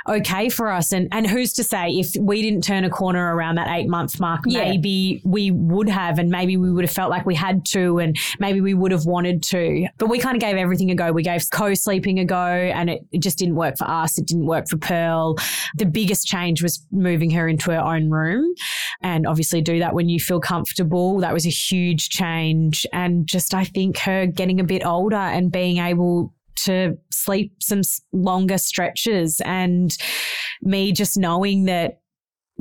okay 0.08 0.49
for 0.49 0.70
us. 0.70 0.91
And 0.91 1.08
and 1.12 1.28
who's 1.28 1.54
to 1.54 1.64
say 1.64 1.89
if 1.89 2.16
we 2.20 2.41
didn't 2.41 2.64
turn 2.64 2.84
a 2.84 2.89
corner 2.89 3.36
around 3.36 3.56
that 3.56 3.68
eight 3.70 3.88
month 3.88 4.20
mark 4.20 4.41
yeah. 4.45 4.64
maybe 4.64 5.22
we 5.26 5.52
would 5.52 5.89
have 5.89 6.20
and 6.20 6.30
maybe 6.30 6.58
we 6.58 6.72
would 6.72 6.84
have 6.84 6.93
felt 6.93 7.10
like 7.10 7.26
we 7.26 7.36
had 7.36 7.66
to 7.68 7.99
and 7.99 8.18
maybe 8.39 8.62
we 8.62 8.74
would 8.74 8.91
have 8.91 9.06
wanted 9.06 9.41
to. 9.43 9.88
But 9.97 10.10
we 10.10 10.20
kind 10.20 10.36
of 10.36 10.41
gave 10.41 10.56
everything 10.56 10.91
a 10.91 10.95
go. 10.95 11.12
We 11.12 11.24
gave 11.24 11.49
co-sleeping 11.52 12.20
a 12.20 12.26
go 12.26 12.36
and 12.36 12.89
it, 12.89 13.02
it 13.12 13.22
just 13.22 13.38
didn't 13.39 13.56
work 13.56 13.78
for 13.78 13.89
us. 13.89 14.18
It 14.18 14.28
didn't 14.28 14.45
work 14.45 14.68
for 14.70 14.78
pearl. 14.78 15.38
The 15.76 15.86
biggest 15.86 16.28
change 16.28 16.62
was 16.62 16.86
moving 16.91 17.32
her 17.32 17.47
into 17.47 17.72
her 17.72 17.80
own 17.80 18.10
room. 18.10 18.54
And 19.02 19.26
obviously 19.26 19.62
do 19.62 19.80
that 19.80 19.93
when 19.93 20.10
you 20.10 20.20
feel 20.20 20.39
comfortable. 20.39 21.20
That 21.20 21.34
was 21.34 21.45
a 21.45 21.49
huge 21.49 22.10
change 22.10 22.86
and 22.93 23.27
just 23.27 23.53
I 23.53 23.63
think 23.63 23.97
her 23.99 24.25
getting 24.25 24.59
a 24.59 24.63
bit 24.63 24.85
older 24.85 25.15
and 25.15 25.51
being 25.51 25.77
able 25.77 26.33
to 26.63 26.97
sleep 27.11 27.53
some 27.61 27.81
longer 28.11 28.57
stretches 28.57 29.41
and 29.45 29.97
me 30.61 30.91
just 30.91 31.17
knowing 31.17 31.65
that 31.65 32.01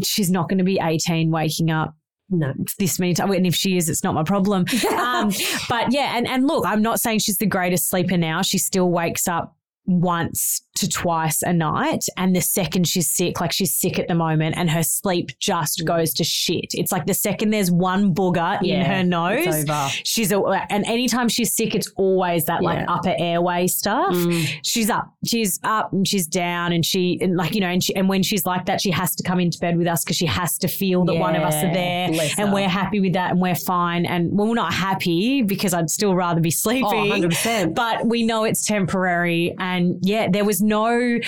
she's 0.03 0.31
not 0.31 0.49
going 0.49 0.59
to 0.59 0.65
be 0.65 0.79
18 0.81 1.31
waking 1.31 1.71
up 1.71 1.95
no, 2.31 2.55
this 2.79 2.99
many 2.99 3.13
times. 3.13 3.35
And 3.35 3.47
if 3.47 3.55
she 3.55 3.77
is, 3.77 3.89
it's 3.89 4.05
not 4.05 4.15
my 4.15 4.23
problem. 4.23 4.65
um, 4.97 5.33
but 5.69 5.93
yeah, 5.93 6.17
and, 6.17 6.29
and 6.29 6.47
look, 6.47 6.65
I'm 6.65 6.83
not 6.83 7.01
saying 7.01 7.19
she's 7.19 7.39
the 7.39 7.47
greatest 7.47 7.91
sleeper 7.91 8.17
now. 8.17 8.43
She 8.43 8.59
still 8.59 8.89
wakes 8.89 9.27
up 9.27 9.57
once 9.85 10.63
to 10.77 10.89
twice 10.89 11.43
a 11.43 11.53
night. 11.53 12.05
And 12.17 12.35
the 12.35 12.41
second 12.41 12.87
she's 12.89 13.11
sick, 13.11 13.41
like 13.41 13.53
she's 13.53 13.75
sick 13.75 13.99
at 13.99 14.09
the 14.09 14.15
moment, 14.15 14.57
and 14.57 14.71
her 14.71 14.83
sleep 14.83 15.31
just 15.39 15.81
mm. 15.81 15.87
goes 15.87 16.13
to 16.15 16.25
shit. 16.25 16.67
It's 16.75 16.93
like 16.93 17.07
the 17.07 17.15
second 17.15 17.51
there's 17.51 17.71
one 17.71 18.15
booger 18.15 18.59
yeah, 18.63 18.81
in 18.81 18.87
her 18.87 19.05
nose, 19.05 19.65
she's 20.05 20.33
a, 20.33 20.41
and 20.71 20.85
anytime 20.87 21.29
she's 21.29 21.53
sick, 21.53 21.75
it's 21.75 21.91
always 21.97 22.45
that 22.47 22.63
yeah. 22.63 22.69
like 22.69 22.85
upper 22.89 23.15
airway 23.19 23.67
stuff. 23.67 24.15
Mm. 24.15 24.49
She's 24.63 24.91
up, 24.91 25.13
she's 25.25 25.59
up, 25.65 25.93
and 25.93 26.07
she's 26.07 26.27
down, 26.27 26.73
and 26.73 26.85
she 26.85 27.19
and 27.21 27.37
like 27.37 27.55
you 27.55 27.61
know, 27.61 27.69
and 27.69 27.83
she 27.83 27.95
and 27.95 28.09
when 28.09 28.23
she's 28.23 28.47
like 28.47 28.67
that, 28.67 28.81
she 28.81 28.91
has 28.91 29.15
to 29.17 29.23
come 29.23 29.41
into 29.41 29.59
bed 29.59 29.77
with 29.77 29.87
us 29.87 30.05
because 30.05 30.17
she 30.17 30.27
has 30.27 30.59
to 30.59 30.69
feel 30.69 31.05
that 31.05 31.15
yeah, 31.15 31.21
one 31.21 31.37
of 31.37 31.43
us 31.43 31.55
are 31.57 31.73
there, 31.73 32.11
and 32.39 32.53
we're 32.53 32.69
happy 32.69 33.01
with 33.01 33.15
that, 33.15 33.33
and 33.33 33.41
we're 33.41 33.55
fine. 33.55 34.07
And 34.07 34.31
well, 34.33 34.49
we're 34.49 34.55
not 34.55 34.73
happy 34.73 35.43
because 35.43 35.75
I'd 35.75 35.91
still 35.91 36.15
rather 36.15 36.41
be 36.41 36.51
sleeping, 36.51 36.85
oh, 36.85 37.29
100%. 37.29 37.75
but 37.75 38.07
we 38.07 38.23
know 38.23 38.45
it's 38.45 38.65
temporary. 38.65 39.55
And 39.59 39.99
yeah, 40.03 40.29
there 40.31 40.45
was 40.45 40.60
no, 40.63 41.19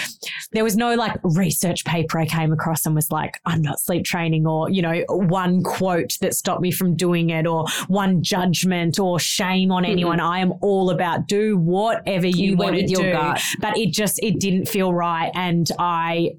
there 0.53 0.65
was 0.65 0.77
no 0.77 0.95
like 0.95 1.19
research 1.23 1.85
paper 1.85 2.19
I 2.19 2.27
came 2.27 2.53
across 2.53 2.87
and 2.87 2.95
was 2.95 3.11
like, 3.11 3.41
I'm 3.45 3.63
not 3.63 3.81
sleep 3.81 4.05
training 4.05 4.47
or, 4.47 4.71
you 4.71 4.83
know, 4.83 5.05
one 5.09 5.63
quote 5.63 6.19
that 6.21 6.35
stopped 6.35 6.61
me 6.61 6.71
from 6.71 6.97
doing 6.97 7.31
it 7.31 7.47
or 7.47 7.67
one 7.89 8.23
judgment 8.23 8.99
or 8.99 9.19
shame 9.19 9.71
on 9.71 9.85
anyone. 9.85 10.19
Mm-hmm. 10.19 10.27
I 10.27 10.39
am 10.41 10.53
all 10.61 10.91
about 10.91 11.27
do 11.27 11.57
whatever 11.57 12.27
you, 12.27 12.51
you 12.51 12.57
want 12.57 12.77
to 12.77 12.87
do. 12.87 13.13
Gut. 13.13 13.41
But 13.61 13.77
it 13.77 13.93
just, 13.93 14.23
it 14.23 14.39
didn't 14.39 14.67
feel 14.67 14.93
right. 14.93 15.31
And 15.35 15.69
I, 15.79 16.33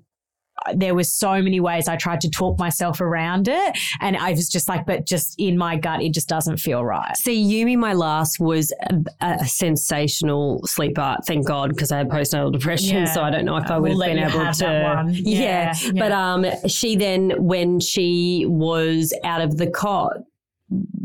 there 0.76 0.96
was 0.96 1.12
so 1.12 1.42
many 1.42 1.60
ways 1.60 1.88
I 1.88 1.96
tried 1.96 2.22
to 2.22 2.30
talk 2.30 2.60
myself 2.60 3.02
around 3.02 3.48
it. 3.48 3.78
And 4.00 4.18
I 4.18 4.32
was 4.32 4.50
just 4.50 4.68
like, 4.68 4.86
but 4.86 5.06
just 5.06 5.36
in 5.38 5.58
my 5.58 5.78
gut, 5.78 6.02
it 6.02 6.14
just 6.14 6.30
doesn't 6.30 6.58
feel 6.58 6.84
right. 6.84 7.16
See, 7.18 7.44
Yumi, 7.44 7.78
my 7.78 7.94
last 7.94 8.40
was 8.40 8.74
a, 8.90 8.96
a 9.22 9.46
sensational 9.46 10.62
sleeper. 10.66 11.18
Thank 11.26 11.48
God, 11.48 11.70
because 11.70 11.92
I 11.92 11.98
had 11.98 12.10
postnatal 12.10 12.52
depression. 12.52 12.98
Yeah. 12.98 13.14
So 13.14 13.22
I 13.22 13.30
don't 13.30 13.46
know 13.46 13.58
if 13.58 13.70
I 13.70 13.78
would 13.78 13.92
we'll 13.92 14.02
have 14.02 14.16
been 14.16 14.24
able 14.24 14.54
to. 14.54 15.12
Yeah. 15.12 15.34
Yeah. 15.44 15.74
yeah. 15.84 15.92
But 15.96 16.12
um, 16.12 16.46
she 16.68 16.96
then, 16.96 17.32
when 17.38 17.80
she 17.80 18.46
was 18.48 19.14
out 19.24 19.42
of 19.42 19.58
the 19.58 19.70
cot, 19.70 20.18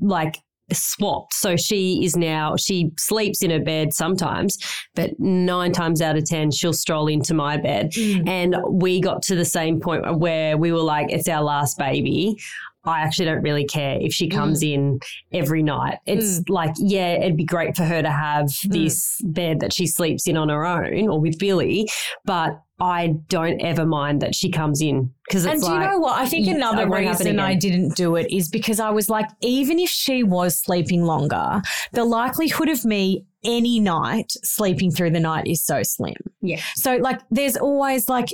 like 0.00 0.38
swapped. 0.72 1.34
So 1.34 1.56
she 1.56 2.04
is 2.04 2.16
now, 2.16 2.56
she 2.56 2.90
sleeps 2.98 3.42
in 3.42 3.50
her 3.50 3.60
bed 3.60 3.92
sometimes, 3.92 4.58
but 4.94 5.18
nine 5.18 5.72
times 5.72 6.02
out 6.02 6.16
of 6.16 6.24
10, 6.24 6.50
she'll 6.50 6.72
stroll 6.72 7.08
into 7.08 7.34
my 7.34 7.56
bed. 7.56 7.92
Mm. 7.92 8.28
And 8.28 8.56
we 8.70 9.00
got 9.00 9.22
to 9.22 9.34
the 9.34 9.44
same 9.44 9.80
point 9.80 10.18
where 10.18 10.56
we 10.56 10.72
were 10.72 10.78
like, 10.78 11.10
it's 11.10 11.28
our 11.28 11.42
last 11.42 11.78
baby. 11.78 12.38
I 12.84 13.00
actually 13.00 13.26
don't 13.26 13.42
really 13.42 13.66
care 13.66 13.98
if 14.00 14.12
she 14.12 14.28
comes 14.28 14.62
mm. 14.62 14.72
in 14.72 15.00
every 15.32 15.62
night. 15.62 15.98
It's 16.06 16.40
mm. 16.40 16.48
like, 16.48 16.74
yeah, 16.78 17.14
it'd 17.14 17.36
be 17.36 17.44
great 17.44 17.76
for 17.76 17.84
her 17.84 18.02
to 18.02 18.10
have 18.10 18.46
mm. 18.46 18.72
this 18.72 19.20
bed 19.24 19.60
that 19.60 19.72
she 19.72 19.86
sleeps 19.86 20.26
in 20.26 20.36
on 20.36 20.48
her 20.48 20.64
own 20.64 21.08
or 21.08 21.20
with 21.20 21.38
Billy, 21.38 21.88
but 22.24 22.60
I 22.80 23.16
don't 23.28 23.60
ever 23.60 23.84
mind 23.84 24.22
that 24.22 24.34
she 24.34 24.50
comes 24.50 24.80
in 24.80 25.12
because 25.28 25.44
and 25.44 25.60
do 25.60 25.66
like, 25.66 25.74
you 25.74 25.90
know 25.90 25.98
what? 25.98 26.18
I 26.18 26.26
think 26.26 26.46
another 26.46 26.88
reason 26.88 27.40
I 27.40 27.54
didn't 27.54 27.96
do 27.96 28.14
it 28.16 28.30
is 28.32 28.48
because 28.48 28.78
I 28.78 28.90
was 28.90 29.08
like, 29.10 29.28
even 29.40 29.78
if 29.78 29.90
she 29.90 30.22
was 30.22 30.60
sleeping 30.60 31.04
longer, 31.04 31.60
the 31.92 32.04
likelihood 32.04 32.68
of 32.68 32.84
me 32.84 33.24
any 33.44 33.80
night 33.80 34.32
sleeping 34.44 34.90
through 34.90 35.10
the 35.10 35.20
night 35.20 35.46
is 35.46 35.64
so 35.64 35.82
slim. 35.82 36.14
Yeah. 36.40 36.60
So 36.76 36.96
like, 36.96 37.20
there's 37.30 37.56
always 37.56 38.08
like 38.08 38.28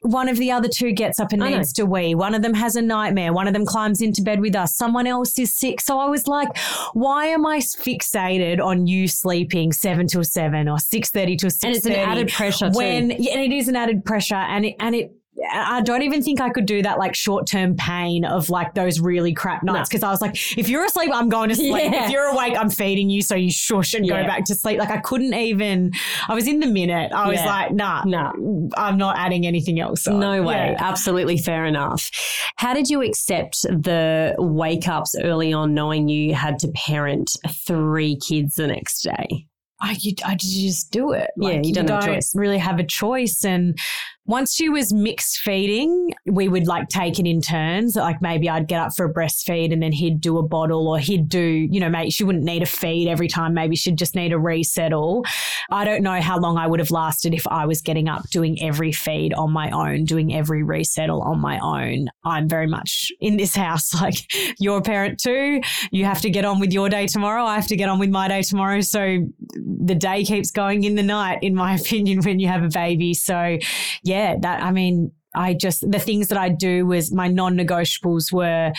one 0.00 0.28
of 0.28 0.38
the 0.38 0.50
other 0.50 0.68
two 0.68 0.92
gets 0.92 1.20
up 1.20 1.32
and 1.32 1.42
needs 1.42 1.72
to 1.74 1.84
wee. 1.84 2.14
One 2.14 2.34
of 2.34 2.42
them 2.42 2.54
has 2.54 2.74
a 2.74 2.82
nightmare. 2.82 3.32
One 3.32 3.46
of 3.46 3.52
them 3.52 3.66
climbs 3.66 4.00
into 4.00 4.22
bed 4.22 4.40
with 4.40 4.56
us. 4.56 4.74
Someone 4.74 5.06
else 5.06 5.38
is 5.38 5.52
sick. 5.52 5.80
So 5.80 5.98
I 5.98 6.06
was 6.06 6.26
like, 6.26 6.56
why 6.94 7.26
am 7.26 7.44
I 7.44 7.58
fixated 7.58 8.64
on 8.64 8.86
you 8.86 9.08
sleeping 9.08 9.72
seven 9.72 10.06
till 10.06 10.24
seven 10.24 10.68
or 10.68 10.78
six 10.78 11.10
thirty 11.10 11.36
to 11.36 11.50
six? 11.50 11.64
And 11.64 11.76
it's 11.76 11.86
an 11.86 11.92
added 11.92 12.28
pressure 12.28 12.70
when, 12.70 13.10
too. 13.10 13.16
Yeah, 13.18 13.40
it 13.40 13.52
is 13.52 13.68
an 13.68 13.76
added 13.76 14.04
pressure, 14.04 14.34
and 14.36 14.64
it, 14.64 14.76
and 14.80 14.94
it 14.94 15.12
I 15.48 15.80
don't 15.82 16.02
even 16.02 16.22
think 16.22 16.40
I 16.40 16.50
could 16.50 16.66
do 16.66 16.82
that 16.82 16.98
like 16.98 17.14
short 17.14 17.46
term 17.46 17.76
pain 17.76 18.24
of 18.24 18.50
like 18.50 18.74
those 18.74 19.00
really 19.00 19.32
crap 19.32 19.62
nights 19.62 19.88
because 19.88 20.02
no. 20.02 20.08
I 20.08 20.10
was 20.10 20.20
like, 20.20 20.36
if 20.58 20.68
you're 20.68 20.84
asleep, 20.84 21.10
I'm 21.12 21.28
going 21.28 21.48
to 21.48 21.54
sleep. 21.54 21.92
Yeah. 21.92 22.04
If 22.04 22.10
you're 22.10 22.26
awake, 22.26 22.54
I'm 22.58 22.70
feeding 22.70 23.10
you, 23.10 23.22
so 23.22 23.34
you 23.34 23.50
shush 23.50 23.94
and 23.94 24.06
yeah. 24.06 24.22
go 24.22 24.28
back 24.28 24.44
to 24.46 24.54
sleep. 24.54 24.78
Like 24.78 24.90
I 24.90 24.98
couldn't 24.98 25.34
even. 25.34 25.92
I 26.28 26.34
was 26.34 26.46
in 26.46 26.60
the 26.60 26.66
minute. 26.66 27.12
I 27.12 27.28
was 27.28 27.40
like, 27.44 27.72
nah, 27.72 28.02
nah, 28.04 28.32
I'm 28.76 28.98
not 28.98 29.16
adding 29.18 29.46
anything 29.46 29.80
else. 29.80 30.06
On. 30.06 30.20
No 30.20 30.42
way. 30.42 30.76
Absolutely 30.78 31.38
fair 31.38 31.64
enough. 31.64 32.10
How 32.56 32.74
did 32.74 32.90
you 32.90 33.02
accept 33.02 33.62
the 33.62 34.34
wake 34.38 34.88
ups 34.88 35.14
early 35.22 35.52
on, 35.52 35.74
knowing 35.74 36.08
you 36.08 36.34
had 36.34 36.58
to 36.60 36.68
parent 36.68 37.30
three 37.66 38.16
kids 38.16 38.56
the 38.56 38.66
next 38.66 39.02
day? 39.02 39.46
I, 39.82 39.96
you, 40.00 40.12
I 40.26 40.36
just 40.36 40.90
do 40.90 41.12
it. 41.12 41.30
Like, 41.36 41.54
yeah, 41.54 41.60
you 41.62 41.72
don't, 41.72 41.84
you 41.84 42.12
don't 42.12 42.24
really 42.34 42.58
have 42.58 42.78
a 42.78 42.84
choice. 42.84 43.44
And 43.44 43.78
once 44.26 44.54
she 44.54 44.68
was 44.68 44.92
mixed 44.92 45.38
feeding, 45.38 46.12
we 46.26 46.48
would 46.48 46.66
like 46.66 46.88
take 46.88 47.18
it 47.18 47.26
in 47.26 47.40
turns. 47.40 47.96
Like 47.96 48.22
maybe 48.22 48.48
I'd 48.48 48.68
get 48.68 48.80
up 48.80 48.94
for 48.94 49.06
a 49.06 49.12
breastfeed 49.12 49.72
and 49.72 49.82
then 49.82 49.92
he'd 49.92 50.20
do 50.20 50.38
a 50.38 50.42
bottle 50.42 50.86
or 50.88 50.98
he'd 50.98 51.28
do, 51.28 51.40
you 51.40 51.80
know, 51.80 51.88
maybe 51.88 52.10
she 52.10 52.22
wouldn't 52.22 52.44
need 52.44 52.62
a 52.62 52.66
feed 52.66 53.08
every 53.08 53.28
time. 53.28 53.54
Maybe 53.54 53.74
she'd 53.74 53.98
just 53.98 54.14
need 54.14 54.32
a 54.32 54.38
resettle. 54.38 55.24
I 55.70 55.84
don't 55.84 56.02
know 56.02 56.20
how 56.20 56.38
long 56.38 56.58
I 56.58 56.66
would 56.66 56.80
have 56.80 56.90
lasted 56.90 57.34
if 57.34 57.46
I 57.48 57.66
was 57.66 57.82
getting 57.82 58.08
up 58.08 58.28
doing 58.30 58.62
every 58.62 58.92
feed 58.92 59.34
on 59.34 59.50
my 59.52 59.70
own, 59.70 60.04
doing 60.04 60.34
every 60.34 60.62
resettle 60.62 61.22
on 61.22 61.40
my 61.40 61.58
own. 61.58 62.08
I'm 62.24 62.48
very 62.48 62.66
much 62.66 63.10
in 63.20 63.36
this 63.36 63.56
house 63.56 63.92
like 64.00 64.32
you're 64.60 64.78
a 64.78 64.82
parent 64.82 65.18
too. 65.18 65.60
You 65.90 66.04
have 66.04 66.20
to 66.20 66.30
get 66.30 66.44
on 66.44 66.60
with 66.60 66.72
your 66.72 66.88
day 66.88 67.06
tomorrow. 67.06 67.44
I 67.44 67.56
have 67.56 67.66
to 67.68 67.76
get 67.76 67.88
on 67.88 67.98
with 67.98 68.10
my 68.10 68.28
day 68.28 68.42
tomorrow. 68.42 68.80
So 68.82 69.26
the 69.54 69.94
day 69.94 70.24
keeps 70.24 70.50
going 70.50 70.84
in 70.84 70.94
the 70.94 71.02
night, 71.02 71.38
in 71.42 71.54
my 71.54 71.74
opinion, 71.80 72.20
when 72.20 72.38
you 72.38 72.48
have 72.48 72.62
a 72.62 72.68
baby. 72.68 73.14
So 73.14 73.58
yeah, 74.04 74.19
that, 74.42 74.62
I 74.62 74.70
mean, 74.70 75.12
I 75.34 75.54
just, 75.54 75.88
the 75.90 75.98
things 75.98 76.28
that 76.28 76.38
I 76.38 76.48
do 76.48 76.86
was 76.86 77.12
my 77.12 77.28
non 77.28 77.56
negotiables 77.56 78.32
were 78.32 78.72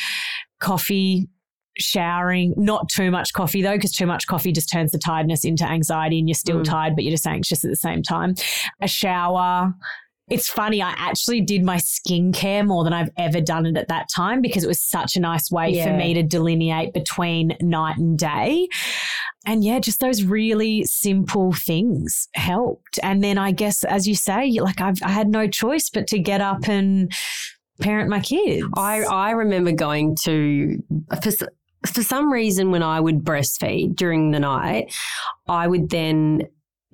coffee, 0.59 1.29
showering, 1.77 2.53
not 2.57 2.89
too 2.89 3.11
much 3.11 3.33
coffee 3.33 3.61
though, 3.61 3.75
because 3.75 3.93
too 3.93 4.05
much 4.05 4.27
coffee 4.27 4.51
just 4.51 4.71
turns 4.71 4.91
the 4.91 4.97
tiredness 4.97 5.45
into 5.45 5.65
anxiety 5.65 6.19
and 6.19 6.27
you're 6.27 6.35
still 6.35 6.59
mm. 6.59 6.65
tired, 6.65 6.95
but 6.95 7.03
you're 7.03 7.11
just 7.11 7.27
anxious 7.27 7.63
at 7.63 7.69
the 7.69 7.75
same 7.75 8.03
time. 8.03 8.35
A 8.81 8.87
shower, 8.87 9.73
it's 10.31 10.47
funny, 10.47 10.81
I 10.81 10.93
actually 10.97 11.41
did 11.41 11.61
my 11.61 11.75
skincare 11.75 12.65
more 12.65 12.85
than 12.85 12.93
I've 12.93 13.09
ever 13.17 13.41
done 13.41 13.65
it 13.65 13.75
at 13.75 13.89
that 13.89 14.07
time 14.09 14.41
because 14.41 14.63
it 14.63 14.67
was 14.67 14.81
such 14.81 15.17
a 15.17 15.19
nice 15.19 15.51
way 15.51 15.71
yeah. 15.71 15.85
for 15.85 15.97
me 15.97 16.13
to 16.13 16.23
delineate 16.23 16.93
between 16.93 17.57
night 17.59 17.97
and 17.97 18.17
day. 18.17 18.69
And 19.45 19.61
yeah, 19.61 19.79
just 19.79 19.99
those 19.99 20.23
really 20.23 20.85
simple 20.85 21.51
things 21.51 22.29
helped. 22.33 22.97
And 23.03 23.21
then 23.21 23.37
I 23.37 23.51
guess, 23.51 23.83
as 23.83 24.07
you 24.07 24.15
say, 24.15 24.49
like 24.61 24.79
I've, 24.79 25.03
I 25.03 25.09
had 25.09 25.27
no 25.27 25.49
choice 25.49 25.89
but 25.89 26.07
to 26.07 26.19
get 26.19 26.39
up 26.39 26.69
and 26.69 27.11
parent 27.81 28.09
my 28.09 28.21
kids. 28.21 28.65
I, 28.77 29.01
I 29.01 29.31
remember 29.31 29.73
going 29.73 30.15
to, 30.21 30.81
for, 31.21 31.31
for 31.85 32.03
some 32.03 32.31
reason, 32.31 32.71
when 32.71 32.83
I 32.83 33.01
would 33.01 33.25
breastfeed 33.25 33.97
during 33.97 34.31
the 34.31 34.39
night, 34.39 34.93
I 35.49 35.67
would 35.67 35.89
then 35.89 36.47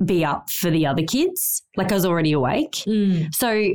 be 0.04 0.24
up 0.24 0.50
for 0.50 0.70
the 0.70 0.86
other 0.86 1.04
kids. 1.04 1.64
Like 1.76 1.92
I 1.92 1.96
was 1.96 2.06
already 2.06 2.32
awake. 2.32 2.84
Mm. 2.88 3.34
So 3.34 3.74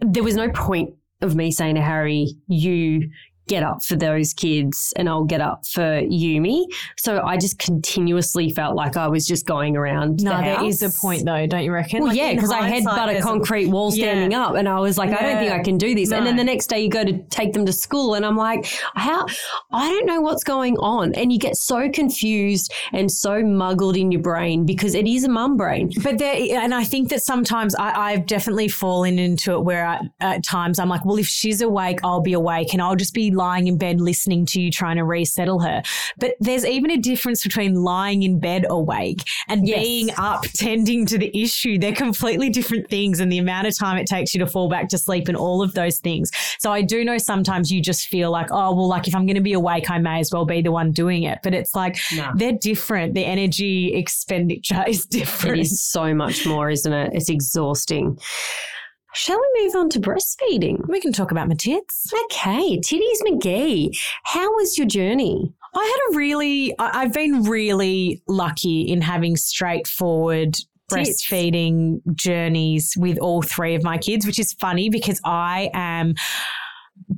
there 0.00 0.22
was 0.22 0.36
no 0.36 0.50
point 0.50 0.94
of 1.22 1.34
me 1.34 1.50
saying 1.50 1.76
to 1.76 1.80
Harry, 1.80 2.34
you 2.46 3.10
get 3.48 3.62
up 3.62 3.82
for 3.84 3.96
those 3.96 4.32
kids 4.32 4.92
and 4.96 5.08
I'll 5.08 5.24
get 5.24 5.40
up 5.40 5.66
for 5.66 5.80
Yumi. 6.02 6.64
So 6.96 7.22
I 7.24 7.36
just 7.36 7.58
continuously 7.58 8.50
felt 8.50 8.74
like 8.76 8.96
I 8.96 9.06
was 9.08 9.26
just 9.26 9.46
going 9.46 9.76
around. 9.76 10.22
No, 10.22 10.36
the 10.36 10.42
there 10.42 10.64
is 10.64 10.82
a 10.82 10.90
point 10.90 11.24
though, 11.24 11.46
don't 11.46 11.62
you 11.64 11.72
reckon? 11.72 12.00
Well, 12.00 12.08
Like, 12.08 12.18
yeah, 12.18 12.34
because 12.34 12.50
I 12.50 12.62
had 12.68 12.84
but 12.84 13.08
a 13.14 13.20
concrete 13.20 13.66
wall 13.66 13.92
Yeah. 13.94 14.06
standing 14.06 14.34
up, 14.34 14.54
and 14.54 14.68
I 14.68 14.80
was 14.80 14.98
like, 14.98 15.10
I 15.10 15.22
don't 15.22 15.38
think 15.38 15.52
I 15.52 15.60
can 15.60 15.78
do 15.78 15.94
this. 15.94 16.10
And 16.12 16.26
then 16.26 16.36
the 16.36 16.44
next 16.44 16.66
day, 16.66 16.80
you 16.80 16.88
go 16.88 17.04
to 17.04 17.18
take 17.30 17.52
them 17.52 17.64
to 17.66 17.72
school, 17.72 18.14
and 18.14 18.24
I'm 18.26 18.36
like, 18.36 18.66
how? 18.94 19.26
I 19.72 19.88
don't 19.90 20.06
know 20.06 20.20
what's 20.20 20.44
going 20.44 20.76
on, 20.78 21.14
and 21.14 21.32
you 21.32 21.38
get 21.38 21.56
so 21.56 21.88
confused 21.90 22.72
and 22.92 23.10
so 23.10 23.42
muggled 23.42 23.96
in 23.96 24.10
your 24.12 24.22
brain 24.22 24.64
because 24.66 24.94
it 24.94 25.06
is 25.06 25.24
a 25.24 25.28
mum 25.28 25.56
brain. 25.56 25.90
But 26.02 26.18
there, 26.18 26.60
and 26.60 26.74
I 26.74 26.84
think 26.84 27.08
that 27.10 27.22
sometimes 27.22 27.74
I, 27.74 28.12
I've 28.12 28.26
definitely 28.26 28.68
fallen 28.68 29.18
into 29.18 29.52
it 29.52 29.60
where 29.64 29.86
I, 29.86 30.00
at 30.20 30.44
times 30.44 30.78
I'm 30.78 30.88
like, 30.88 31.04
well, 31.04 31.18
if 31.18 31.26
she's 31.26 31.60
awake, 31.62 32.00
I'll 32.04 32.20
be 32.22 32.32
awake 32.32 32.72
and 32.72 32.82
I'll 32.82 32.96
just 32.96 33.14
be 33.14 33.30
lying 33.36 33.66
in 33.68 33.78
bed 33.78 34.00
listening 34.00 34.46
to 34.46 34.60
you 34.60 34.70
trying 34.70 34.96
to 34.96 35.04
resettle 35.04 35.60
her. 35.60 35.82
But 36.18 36.34
there's 36.40 36.64
even 36.64 36.90
a 36.90 36.96
difference 36.96 37.42
between 37.44 37.74
lying 37.74 38.22
in 38.22 38.40
bed 38.40 38.64
awake 38.68 39.22
and 39.48 39.66
Yes. 39.66 39.80
being 39.80 40.10
up 40.18 40.42
tending 40.54 41.06
to 41.06 41.18
the 41.18 41.30
issue. 41.40 41.78
They're 41.78 41.92
completely 41.94 42.50
different 42.50 42.88
things 42.90 43.20
and 43.20 43.30
the 43.30 43.38
amount 43.38 43.66
of 43.66 43.76
time 43.78 43.98
it 43.98 44.06
takes 44.06 44.34
you 44.34 44.40
to 44.40 44.46
fall 44.46 44.68
back 44.68 44.88
to 44.88 44.98
sleep 44.98 45.28
and 45.28 45.36
all 45.36 45.62
of 45.62 45.74
those 45.74 45.98
things. 46.00 46.30
So 46.58 46.72
I 46.72 46.82
do 46.82 47.04
know 47.04 47.18
sometimes 47.18 47.70
you 47.70 47.80
just 47.80 48.08
feel 48.08 48.30
like, 48.30 48.48
oh, 48.50 48.74
well, 48.74 48.88
like 48.88 49.06
if 49.06 49.14
I'm 49.14 49.26
going 49.26 49.36
to 49.36 49.40
be 49.42 49.52
awake, 49.52 49.90
I 49.90 49.98
may 49.98 50.20
as 50.20 50.30
well 50.32 50.44
be 50.44 50.62
the 50.62 50.72
one 50.72 50.90
doing 50.92 51.22
it. 51.24 51.38
But 51.42 51.54
it's 51.54 51.74
like, 51.74 51.98
No. 52.16 52.32
they're 52.34 52.52
different. 52.60 53.14
The 53.14 53.24
energy 53.24 53.94
expenditure 53.94 54.84
is 54.88 55.04
different. 55.06 55.58
It 55.58 55.60
is 55.62 55.80
so 55.82 56.14
much 56.14 56.46
more, 56.46 56.70
isn't 56.70 56.92
it? 56.92 57.12
It's 57.14 57.28
exhausting. 57.28 58.18
Shall 59.16 59.40
we 59.40 59.64
move 59.64 59.74
on 59.76 59.88
to 59.90 59.98
breastfeeding? 59.98 60.86
We 60.88 61.00
can 61.00 61.10
talk 61.10 61.30
about 61.30 61.48
my 61.48 61.54
tits. 61.54 62.12
Okay, 62.26 62.78
Titties 62.78 63.22
McGee, 63.26 63.98
how 64.24 64.54
was 64.56 64.76
your 64.76 64.86
journey? 64.86 65.54
I 65.74 65.84
had 65.84 66.14
a 66.14 66.18
really, 66.18 66.74
I've 66.78 67.14
been 67.14 67.44
really 67.44 68.22
lucky 68.28 68.82
in 68.82 69.00
having 69.00 69.36
straightforward 69.36 70.56
breastfeeding 70.90 72.00
journeys 72.14 72.94
with 72.98 73.16
all 73.18 73.40
three 73.40 73.74
of 73.74 73.82
my 73.82 73.96
kids, 73.96 74.26
which 74.26 74.38
is 74.38 74.52
funny 74.52 74.90
because 74.90 75.18
I 75.24 75.70
am. 75.72 76.14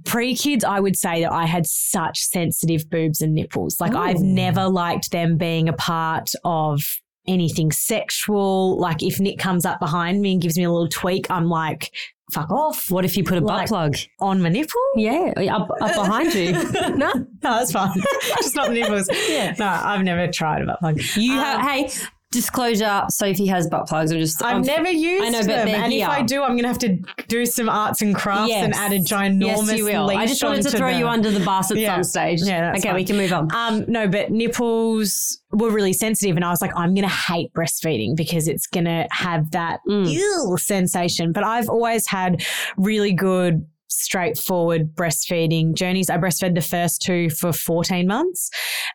Pre 0.04 0.36
kids, 0.36 0.64
I 0.64 0.78
would 0.78 0.96
say 0.96 1.22
that 1.22 1.32
I 1.32 1.46
had 1.46 1.66
such 1.66 2.20
sensitive 2.20 2.88
boobs 2.90 3.22
and 3.22 3.34
nipples. 3.34 3.80
Like, 3.80 3.94
I've 3.94 4.20
never 4.20 4.68
liked 4.68 5.10
them 5.10 5.36
being 5.36 5.68
a 5.68 5.72
part 5.72 6.30
of 6.44 6.80
anything 7.28 7.70
sexual. 7.72 8.78
Like, 8.78 9.02
if 9.02 9.20
Nick 9.20 9.38
comes 9.38 9.64
up 9.66 9.78
behind 9.80 10.20
me 10.22 10.32
and 10.32 10.42
gives 10.42 10.56
me 10.58 10.64
a 10.64 10.70
little 10.70 10.88
tweak, 10.88 11.30
I'm 11.30 11.48
like, 11.48 11.94
fuck 12.32 12.50
off 12.50 12.90
What 12.90 13.04
if 13.06 13.16
you 13.16 13.24
put 13.24 13.38
a 13.38 13.40
butt 13.40 13.56
Like- 13.56 13.68
plug? 13.68 13.96
on 14.20 14.42
my 14.42 14.48
nipple. 14.48 14.80
Yeah, 14.96 15.32
up, 15.52 15.68
up 15.80 15.94
behind 15.94 16.34
you. 16.34 16.52
no, 16.96 17.12
no, 17.14 17.24
that's 17.42 17.72
fine. 17.72 17.96
Just 18.38 18.56
not 18.56 18.70
nipples. 18.72 19.08
Yeah. 19.28 19.54
No, 19.58 19.66
I've 19.66 20.02
never 20.02 20.30
tried 20.30 20.62
a 20.62 20.66
butt 20.66 20.80
plug. 20.80 21.00
You 21.16 21.32
Um, 21.34 21.38
have, 21.38 21.60
hey, 21.62 21.90
disclosure, 22.30 23.04
Sophie 23.08 23.46
has 23.46 23.68
butt 23.68 23.86
plugs. 23.88 24.12
I'm 24.12 24.18
just, 24.18 24.42
I've 24.42 24.54
I'm- 24.56 24.62
never 24.62 24.90
used 24.90 25.24
I 25.24 25.28
know, 25.30 25.42
them, 25.42 25.68
and 25.68 25.92
here. 25.92 26.04
if 26.04 26.10
I 26.10 26.22
do, 26.22 26.42
I'm 26.42 26.50
going 26.50 26.62
to 26.62 26.68
have 26.68 26.78
to 26.80 26.98
do 27.28 27.46
some 27.46 27.68
arts 27.68 28.02
and 28.02 28.14
crafts 28.14 28.52
and 28.52 28.74
add 28.74 28.92
a 28.92 28.98
ginormous. 28.98 29.68
Yes, 29.68 29.78
you 29.78 29.84
will. 29.84 30.10
I 30.10 30.26
just 30.26 30.42
wanted 30.42 30.62
to 30.62 30.70
throw 30.70 30.88
onto 30.88 30.98
you 30.98 31.08
under 31.08 31.30
the 31.30 31.44
bus 31.44 31.70
at 31.70 31.78
Yeah. 31.78 31.94
some 31.94 32.04
stage. 32.04 32.40
Yeah, 32.42 32.72
that's 32.72 32.84
okay, 32.84 32.94
we 32.94 33.04
can 33.04 33.16
move 33.16 33.32
on. 33.32 33.48
Um, 33.54 33.84
no, 33.88 34.06
but 34.08 34.30
nipples 34.30 35.40
were 35.52 35.70
really 35.70 35.92
sensitive, 35.92 36.36
and 36.36 36.44
I 36.44 36.50
was 36.50 36.60
like, 36.60 36.72
I'm 36.76 36.94
going 36.94 37.08
to 37.08 37.14
hate 37.14 37.52
breastfeeding 37.54 38.16
because 38.16 38.48
it's 38.48 38.66
going 38.66 38.84
to 38.86 39.06
have 39.10 39.50
that 39.52 39.80
Mm. 39.88 40.10
ew 40.10 40.56
sensation. 40.58 41.32
But 41.32 41.44
I've 41.44 41.68
always 41.68 42.06
had 42.06 42.44
really 42.76 43.12
good. 43.12 43.66
Straightforward 43.88 44.94
breastfeeding 44.94 45.74
journeys. 45.74 46.10
I 46.10 46.18
breastfed 46.18 46.54
the 46.54 46.60
first 46.60 47.02
two 47.02 47.30
for 47.30 47.52
14 47.52 48.06
months 48.06 48.50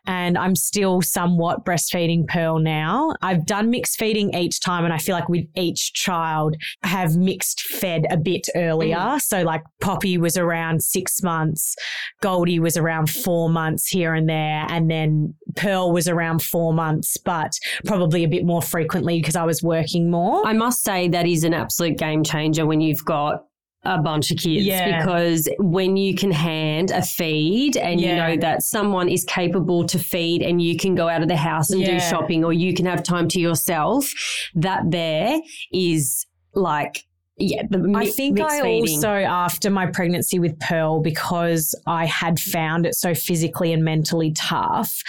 and 0.06 0.36
I'm 0.36 0.54
still 0.54 1.00
somewhat 1.02 1.64
breastfeeding 1.64 2.26
Pearl 2.26 2.58
now. 2.58 3.14
I've 3.22 3.46
done 3.46 3.70
mixed 3.70 3.98
feeding 3.98 4.34
each 4.34 4.60
time, 4.60 4.84
and 4.84 4.92
I 4.92 4.98
feel 4.98 5.14
like 5.14 5.28
with 5.28 5.46
each 5.54 5.92
child, 5.94 6.56
I 6.82 6.88
have 6.88 7.16
mixed 7.16 7.62
fed 7.62 8.06
a 8.10 8.16
bit 8.16 8.46
earlier. 8.54 8.96
Mm. 8.96 9.20
So, 9.20 9.42
like 9.42 9.62
Poppy 9.80 10.18
was 10.18 10.36
around 10.36 10.82
six 10.82 11.22
months, 11.22 11.74
Goldie 12.22 12.60
was 12.60 12.76
around 12.76 13.10
four 13.10 13.48
months 13.48 13.88
here 13.88 14.14
and 14.14 14.28
there, 14.28 14.66
and 14.68 14.90
then 14.90 15.34
Pearl 15.56 15.92
was 15.92 16.08
around 16.08 16.42
four 16.42 16.72
months, 16.72 17.16
but 17.16 17.52
probably 17.86 18.24
a 18.24 18.28
bit 18.28 18.44
more 18.44 18.62
frequently 18.62 19.20
because 19.20 19.36
I 19.36 19.44
was 19.44 19.62
working 19.62 20.10
more. 20.10 20.46
I 20.46 20.52
must 20.52 20.82
say 20.82 21.08
that 21.08 21.26
is 21.26 21.44
an 21.44 21.54
absolute 21.54 21.98
game 21.98 22.24
changer 22.24 22.66
when 22.66 22.80
you've 22.80 23.04
got 23.04 23.44
a 23.84 23.98
bunch 23.98 24.30
of 24.30 24.38
kids 24.38 24.64
Yeah. 24.64 24.98
because 24.98 25.48
when 25.58 25.96
you 25.96 26.14
can 26.14 26.30
hand 26.30 26.90
a 26.90 27.02
feed 27.02 27.76
and 27.76 28.00
you 28.00 28.14
know 28.14 28.36
that 28.36 28.62
someone 28.62 29.08
is 29.08 29.24
capable 29.24 29.84
to 29.86 29.98
feed 29.98 30.42
and 30.42 30.60
you 30.62 30.76
can 30.76 30.94
go 30.94 31.08
out 31.08 31.22
of 31.22 31.28
the 31.28 31.36
house 31.36 31.70
and 31.70 31.84
do 31.84 32.00
shopping 32.00 32.44
or 32.44 32.52
you 32.52 32.74
can 32.74 32.86
have 32.86 33.02
time 33.02 33.28
to 33.28 33.40
yourself 33.40 34.10
that 34.54 34.82
there 34.90 35.38
is 35.72 36.26
like 36.54 37.04
yeah 37.36 37.62
the 37.68 37.92
I 37.96 38.06
think 38.06 38.40
I 38.40 38.62
feeding. 38.62 38.94
also, 38.96 39.08
after 39.08 39.68
my 39.68 39.86
pregnancy 39.86 40.38
with 40.38 40.56
Pearl, 40.60 41.00
because 41.00 41.74
I 41.84 42.06
had 42.06 42.38
found 42.38 42.86
it 42.86 42.94
so 42.94 43.12
physically 43.12 43.72
and 43.72 43.82
mentally 43.84 44.30
tough, 44.32 45.02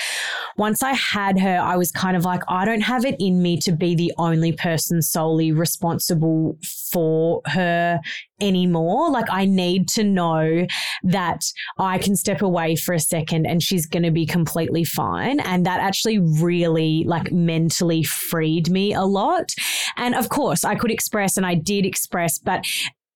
once 0.57 0.81
I 0.81 0.93
had 0.93 1.39
her, 1.39 1.59
I 1.59 1.75
was 1.77 1.91
kind 1.91 2.17
of 2.17 2.25
like, 2.25 2.41
I 2.47 2.65
don't 2.65 2.81
have 2.81 3.05
it 3.05 3.15
in 3.19 3.43
me 3.43 3.57
to 3.59 3.71
be 3.71 3.93
the 3.93 4.11
only 4.17 4.51
person 4.53 5.03
solely 5.03 5.51
responsible 5.51 6.57
for 6.95 7.41
her 7.47 7.99
anymore. 8.39 9.11
Like, 9.11 9.25
I 9.29 9.43
need 9.43 9.89
to 9.89 10.03
know 10.05 10.65
that 11.03 11.43
I 11.77 11.97
can 11.97 12.15
step 12.15 12.41
away 12.41 12.77
for 12.77 12.93
a 12.93 13.01
second 13.01 13.45
and 13.45 13.61
she's 13.61 13.85
going 13.85 14.03
to 14.03 14.11
be 14.11 14.25
completely 14.25 14.85
fine. 14.85 15.41
And 15.41 15.65
that 15.65 15.81
actually 15.81 16.19
really, 16.19 17.03
like, 17.05 17.33
mentally 17.33 18.03
freed 18.03 18.69
me 18.69 18.93
a 18.93 19.01
lot. 19.01 19.51
And 19.97 20.15
of 20.15 20.29
course, 20.29 20.63
I 20.63 20.75
could 20.75 20.89
express 20.89 21.35
and 21.35 21.45
I 21.45 21.55
did 21.55 21.85
express, 21.85 22.39
but 22.39 22.65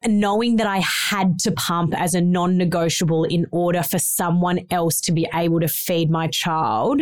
knowing 0.05 0.57
that 0.57 0.67
I 0.67 0.79
had 0.79 1.39
to 1.39 1.51
pump 1.51 1.93
as 1.97 2.13
a 2.13 2.21
non 2.21 2.57
negotiable 2.57 3.23
in 3.23 3.45
order 3.51 3.81
for 3.81 3.99
someone 3.99 4.59
else 4.71 4.99
to 5.01 5.13
be 5.13 5.25
able 5.33 5.61
to 5.61 5.69
feed 5.69 6.09
my 6.09 6.27
child 6.27 7.01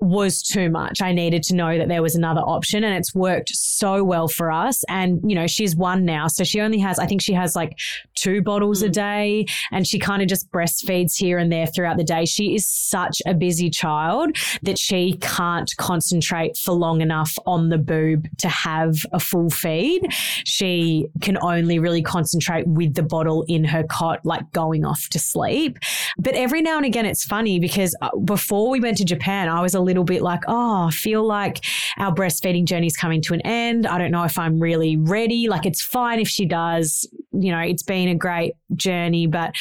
was 0.00 0.42
too 0.42 0.70
much. 0.70 1.02
I 1.02 1.12
needed 1.12 1.42
to 1.44 1.54
know 1.54 1.76
that 1.76 1.88
there 1.88 2.02
was 2.02 2.14
another 2.14 2.40
option 2.40 2.84
and 2.84 2.94
it's 2.94 3.14
worked 3.14 3.50
so 3.50 4.04
well 4.04 4.28
for 4.28 4.50
us. 4.50 4.84
And, 4.88 5.20
you 5.28 5.34
know, 5.34 5.46
she's 5.46 5.74
one 5.74 6.04
now. 6.04 6.28
So 6.28 6.44
she 6.44 6.60
only 6.60 6.78
has, 6.78 6.98
I 6.98 7.06
think 7.06 7.20
she 7.20 7.32
has 7.32 7.56
like 7.56 7.76
two 8.14 8.42
bottles 8.42 8.82
a 8.82 8.88
day 8.88 9.46
and 9.72 9.86
she 9.86 9.98
kind 9.98 10.22
of 10.22 10.28
just 10.28 10.50
breastfeeds 10.52 11.16
here 11.16 11.38
and 11.38 11.50
there 11.50 11.66
throughout 11.66 11.96
the 11.96 12.04
day. 12.04 12.24
She 12.24 12.54
is 12.54 12.66
such 12.66 13.20
a 13.26 13.34
busy 13.34 13.70
child 13.70 14.36
that 14.62 14.78
she 14.78 15.16
can't 15.20 15.72
concentrate 15.78 16.56
for 16.56 16.72
long 16.72 17.00
enough 17.00 17.36
on 17.46 17.68
the 17.68 17.78
boob 17.78 18.28
to 18.38 18.48
have 18.48 18.96
a 19.12 19.20
full 19.20 19.50
feed. 19.50 20.06
She 20.44 21.08
can 21.20 21.38
only 21.42 21.78
really 21.78 22.02
concentrate 22.02 22.66
with 22.66 22.94
the 22.94 23.02
bottle 23.02 23.44
in 23.48 23.64
her 23.64 23.82
cot, 23.82 24.24
like 24.24 24.50
going 24.52 24.84
off 24.84 25.08
to 25.10 25.18
sleep. 25.18 25.78
But 26.18 26.34
every 26.34 26.62
now 26.62 26.76
and 26.76 26.86
again, 26.86 27.06
it's 27.06 27.24
funny 27.24 27.58
because 27.58 27.96
uh, 28.00 28.16
before 28.18 28.70
we 28.70 28.80
went 28.80 28.96
to 28.98 29.04
Japan, 29.04 29.48
I 29.48 29.60
was 29.60 29.74
a 29.74 29.80
little 29.88 30.04
bit 30.04 30.22
like, 30.22 30.42
oh, 30.46 30.86
I 30.88 30.90
feel 30.90 31.26
like 31.26 31.64
our 31.96 32.14
breastfeeding 32.14 32.66
journey 32.66 32.86
is 32.86 32.96
coming 32.96 33.22
to 33.22 33.34
an 33.34 33.40
end. 33.42 33.86
I 33.86 33.98
don't 33.98 34.10
know 34.10 34.24
if 34.24 34.38
I'm 34.38 34.60
really 34.60 34.96
ready. 34.96 35.48
Like, 35.48 35.66
it's 35.66 35.82
fine 35.82 36.20
if 36.20 36.28
she 36.28 36.46
does. 36.46 37.08
You 37.32 37.50
know, 37.52 37.60
it's 37.60 37.82
been 37.82 38.08
a 38.08 38.14
great 38.14 38.52
journey, 38.76 39.26
but 39.26 39.54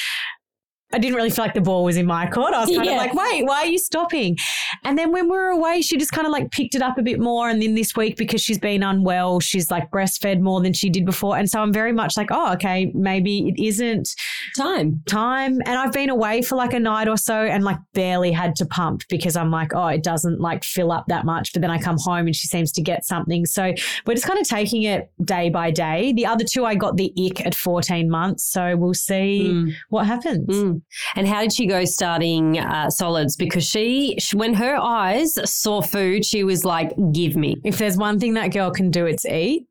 I 0.94 1.00
didn't 1.00 1.16
really 1.16 1.30
feel 1.30 1.44
like 1.44 1.54
the 1.54 1.60
ball 1.60 1.84
was 1.84 1.98
in 1.98 2.06
my 2.06 2.28
court. 2.28 2.54
I 2.54 2.62
was 2.62 2.70
kind 2.74 2.86
Yeah. 2.86 2.94
of 2.94 2.98
like, 2.98 3.14
wait, 3.14 3.46
why 3.46 3.58
are 3.58 3.66
you 3.66 3.78
stopping? 3.78 4.38
And 4.86 4.98
then 4.98 5.12
when 5.12 5.26
we 5.26 5.32
were 5.38 5.50
away, 5.50 5.82
she 5.82 5.98
just 5.98 6.14
kind 6.14 6.26
of 6.26 6.32
like 6.32 6.50
picked 6.52 6.76
it 6.76 6.82
up 6.82 6.98
a 6.98 7.02
bit 7.04 7.20
more. 7.20 7.50
And 7.50 7.62
then 7.62 7.76
this 7.76 7.94
week, 7.98 8.16
because 8.16 8.40
she's 8.42 8.58
been 8.58 8.84
unwell, 8.84 9.42
she's 9.42 9.70
like 9.70 9.92
breastfed 9.92 10.40
more 10.40 10.62
than 10.62 10.72
she 10.72 10.90
did 10.90 11.06
before. 11.06 11.38
And 11.38 11.50
so 11.50 11.60
I'm 11.62 11.74
very 11.74 11.92
much 11.92 12.16
like, 12.16 12.30
oh, 12.32 12.54
okay, 12.54 12.90
maybe 12.96 13.50
it 13.50 13.62
isn't 13.62 14.08
time 14.56 15.04
time. 15.08 15.60
And 15.66 15.78
I've 15.78 15.92
been 15.92 16.10
away 16.10 16.42
for 16.42 16.56
like 16.56 16.74
a 16.74 16.80
night 16.80 17.10
or 17.10 17.18
so 17.18 17.36
and 17.36 17.66
like 17.66 17.78
barely 17.94 18.32
had 18.32 18.56
to 18.58 18.66
pump 18.66 19.02
because 19.10 19.36
I'm 19.36 19.52
like, 19.52 19.74
oh, 19.76 19.88
it 19.88 20.04
doesn't 20.04 20.40
like 20.40 20.64
fill 20.64 20.94
up 20.94 21.06
that 21.10 21.26
much. 21.26 21.52
But 21.52 21.62
then 21.64 21.72
I 21.72 21.80
come 21.80 21.98
home 22.00 22.28
and 22.28 22.36
she 22.36 22.48
seems 22.48 22.72
to 22.74 22.82
get 22.82 23.06
something. 23.06 23.46
So 23.46 23.74
we're 24.06 24.14
just 24.14 24.26
kind 24.26 24.40
of 24.40 24.48
taking 24.48 24.84
it 24.84 25.12
day 25.26 25.50
by 25.50 25.70
day. 25.72 26.14
The 26.14 26.26
other 26.28 26.46
two, 26.46 26.64
I 26.64 26.76
got 26.76 26.96
the 26.96 27.12
ick 27.30 27.46
at 27.46 27.56
14 27.56 28.10
months. 28.10 28.46
So 28.46 28.78
we'll 28.78 28.94
see 28.94 29.18
Mm. 29.52 29.74
what 29.90 30.06
happens. 30.06 30.48
Mm. 30.48 30.77
And 31.16 31.28
how 31.28 31.42
did 31.42 31.54
she 31.54 31.68
go 31.68 31.86
starting 31.86 32.60
uh, 32.60 32.90
solids? 32.90 33.36
Because 33.36 33.66
she, 33.66 34.16
sh 34.20 34.34
when 34.34 34.54
her 34.56 34.76
eyes 34.76 35.38
saw 35.50 35.82
food, 35.82 36.26
she 36.26 36.44
was 36.44 36.66
like, 36.66 36.92
"Give 37.12 37.36
me." 37.36 37.58
If 37.64 37.78
there's 37.78 37.98
one 37.98 38.20
thing 38.20 38.34
that 38.34 38.52
girl 38.52 38.72
can 38.72 38.92
do, 38.92 39.06
it's 39.06 39.26
eat. 39.26 39.67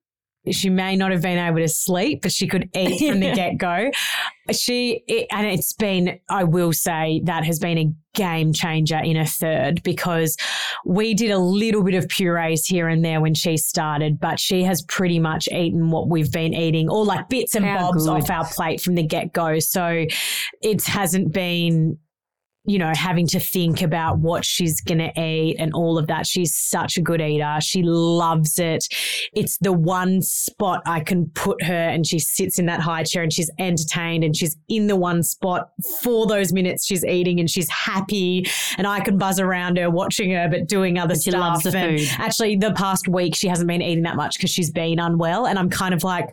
She 0.51 0.71
may 0.71 0.97
not 0.97 1.11
have 1.13 1.23
been 1.23 1.39
able 1.39 1.59
to 1.59 1.69
sleep, 1.69 2.23
but 2.23 2.33
she 2.33 2.47
could 2.47 2.69
eat 2.75 2.99
from 3.09 3.21
the 3.21 3.33
get 3.35 3.59
go. 3.59 3.91
She, 4.53 5.03
it, 5.09 5.27
and 5.31 5.47
it's 5.47 5.73
been, 5.73 6.21
I 6.31 6.45
will 6.45 6.73
say, 6.73 7.21
that 7.25 7.45
has 7.45 7.59
been 7.59 7.79
a 7.79 7.93
game 8.15 8.53
changer 8.53 8.99
in 8.99 9.17
a 9.17 9.27
third 9.27 9.83
because 9.83 10.37
we 10.85 11.15
did 11.15 11.31
a 11.31 11.39
little 11.39 11.83
bit 11.83 11.95
of 11.95 12.09
purees 12.09 12.65
here 12.65 12.89
and 12.89 13.05
there 13.05 13.21
when 13.21 13.35
she 13.35 13.57
started, 13.57 14.21
but 14.21 14.39
she 14.39 14.63
has 14.63 14.83
pretty 14.83 15.19
much 15.19 15.49
eaten 15.49 15.91
what 15.91 16.09
we've 16.09 16.31
been 16.33 16.55
eating, 16.55 16.89
or 16.89 17.05
like 17.05 17.29
bits 17.29 17.55
and 17.55 17.65
How 17.65 17.91
bobs 17.91 18.07
good. 18.07 18.23
off 18.23 18.31
our 18.31 18.47
plate 18.47 18.81
from 18.81 18.95
the 18.95 19.03
get 19.03 19.33
go. 19.33 19.59
So 19.59 20.07
it 20.63 20.87
hasn't 20.87 21.33
been 21.33 21.99
you 22.67 22.79
know, 22.79 22.93
having 22.95 23.27
to 23.29 23.41
think 23.41 23.83
about 23.83 24.19
what 24.19 24.45
she's 24.45 24.81
going 24.81 24.99
to 24.99 25.12
eat 25.21 25.57
and 25.59 25.73
all 25.75 25.99
of 25.99 26.07
that. 26.09 26.27
She's 26.27 26.55
such 26.55 26.97
a 26.97 27.01
good 27.01 27.21
eater. 27.21 27.57
She 27.61 27.83
loves 27.83 28.59
it. 28.59 28.87
It's 29.35 29.59
the 29.59 29.73
one 29.73 30.23
spot 30.23 30.83
I 30.87 31.01
can 31.01 31.27
put 31.31 31.62
her 31.62 31.73
and 31.75 32.07
she 32.07 32.19
sits 32.19 32.59
in 32.59 32.67
that 32.67 32.81
high 32.81 33.05
chair 33.05 33.23
and 33.23 33.33
she's 33.33 33.51
entertained 33.59 34.25
and 34.25 34.37
she's 34.37 34.57
in 34.69 34.87
the 34.87 34.97
one 34.97 35.23
spot 35.23 35.71
for 36.03 36.27
those 36.27 36.53
minutes 36.53 36.87
she's 36.87 37.05
eating 37.05 37.41
and 37.41 37.51
she's 37.51 37.69
happy 37.69 38.47
and 38.79 38.87
I 38.87 39.01
can 39.01 39.19
buzz 39.19 39.39
around 39.39 39.79
her 39.79 39.91
watching 39.91 40.31
her 40.33 40.49
but 40.49 40.67
doing 40.69 40.99
other 40.99 41.14
she 41.14 41.31
stuff. 41.31 41.41
loves 41.41 41.62
the 41.62 41.77
and 41.77 42.01
food. 42.01 42.09
actually 42.19 42.57
the 42.57 42.73
past 42.73 43.09
week 43.09 43.35
she 43.35 43.49
hasn't 43.49 43.69
been 43.69 43.83
eating 43.83 44.03
that 44.05 44.17
much 44.17 44.37
because 44.37 44.51
she's 44.51 44.71
been 44.71 44.99
unwell 44.99 45.47
and 45.47 45.59
I'm 45.59 45.71
kind 45.71 45.95
of 45.95 46.03
like 46.05 46.29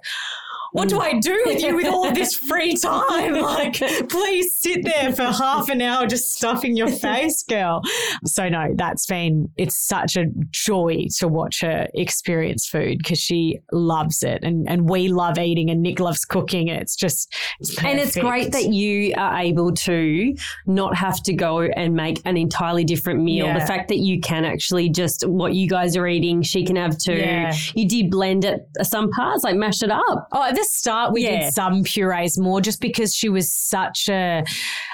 what 0.74 0.89
do 0.89 0.97
mm. 0.97 1.01
I 1.01 1.19
do 1.19 1.43
with 1.45 1.61
you 1.61 1.76
with 1.76 1.88
all 1.88 2.11
this 2.11 2.36
free 2.49 2.76
time? 2.76 3.34
Like, 3.34 3.76
please 4.09 4.59
sit 4.59 4.84
there 4.84 5.13
for 5.13 5.24
half 5.24 5.69
an 5.69 5.82
hour 5.82 6.07
just 6.07 6.36
stuffing 6.36 6.76
your 6.76 6.88
face, 6.91 7.43
girl. 7.43 7.82
So, 8.26 8.49
no, 8.49 8.74
that's 8.76 9.05
been, 9.05 9.49
it's 9.55 9.76
such 9.76 10.17
a 10.17 10.26
joy 10.49 11.05
to 11.19 11.28
watch 11.28 11.61
her 11.61 11.88
experience 11.93 12.67
food 12.67 12.97
because 12.97 13.19
she 13.19 13.59
loves 13.71 14.24
it. 14.24 14.43
And, 14.43 14.67
and 14.67 14.89
we 14.89 15.09
love 15.09 15.38
eating 15.38 15.69
and 15.69 15.82
Nick 15.82 15.99
loves 15.99 16.26
cooking. 16.26 16.69
It's 16.69 16.95
just, 16.95 17.34
it's 17.59 17.78
And 17.84 17.99
it's 17.99 18.17
great 18.17 18.51
that 18.51 18.74
you 18.74 19.13
are 19.15 19.39
able 19.39 19.74
to 19.74 20.36
not 20.65 20.95
have 20.95 21.21
to 21.24 21.34
go 21.34 21.61
and 21.61 21.93
make 21.93 22.19
an 22.26 22.36
entirely 22.36 22.84
different 22.84 23.21
meal. 23.21 23.45
Yeah. 23.45 23.59
The 23.59 23.65
fact 23.65 23.89
that 23.89 23.99
you 23.99 24.19
can 24.19 24.43
actually 24.43 24.89
just 24.89 25.28
what 25.28 25.53
you 25.53 25.69
guys 25.69 25.95
are 25.95 26.07
eating, 26.07 26.41
she 26.41 26.65
can 26.65 26.78
have 26.78 26.97
too. 26.97 27.13
Yeah. 27.13 27.53
You 27.76 27.88
did 27.88 28.09
blend 28.09 28.43
it 28.43 28.67
some 28.82 29.11
parts, 29.11 29.43
like 29.43 29.55
mash 29.55 29.84
it 29.84 29.91
up. 29.91 30.28
Oh, 30.32 30.51
start, 30.64 31.14
we 31.14 31.24
Yeah. 31.24 31.41
did 31.45 31.53
some 31.53 31.84
purees 31.84 32.38
more 32.38 32.61
just 32.61 32.80
because 32.82 33.16
she 33.16 33.30
was 33.30 33.51
such 33.51 34.07
a, 34.09 34.43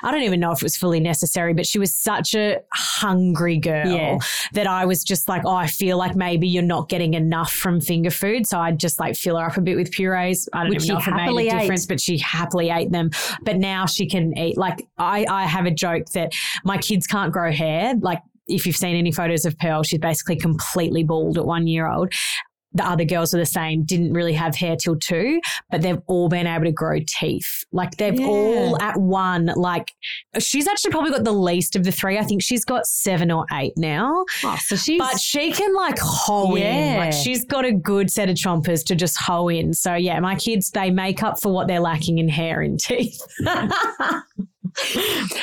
I 0.04 0.12
don't 0.12 0.24
even 0.24 0.40
know 0.40 0.52
if 0.52 0.58
it 0.60 0.64
was 0.64 0.78
fully 0.78 1.00
necessary, 1.00 1.54
but 1.54 1.66
she 1.66 1.80
was 1.80 1.94
such 1.94 2.34
a 2.36 2.58
hungry 2.74 3.58
girl 3.58 3.88
Yeah. 3.88 4.18
that 4.54 4.68
I 4.68 4.86
was 4.86 5.04
just 5.04 5.28
like, 5.28 5.44
oh, 5.46 5.56
I 5.56 5.68
feel 5.68 5.98
like 5.98 6.16
maybe 6.16 6.48
you're 6.48 6.64
not 6.64 6.90
getting 6.90 7.14
enough 7.14 7.52
from 7.52 7.82
finger 7.82 8.12
food. 8.12 8.48
So 8.48 8.60
I'd 8.60 8.80
just 8.80 9.00
like 9.00 9.16
fill 9.16 9.38
her 9.38 9.46
up 9.46 9.58
a 9.58 9.62
bit 9.62 9.76
with 9.76 9.92
purees. 9.92 10.48
I 10.54 10.64
don't 10.64 10.70
Which 10.70 10.88
know 10.88 10.98
if 10.98 11.08
it 11.08 11.12
made 11.16 11.30
a 11.30 11.40
ate. 11.40 11.60
difference, 11.60 11.86
but 11.86 12.00
she 12.00 12.18
happily 12.18 12.70
ate 12.70 12.92
them. 12.92 13.12
But 13.42 13.58
now 13.58 13.86
she 13.86 14.08
can 14.08 14.38
eat. 14.38 14.58
Like, 14.58 14.88
I, 14.98 15.26
I 15.30 15.44
have 15.46 15.66
a 15.66 15.72
joke 15.72 16.06
that 16.14 16.34
my 16.64 16.78
kids 16.78 17.08
can't 17.08 17.32
grow 17.32 17.52
hair. 17.52 17.94
Like, 18.00 18.20
if 18.48 18.66
you've 18.66 18.76
seen 18.76 18.96
any 18.96 19.12
photos 19.12 19.46
of 19.46 19.58
Pearl, 19.60 19.84
she's 19.84 20.00
basically 20.00 20.36
completely 20.36 21.04
bald 21.04 21.38
at 21.38 21.46
one 21.46 21.68
year 21.68 21.88
old 21.88 22.12
the 22.74 22.86
other 22.86 23.04
girls 23.06 23.34
are 23.34 23.38
the 23.40 23.46
same, 23.46 23.84
didn't 23.84 24.14
really 24.14 24.34
have 24.34 24.56
hair 24.56 24.76
till 24.76 24.96
two, 24.96 25.40
but 25.72 25.82
they've 25.82 26.00
all 26.08 26.30
been 26.30 26.46
able 26.46 26.66
to 26.66 26.72
grow 26.72 27.00
teeth. 27.20 27.66
Like 27.72 27.98
they've 27.98 28.20
Yeah. 28.20 28.28
all 28.28 28.82
at 28.82 28.98
one, 29.00 29.52
like 29.56 29.92
she's 30.40 30.68
actually 30.68 30.92
probably 30.92 31.12
got 31.12 31.24
the 31.24 31.32
least 31.32 31.76
of 31.76 31.84
the 31.84 31.92
three. 31.92 32.18
I 32.20 32.24
think 32.24 32.44
she's 32.44 32.64
got 32.64 32.86
seven 32.86 33.32
or 33.32 33.46
eight 33.54 33.74
now, 33.76 34.24
Oh, 34.44 34.58
so 34.62 34.76
she's 34.76 35.00
but 35.00 35.20
she 35.20 35.52
can 35.52 35.74
like 35.76 35.98
hoe 36.00 36.56
in. 36.56 36.98
Like 36.98 37.14
she's 37.14 37.44
got 37.46 37.66
a 37.66 37.72
good 37.72 38.12
set 38.12 38.30
of 38.30 38.36
chompers 38.36 38.84
to 38.86 38.96
just 38.96 39.18
hoe 39.20 39.48
in. 39.50 39.74
So 39.74 39.96
yeah, 39.96 40.20
my 40.20 40.36
kids, 40.36 40.70
they 40.72 40.92
make 40.92 41.24
up 41.24 41.42
for 41.42 41.52
what 41.52 41.68
they're 41.68 41.80
lacking 41.80 42.20
in 42.20 42.30
hair 42.30 42.62
and 42.62 42.80
teeth. 42.80 43.20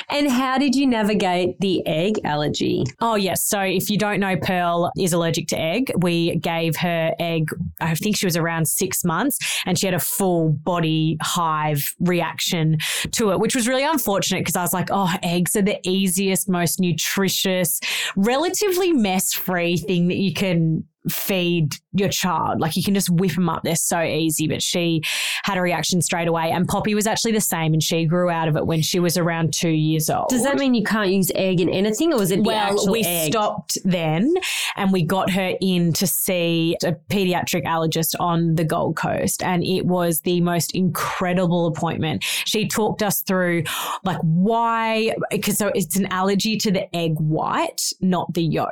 And 0.08 0.30
how 0.30 0.58
did 0.58 0.74
you 0.74 0.86
navigate 0.86 1.58
the 1.60 1.86
egg 1.86 2.20
allergy? 2.24 2.84
Oh, 3.00 3.14
yes. 3.16 3.44
So 3.44 3.60
if 3.60 3.90
you 3.90 3.98
don't 3.98 4.20
know, 4.20 4.36
Pearl 4.36 4.90
is 4.96 5.12
allergic 5.12 5.48
to 5.48 5.58
egg. 5.58 5.92
We 5.98 6.36
gave 6.36 6.76
her 6.76 7.14
egg, 7.18 7.48
I 7.80 7.94
think 7.94 8.16
she 8.16 8.26
was 8.26 8.36
around 8.36 8.66
six 8.68 9.04
months, 9.04 9.38
and 9.66 9.78
she 9.78 9.86
had 9.86 9.94
a 9.94 10.00
full 10.00 10.50
body 10.50 11.18
hive 11.20 11.94
reaction 12.00 12.78
to 13.12 13.30
it, 13.30 13.40
which 13.40 13.54
was 13.54 13.68
really 13.68 13.84
unfortunate 13.84 14.40
because 14.40 14.56
I 14.56 14.62
was 14.62 14.72
like, 14.72 14.88
oh, 14.90 15.12
eggs 15.22 15.56
are 15.56 15.62
the 15.62 15.78
easiest, 15.88 16.48
most 16.48 16.80
nutritious, 16.80 17.80
relatively 18.16 18.92
mess 18.92 19.32
free 19.32 19.76
thing 19.76 20.08
that 20.08 20.16
you 20.16 20.32
can 20.32 20.84
feed 21.08 21.74
your 21.92 22.08
child. 22.08 22.60
Like 22.60 22.76
you 22.76 22.82
can 22.82 22.94
just 22.94 23.10
whip 23.10 23.34
them 23.34 23.48
up. 23.48 23.62
They're 23.62 23.76
so 23.76 24.02
easy. 24.02 24.48
But 24.48 24.62
she 24.62 25.02
had 25.44 25.58
a 25.58 25.62
reaction 25.62 26.02
straight 26.02 26.28
away. 26.28 26.50
And 26.50 26.66
Poppy 26.68 26.94
was 26.94 27.06
actually 27.06 27.32
the 27.32 27.40
same. 27.40 27.72
And 27.72 27.82
she 27.82 28.04
grew 28.04 28.30
out 28.30 28.48
of 28.48 28.56
it 28.56 28.66
when 28.66 28.82
she 28.82 28.98
was 28.98 29.16
around 29.16 29.52
two 29.52 29.70
years 29.70 30.10
old. 30.10 30.28
Does 30.28 30.42
that 30.44 30.56
mean 30.56 30.74
you 30.74 30.84
can't 30.84 31.10
use 31.10 31.30
egg 31.34 31.60
in 31.60 31.68
anything, 31.68 32.12
or 32.12 32.18
was 32.18 32.30
it 32.30 32.36
the 32.36 32.42
Well, 32.42 32.90
we 32.90 33.02
egg? 33.04 33.32
stopped 33.32 33.78
then 33.84 34.34
and 34.76 34.92
we 34.92 35.02
got 35.02 35.30
her 35.30 35.54
in 35.60 35.92
to 35.94 36.06
see 36.06 36.76
a 36.84 36.92
pediatric 36.92 37.64
allergist 37.64 38.14
on 38.20 38.54
the 38.56 38.64
Gold 38.64 38.96
Coast. 38.96 39.42
And 39.42 39.64
it 39.64 39.86
was 39.86 40.20
the 40.20 40.40
most 40.40 40.74
incredible 40.74 41.66
appointment. 41.66 42.24
She 42.24 42.66
talked 42.68 43.02
us 43.02 43.22
through 43.22 43.64
like 44.04 44.18
why, 44.22 45.14
because 45.30 45.56
so 45.58 45.70
it's 45.74 45.96
an 45.96 46.06
allergy 46.06 46.56
to 46.58 46.70
the 46.70 46.94
egg 46.94 47.14
white, 47.18 47.92
not 48.00 48.32
the 48.34 48.42
yolk. 48.42 48.66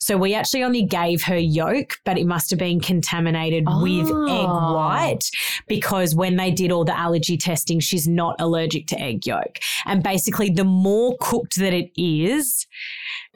So 0.00 0.16
we 0.16 0.34
actually 0.34 0.62
only 0.64 0.82
gave 0.84 1.22
her 1.24 1.36
yolk, 1.38 1.98
but 2.04 2.18
it 2.18 2.26
must 2.26 2.50
have 2.50 2.58
been 2.58 2.80
contaminated 2.80 3.64
with 3.66 4.06
egg 4.06 4.46
Oh. 4.48 4.74
white 4.74 5.24
because 5.68 6.14
when 6.14 6.36
they 6.36 6.50
did 6.50 6.70
all 6.72 6.84
the 6.84 6.96
allergy 6.98 7.36
testing, 7.36 7.80
she's 7.80 8.06
not 8.06 8.36
allergic 8.40 8.86
to 8.88 9.00
egg 9.00 9.26
yolk. 9.26 9.58
And 9.86 10.02
basically, 10.02 10.50
the 10.50 10.64
more 10.64 11.16
cooked 11.20 11.56
that 11.56 11.72
it 11.72 11.90
is, 11.96 12.66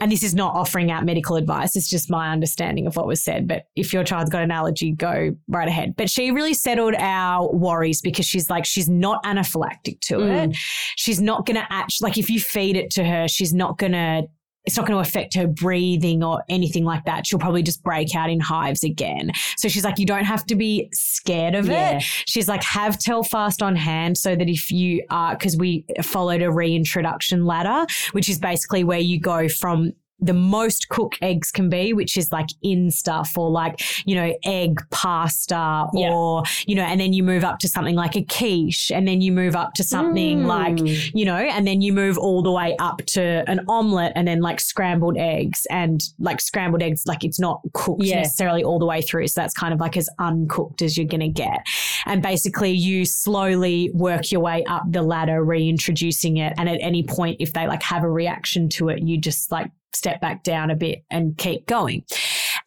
and 0.00 0.12
this 0.12 0.22
is 0.22 0.34
not 0.34 0.54
offering 0.54 0.90
out 0.90 1.04
medical 1.04 1.36
advice, 1.36 1.74
it's 1.76 1.90
just 1.90 2.10
my 2.10 2.30
understanding 2.30 2.86
of 2.86 2.96
what 2.96 3.06
was 3.06 3.22
said. 3.22 3.48
But 3.48 3.64
if 3.76 3.92
your 3.92 4.04
child's 4.04 4.30
got 4.30 4.42
an 4.42 4.50
allergy, 4.50 4.92
go 4.92 5.34
right 5.48 5.68
ahead. 5.68 5.94
But 5.96 6.10
she 6.10 6.30
really 6.30 6.54
settled 6.54 6.94
our 6.98 7.50
worries 7.52 8.00
because 8.00 8.26
she's 8.26 8.48
like, 8.50 8.64
she's 8.66 8.88
not 8.88 9.22
anaphylactic 9.24 10.00
to 10.02 10.18
Mm. 10.18 10.50
it. 10.50 10.56
She's 10.96 11.20
not 11.20 11.46
going 11.46 11.56
to 11.56 11.66
actually, 11.70 12.08
like, 12.10 12.18
if 12.18 12.30
you 12.30 12.40
feed 12.40 12.76
it 12.76 12.90
to 12.92 13.04
her, 13.04 13.28
she's 13.28 13.52
not 13.54 13.78
going 13.78 13.92
to. 13.92 14.28
It's 14.64 14.76
not 14.76 14.86
going 14.86 15.02
to 15.02 15.08
affect 15.08 15.34
her 15.34 15.46
breathing 15.46 16.22
or 16.22 16.42
anything 16.48 16.84
like 16.84 17.04
that. 17.06 17.26
She'll 17.26 17.38
probably 17.38 17.62
just 17.62 17.82
break 17.82 18.14
out 18.14 18.28
in 18.28 18.38
hives 18.38 18.84
again. 18.84 19.30
So 19.56 19.68
she's 19.68 19.84
like, 19.84 19.98
you 19.98 20.04
don't 20.04 20.24
have 20.24 20.44
to 20.46 20.54
be 20.54 20.88
scared 20.92 21.54
of 21.54 21.66
Yeah. 21.68 21.98
it. 21.98 22.02
She's 22.26 22.48
like, 22.48 22.62
have 22.64 22.98
Telfast 22.98 23.62
on 23.62 23.76
hand 23.76 24.18
so 24.18 24.36
that 24.36 24.48
if 24.48 24.70
you 24.70 25.04
are, 25.10 25.34
because 25.36 25.56
we 25.56 25.86
followed 26.02 26.42
a 26.42 26.50
reintroduction 26.50 27.46
ladder, 27.46 27.86
which 28.12 28.28
is 28.28 28.38
basically 28.38 28.84
where 28.84 28.98
you 28.98 29.18
go 29.18 29.48
from 29.48 29.92
the 30.20 30.34
most 30.34 30.88
cooked 30.88 31.18
eggs 31.22 31.50
can 31.52 31.68
be, 31.68 31.92
which 31.92 32.16
is 32.16 32.32
like 32.32 32.48
in 32.62 32.90
stuff 32.90 33.38
or 33.38 33.50
like, 33.50 33.80
you 34.06 34.14
know, 34.16 34.34
egg 34.44 34.80
pasta 34.90 35.86
Yeah. 35.94 36.12
or, 36.12 36.42
you 36.66 36.74
know, 36.74 36.82
and 36.82 37.00
then 37.00 37.12
you 37.12 37.22
move 37.22 37.44
up 37.44 37.58
to 37.60 37.68
something 37.68 37.94
like 37.94 38.16
a 38.16 38.22
quiche 38.22 38.90
and 38.90 39.06
then 39.06 39.20
you 39.20 39.30
move 39.32 39.54
up 39.54 39.74
to 39.74 39.84
something 39.84 40.42
Mm. 40.42 40.46
like, 40.46 41.14
you 41.14 41.24
know, 41.24 41.36
and 41.36 41.66
then 41.66 41.80
you 41.80 41.92
move 41.92 42.18
all 42.18 42.42
the 42.42 42.50
way 42.50 42.74
up 42.78 42.98
to 43.06 43.44
an 43.48 43.60
omelette 43.68 44.12
and 44.16 44.26
then 44.26 44.40
like 44.40 44.60
scrambled 44.60 45.16
eggs 45.16 45.66
and 45.70 46.02
like 46.18 46.40
scrambled 46.40 46.82
eggs, 46.82 47.04
like 47.06 47.22
it's 47.24 47.38
not 47.38 47.60
cooked 47.72 48.02
Yeah. 48.04 48.16
necessarily 48.16 48.64
all 48.64 48.78
the 48.78 48.86
way 48.86 49.00
through. 49.02 49.28
So 49.28 49.40
that's 49.40 49.54
kind 49.54 49.72
of 49.72 49.80
like 49.80 49.96
as 49.96 50.08
uncooked 50.18 50.82
as 50.82 50.96
you're 50.96 51.06
going 51.06 51.20
to 51.20 51.28
get. 51.28 51.64
And 52.06 52.22
basically 52.22 52.72
you 52.72 53.04
slowly 53.04 53.90
work 53.94 54.32
your 54.32 54.40
way 54.40 54.64
up 54.64 54.82
the 54.90 55.02
ladder, 55.02 55.44
reintroducing 55.44 56.38
it. 56.38 56.54
And 56.58 56.68
at 56.68 56.78
any 56.80 57.02
point, 57.02 57.36
if 57.40 57.52
they 57.52 57.66
like 57.68 57.82
have 57.84 58.02
a 58.02 58.10
reaction 58.10 58.68
to 58.70 58.88
it, 58.88 59.02
you 59.02 59.18
just 59.18 59.52
like 59.52 59.70
step 59.92 60.20
back 60.20 60.42
down 60.42 60.70
a 60.70 60.76
bit 60.76 61.04
and 61.10 61.36
keep 61.36 61.66
going. 61.66 62.04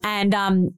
And, 0.03 0.33
um, 0.33 0.73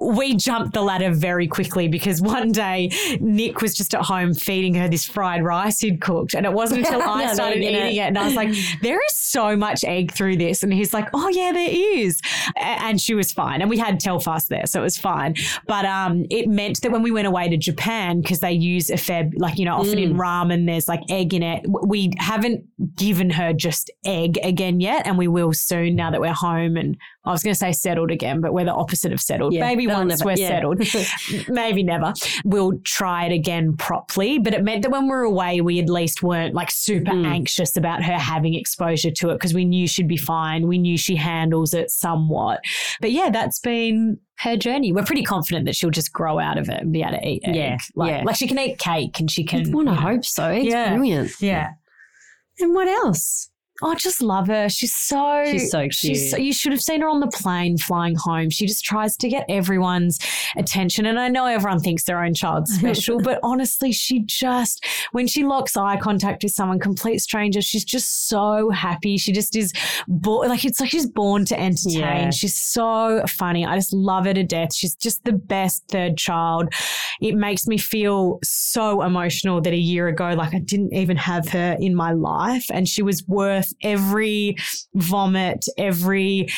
we 0.00 0.34
jumped 0.36 0.74
the 0.74 0.82
ladder 0.82 1.10
very 1.12 1.48
quickly 1.48 1.88
because 1.88 2.22
one 2.22 2.52
day 2.52 2.90
Nick 3.20 3.60
was 3.60 3.74
just 3.74 3.94
at 3.94 4.02
home 4.02 4.32
feeding 4.32 4.74
her 4.74 4.88
this 4.88 5.04
fried 5.04 5.42
rice 5.42 5.80
he'd 5.80 6.00
cooked. 6.00 6.34
And 6.34 6.46
it 6.46 6.52
wasn't 6.52 6.86
until 6.86 7.02
I 7.08 7.22
Yeah, 7.22 7.32
started 7.32 7.58
eating 7.62 7.74
it. 7.74 7.94
it. 7.94 7.98
And 7.98 8.16
I 8.18 8.24
was 8.26 8.34
like, 8.36 8.50
there 8.82 9.00
is 9.08 9.16
so 9.16 9.56
much 9.56 9.82
egg 9.82 10.12
through 10.12 10.36
this. 10.36 10.62
And 10.62 10.72
he's 10.72 10.94
like, 10.94 11.08
oh, 11.14 11.28
yeah, 11.28 11.50
there 11.52 11.68
is. 11.70 12.20
And 12.56 13.00
she 13.00 13.14
was 13.14 13.32
fine. 13.32 13.60
And 13.60 13.68
we 13.68 13.76
had 13.78 13.98
Telfast 13.98 14.48
there, 14.48 14.66
so 14.66 14.80
it 14.80 14.84
was 14.84 14.96
fine. 14.98 15.34
But 15.66 15.84
um, 15.84 16.24
it 16.30 16.48
meant 16.48 16.80
that 16.82 16.92
when 16.92 17.02
we 17.02 17.10
went 17.10 17.26
away 17.26 17.48
to 17.48 17.56
Japan, 17.56 18.20
because 18.20 18.38
they 18.40 18.52
use 18.52 18.90
a 18.90 18.96
fair, 18.96 19.28
like, 19.36 19.58
you 19.58 19.64
know, 19.64 19.74
often 19.76 19.98
in 19.98 20.14
ramen, 20.14 20.66
there's 20.66 20.86
like 20.86 21.00
egg 21.10 21.34
in 21.34 21.42
it. 21.42 21.64
We 21.66 22.12
haven't 22.18 22.64
given 22.96 23.30
her 23.30 23.52
just 23.52 23.90
egg 24.04 24.38
again 24.44 24.78
yet. 24.80 25.06
And 25.08 25.18
we 25.18 25.26
will 25.26 25.52
soon 25.52 25.96
now 25.96 26.10
that 26.12 26.20
we're 26.20 26.32
home. 26.32 26.76
And 26.76 26.96
I 27.28 27.32
was 27.32 27.42
going 27.42 27.52
to 27.54 27.58
say 27.58 27.72
settled 27.72 28.10
again, 28.10 28.40
but 28.40 28.52
we're 28.52 28.64
the 28.64 28.72
opposite 28.74 29.12
of 29.12 29.20
settled. 29.20 29.52
Yeah. 29.52 29.60
That'll 29.74 29.86
once 29.94 30.08
never- 30.20 30.24
we're 30.24 30.36
yeah. 30.36 30.48
settled, 30.48 31.48
maybe 31.48 31.82
never, 31.82 32.12
we'll 32.44 32.78
try 32.84 33.26
it 33.26 33.32
again 33.32 33.76
properly. 33.76 34.38
But 34.38 34.54
it 34.54 34.64
meant 34.64 34.82
that 34.82 34.90
when 34.90 35.04
we 35.04 35.10
were 35.10 35.22
away, 35.22 35.60
we 35.60 35.78
at 35.78 35.88
least 35.88 36.22
weren't 36.22 36.54
like 36.54 36.70
super 36.70 37.12
Mm. 37.12 37.26
anxious 37.26 37.76
about 37.76 38.02
her 38.02 38.18
having 38.18 38.54
exposure 38.54 39.10
to 39.10 39.30
it 39.30 39.34
because 39.34 39.54
we 39.54 39.64
knew 39.64 39.86
she'd 39.86 40.08
be 40.08 40.16
fine. 40.16 40.66
We 40.66 40.78
knew 40.78 40.96
she 40.98 41.16
handles 41.16 41.74
it 41.74 41.90
somewhat. 41.90 42.60
But 43.00 43.12
yeah, 43.12 43.30
that's 43.30 43.58
been 43.60 44.18
her 44.40 44.56
journey. 44.56 44.92
We're 44.92 45.04
pretty 45.04 45.22
confident 45.24 45.66
that 45.66 45.74
she'll 45.76 45.90
just 45.90 46.12
grow 46.12 46.38
out 46.38 46.58
of 46.58 46.68
it 46.68 46.80
and 46.82 46.92
be 46.92 47.02
able 47.02 47.18
to 47.18 47.28
eat 47.28 47.42
egg. 47.44 47.54
Yeah, 47.56 47.76
Like, 47.94 48.10
yeah. 48.10 48.22
like 48.24 48.36
she 48.36 48.46
can 48.46 48.58
eat 48.58 48.78
cake 48.78 49.18
and 49.20 49.30
she 49.30 49.44
can. 49.44 49.68
I 49.68 49.74
want 49.74 49.88
to 49.88 49.94
you 49.94 50.00
know, 50.00 50.06
hope 50.06 50.24
so. 50.24 50.48
It's 50.48 50.66
Yeah. 50.66 50.90
brilliant. 50.90 51.32
Yeah. 51.40 51.70
And 52.60 52.74
what 52.74 52.88
else? 52.88 53.50
Oh, 53.82 53.90
I 53.92 53.94
just 53.94 54.20
love 54.22 54.48
her. 54.48 54.68
She's 54.68 54.94
so 54.94 55.44
She's 55.46 55.70
so 55.70 55.88
She's 55.90 56.30
so, 56.30 56.36
cute. 56.36 56.46
you 56.46 56.52
should 56.52 56.72
have 56.72 56.80
seen 56.82 57.00
her 57.00 57.08
on 57.08 57.20
the 57.20 57.28
plane 57.28 57.76
flying 57.78 58.16
home. 58.16 58.50
She 58.50 58.66
just 58.66 58.84
tries 58.84 59.16
to 59.18 59.28
get 59.28 59.44
everyone's 59.48 60.18
attention. 60.56 61.06
And 61.06 61.18
I 61.18 61.28
know 61.28 61.46
everyone 61.46 61.80
thinks 61.80 62.04
their 62.04 62.22
own 62.22 62.34
child's 62.34 62.74
special, 62.78 63.20
but 63.20 63.38
honestly, 63.42 63.92
she 63.92 64.20
just 64.20 64.84
when 65.12 65.26
she 65.26 65.44
locks 65.44 65.76
eye 65.76 65.96
contact 65.96 66.42
with 66.42 66.52
someone, 66.52 66.78
complete 66.80 67.20
stranger, 67.20 67.62
she's 67.62 67.84
just 67.84 68.28
so 68.28 68.70
happy. 68.70 69.16
She 69.16 69.32
just 69.32 69.54
is 69.54 69.72
born 70.08 70.48
like 70.48 70.64
it's 70.64 70.80
like 70.80 70.90
she's 70.90 71.08
born 71.08 71.44
to 71.46 71.58
entertain. 71.58 72.00
Yeah. 72.00 72.30
She's 72.30 72.54
so 72.54 73.22
funny. 73.28 73.64
I 73.64 73.76
just 73.76 73.92
love 73.92 74.24
her 74.26 74.34
to 74.34 74.42
death. 74.42 74.74
She's 74.74 74.94
just 74.96 75.24
the 75.24 75.32
best 75.32 75.84
third 75.88 76.16
child. 76.16 76.72
It 77.20 77.34
makes 77.34 77.66
me 77.66 77.78
feel 77.78 78.38
so 78.42 79.02
emotional 79.02 79.60
that 79.60 79.72
a 79.72 79.76
year 79.76 80.08
ago, 80.08 80.30
like 80.30 80.54
I 80.54 80.58
didn't 80.58 80.94
even 80.94 81.16
have 81.16 81.48
her 81.50 81.76
in 81.80 81.94
my 81.94 82.12
life, 82.12 82.66
and 82.72 82.88
she 82.88 83.02
was 83.02 83.26
worth 83.26 83.67
every 83.82 84.56
vomit, 84.94 85.64
every 85.76 86.48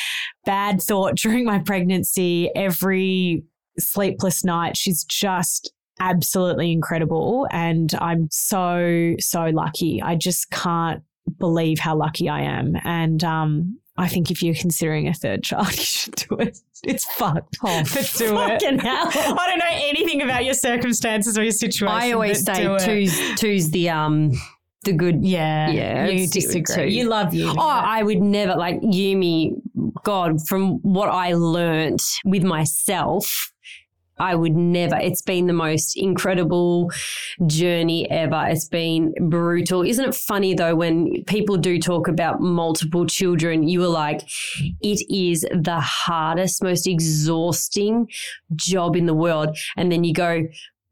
bad 0.45 0.81
thought 0.81 1.15
during 1.15 1.45
my 1.45 1.59
pregnancy, 1.59 2.49
every 2.55 3.43
sleepless 3.79 4.43
night. 4.43 4.77
She's 4.77 5.03
just 5.03 5.71
absolutely 5.99 6.71
incredible. 6.71 7.47
And 7.51 7.93
I'm 7.99 8.27
so, 8.31 9.13
so 9.19 9.45
lucky. 9.45 10.01
I 10.01 10.15
just 10.15 10.49
can't 10.51 11.03
believe 11.37 11.79
how 11.79 11.95
lucky 11.95 12.27
I 12.27 12.41
am. 12.41 12.75
And 12.83 13.23
um, 13.23 13.79
I 13.97 14.07
think 14.07 14.31
if 14.31 14.41
you're 14.41 14.55
considering 14.55 15.07
a 15.07 15.13
third 15.13 15.43
child, 15.43 15.67
you 15.77 15.83
should 15.83 16.15
do 16.15 16.35
it. 16.37 16.59
It's 16.83 17.05
fucked. 17.13 17.57
Oh, 17.63 17.83
but 17.93 18.13
do 18.17 18.37
it. 18.39 18.81
hell. 18.81 19.09
I 19.13 19.47
don't 19.47 19.59
know 19.59 19.65
anything 19.69 20.21
about 20.21 20.45
your 20.45 20.55
circumstances 20.55 21.37
or 21.37 21.43
your 21.43 21.51
situation. 21.51 21.95
I 21.95 22.11
always 22.11 22.43
say 22.43 22.65
two's 22.79 23.39
two's 23.39 23.69
the 23.69 23.89
um 23.89 24.31
the 24.83 24.93
good. 24.93 25.23
Yeah. 25.23 25.69
Yeah, 25.69 26.07
You 26.07 26.27
disagree. 26.27 26.93
You 26.93 27.07
love 27.07 27.33
you. 27.33 27.49
Oh, 27.49 27.59
I 27.59 28.03
would 28.03 28.21
never 28.21 28.55
like 28.55 28.81
Yumi. 28.81 29.53
God, 30.03 30.47
from 30.47 30.79
what 30.81 31.09
I 31.09 31.33
learnt 31.33 32.01
with 32.25 32.43
myself, 32.43 33.51
I 34.17 34.35
would 34.35 34.55
never. 34.55 34.95
It's 34.97 35.21
been 35.21 35.47
the 35.47 35.53
most 35.53 35.97
incredible 35.97 36.91
journey 37.47 38.09
ever. 38.09 38.45
It's 38.47 38.67
been 38.67 39.13
brutal. 39.19 39.81
Isn't 39.83 40.09
it 40.09 40.15
funny 40.15 40.53
though 40.53 40.75
when 40.75 41.23
people 41.25 41.57
do 41.57 41.79
talk 41.79 42.07
about 42.07 42.39
multiple 42.39 43.05
children? 43.05 43.67
You 43.67 43.81
were 43.81 43.87
like, 43.87 44.21
it 44.81 45.01
is 45.09 45.41
the 45.51 45.79
hardest, 45.79 46.63
most 46.63 46.87
exhausting 46.87 48.07
job 48.55 48.95
in 48.95 49.05
the 49.07 49.15
world, 49.15 49.57
and 49.75 49.91
then 49.91 50.03
you 50.03 50.13
go. 50.13 50.43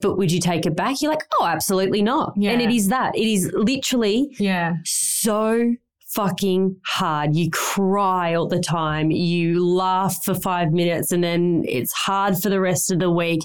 But 0.01 0.17
would 0.17 0.31
you 0.31 0.39
take 0.39 0.65
it 0.65 0.75
back? 0.75 1.01
You're 1.01 1.11
like, 1.11 1.25
oh, 1.39 1.45
absolutely 1.45 2.01
not. 2.01 2.33
Yeah. 2.37 2.51
And 2.51 2.61
it 2.61 2.69
is 2.69 2.87
that. 2.87 3.15
It 3.17 3.27
is 3.27 3.51
literally 3.53 4.33
yeah. 4.39 4.75
so 4.85 5.75
fucking 6.07 6.77
hard. 6.85 7.35
You 7.35 7.49
cry 7.51 8.33
all 8.33 8.47
the 8.47 8.59
time. 8.59 9.11
You 9.11 9.65
laugh 9.65 10.23
for 10.23 10.33
five 10.33 10.71
minutes 10.71 11.11
and 11.11 11.23
then 11.23 11.63
it's 11.67 11.91
hard 11.91 12.37
for 12.37 12.49
the 12.49 12.61
rest 12.61 12.91
of 12.91 12.99
the 12.99 13.11
week. 13.11 13.41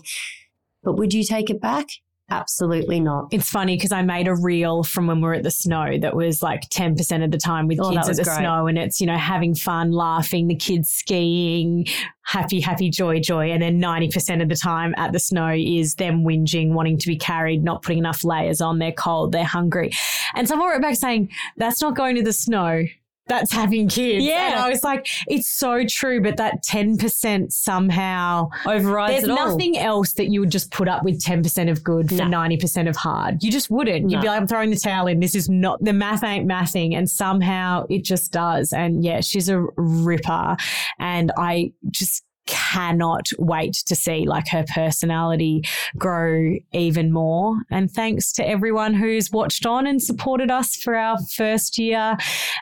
But 0.82 0.94
would 0.94 1.12
you 1.12 1.24
take 1.24 1.50
it 1.50 1.60
back? 1.60 1.86
Absolutely 2.30 3.00
not. 3.00 3.28
It's 3.32 3.50
funny 3.50 3.76
because 3.76 3.92
I 3.92 4.00
made 4.02 4.28
a 4.28 4.34
reel 4.34 4.82
from 4.82 5.06
when 5.06 5.18
we 5.18 5.24
were 5.24 5.34
at 5.34 5.42
the 5.42 5.50
snow 5.50 5.98
that 5.98 6.16
was 6.16 6.42
like 6.42 6.62
10% 6.70 7.22
of 7.22 7.30
the 7.30 7.36
time 7.38 7.68
with 7.68 7.78
Oh, 7.80 7.90
kids 7.92 8.08
at 8.08 8.16
the 8.16 8.24
great. 8.24 8.38
snow. 8.38 8.66
And 8.66 8.78
it's, 8.78 8.98
you 8.98 9.06
know, 9.06 9.18
having 9.18 9.54
fun, 9.54 9.92
laughing, 9.92 10.48
the 10.48 10.54
kids 10.56 10.88
skiing, 10.88 11.86
happy, 12.22 12.60
happy, 12.60 12.88
joy, 12.88 13.20
joy. 13.20 13.50
And 13.50 13.62
then 13.62 13.78
90% 13.78 14.42
of 14.42 14.48
the 14.48 14.56
time 14.56 14.94
at 14.96 15.12
the 15.12 15.18
snow 15.20 15.54
is 15.54 15.96
them 15.96 16.24
whinging, 16.24 16.72
wanting 16.72 16.96
to 16.98 17.06
be 17.06 17.16
carried, 17.16 17.62
not 17.62 17.82
putting 17.82 17.98
enough 17.98 18.24
layers 18.24 18.62
on. 18.62 18.78
They're 18.78 18.92
cold, 18.92 19.32
they're 19.32 19.44
hungry. 19.44 19.90
And 20.34 20.48
someone 20.48 20.70
wrote 20.70 20.80
back 20.82 20.96
saying, 20.96 21.30
that's 21.58 21.82
not 21.82 21.94
going 21.94 22.16
to 22.16 22.22
the 22.22 22.32
snow. 22.32 22.84
That's 23.26 23.52
having 23.52 23.88
kids. 23.88 24.24
Yeah. 24.24 24.52
And 24.52 24.60
I 24.60 24.68
was 24.68 24.84
like, 24.84 25.06
it's 25.26 25.48
so 25.48 25.84
true, 25.86 26.20
but 26.22 26.36
that 26.36 26.62
10% 26.64 27.52
somehow 27.52 28.50
Overrides 28.66 29.12
there's 29.12 29.24
it 29.24 29.30
all. 29.30 29.48
nothing 29.48 29.78
else 29.78 30.12
that 30.14 30.28
you 30.28 30.40
would 30.40 30.50
just 30.50 30.70
put 30.70 30.88
up 30.88 31.04
with 31.04 31.22
10% 31.22 31.70
of 31.70 31.82
good 31.82 32.08
for 32.10 32.16
No. 32.16 32.24
90% 32.24 32.88
of 32.88 32.96
hard. 32.96 33.42
You 33.42 33.50
just 33.50 33.70
wouldn't. 33.70 34.10
You'd 34.10 34.20
be 34.20 34.26
like, 34.28 34.40
I'm 34.40 34.46
throwing 34.46 34.70
the 34.70 34.76
towel 34.76 35.06
in. 35.06 35.20
This 35.20 35.34
is 35.34 35.48
not, 35.48 35.82
the 35.82 35.92
math 35.94 36.22
ain't 36.22 36.46
mathing. 36.46 36.94
And 36.94 37.08
somehow 37.08 37.86
it 37.88 38.04
just 38.04 38.30
does. 38.30 38.72
And 38.72 39.02
yeah, 39.02 39.20
she's 39.20 39.48
a 39.48 39.64
ripper. 39.76 40.56
And 40.98 41.32
I 41.38 41.72
just 41.90 42.24
cannot 42.46 43.26
wait 43.38 43.74
to 43.86 43.96
see 43.96 44.26
like 44.26 44.48
her 44.48 44.64
personality 44.74 45.62
grow 45.96 46.56
even 46.72 47.12
more. 47.12 47.56
And 47.70 47.90
thanks 47.90 48.32
to 48.34 48.46
everyone 48.46 48.94
who's 48.94 49.30
watched 49.30 49.66
on 49.66 49.86
and 49.86 50.02
supported 50.02 50.50
us 50.50 50.76
for 50.76 50.94
our 50.94 51.18
first 51.34 51.78
year 51.78 52.16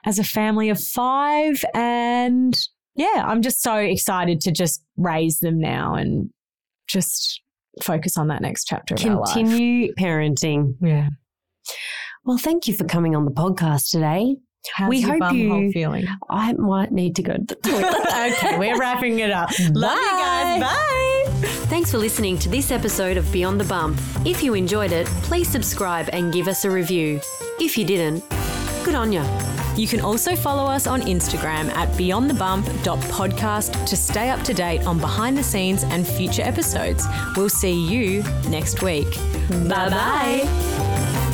as 0.05 0.18
a 0.18 0.24
family 0.24 0.68
of 0.70 0.80
five. 0.80 1.64
And 1.74 2.59
yeah, 2.95 3.24
I'm 3.26 3.43
just 3.43 3.62
so 3.62 3.76
excited 3.76 4.41
to 4.43 4.53
just 4.53 4.83
raise 4.97 5.41
them 5.41 5.59
now 5.59 5.95
and 5.95 6.30
just 6.89 7.41
focus 7.83 8.16
on 8.16 8.28
that 8.28 8.43
next 8.43 8.66
chapter 8.66 8.95
of 8.95 9.05
our 9.05 9.20
life. 9.20 9.35
Continue 9.35 9.95
parenting. 9.95 10.74
Yeah. 10.80 11.09
Well, 12.24 12.39
thank 12.39 12.68
you 12.68 12.74
for 12.74 12.85
coming 12.85 13.16
on 13.16 13.24
the 13.24 13.30
podcast 13.30 13.91
today. 13.91 14.37
How's 14.73 14.89
We 14.89 14.99
your 14.99 15.11
hope 15.13 15.21
bum 15.21 15.49
hole 15.49 15.61
you- 15.63 15.73
feeling. 15.73 16.07
I 16.31 16.53
might 16.55 16.93
need 16.93 17.17
to 17.17 17.23
go 17.23 17.35
to 17.35 17.41
the 17.45 17.55
toilet. 17.57 17.95
okay, 18.35 18.59
we're 18.59 18.79
wrapping 18.79 19.19
it 19.21 19.31
up. 19.31 19.51
Love 19.73 19.99
you 19.99 20.11
guys. 20.11 20.61
Bye. 20.61 21.25
Thanks 21.69 21.91
for 21.91 21.99
listening 21.99 22.39
to 22.39 22.49
this 22.49 22.71
episode 22.71 23.17
of 23.17 23.31
Beyond 23.33 23.59
the 23.61 23.65
Bump. 23.65 23.99
If 24.25 24.43
you 24.43 24.55
enjoyed 24.55 24.93
it, 24.93 25.07
please 25.25 25.49
subscribe 25.49 26.09
and 26.13 26.33
give 26.33 26.47
us 26.49 26.65
a 26.65 26.71
review. 26.71 27.21
If 27.59 27.77
you 27.77 27.85
didn't, 27.85 28.23
good 28.85 28.95
on 28.95 29.11
ya. 29.13 29.25
You 29.75 29.89
can 29.89 30.01
also 30.01 30.37
follow 30.37 30.65
us 30.71 30.87
on 30.87 31.01
Instagram 31.03 31.71
at 31.75 31.89
beyondthebump.podcast 31.97 33.87
to 33.87 33.97
stay 33.97 34.29
up 34.29 34.43
to 34.43 34.53
date 34.53 34.85
on 34.87 34.99
behind 34.99 35.37
the 35.39 35.43
scenes 35.43 35.83
and 35.85 36.07
future 36.07 36.43
episodes. 36.43 37.07
We'll 37.37 37.49
see 37.49 37.73
you 37.73 38.23
next 38.51 38.83
week. 38.83 39.09
Bye 39.67 39.89
bye. 39.89 41.32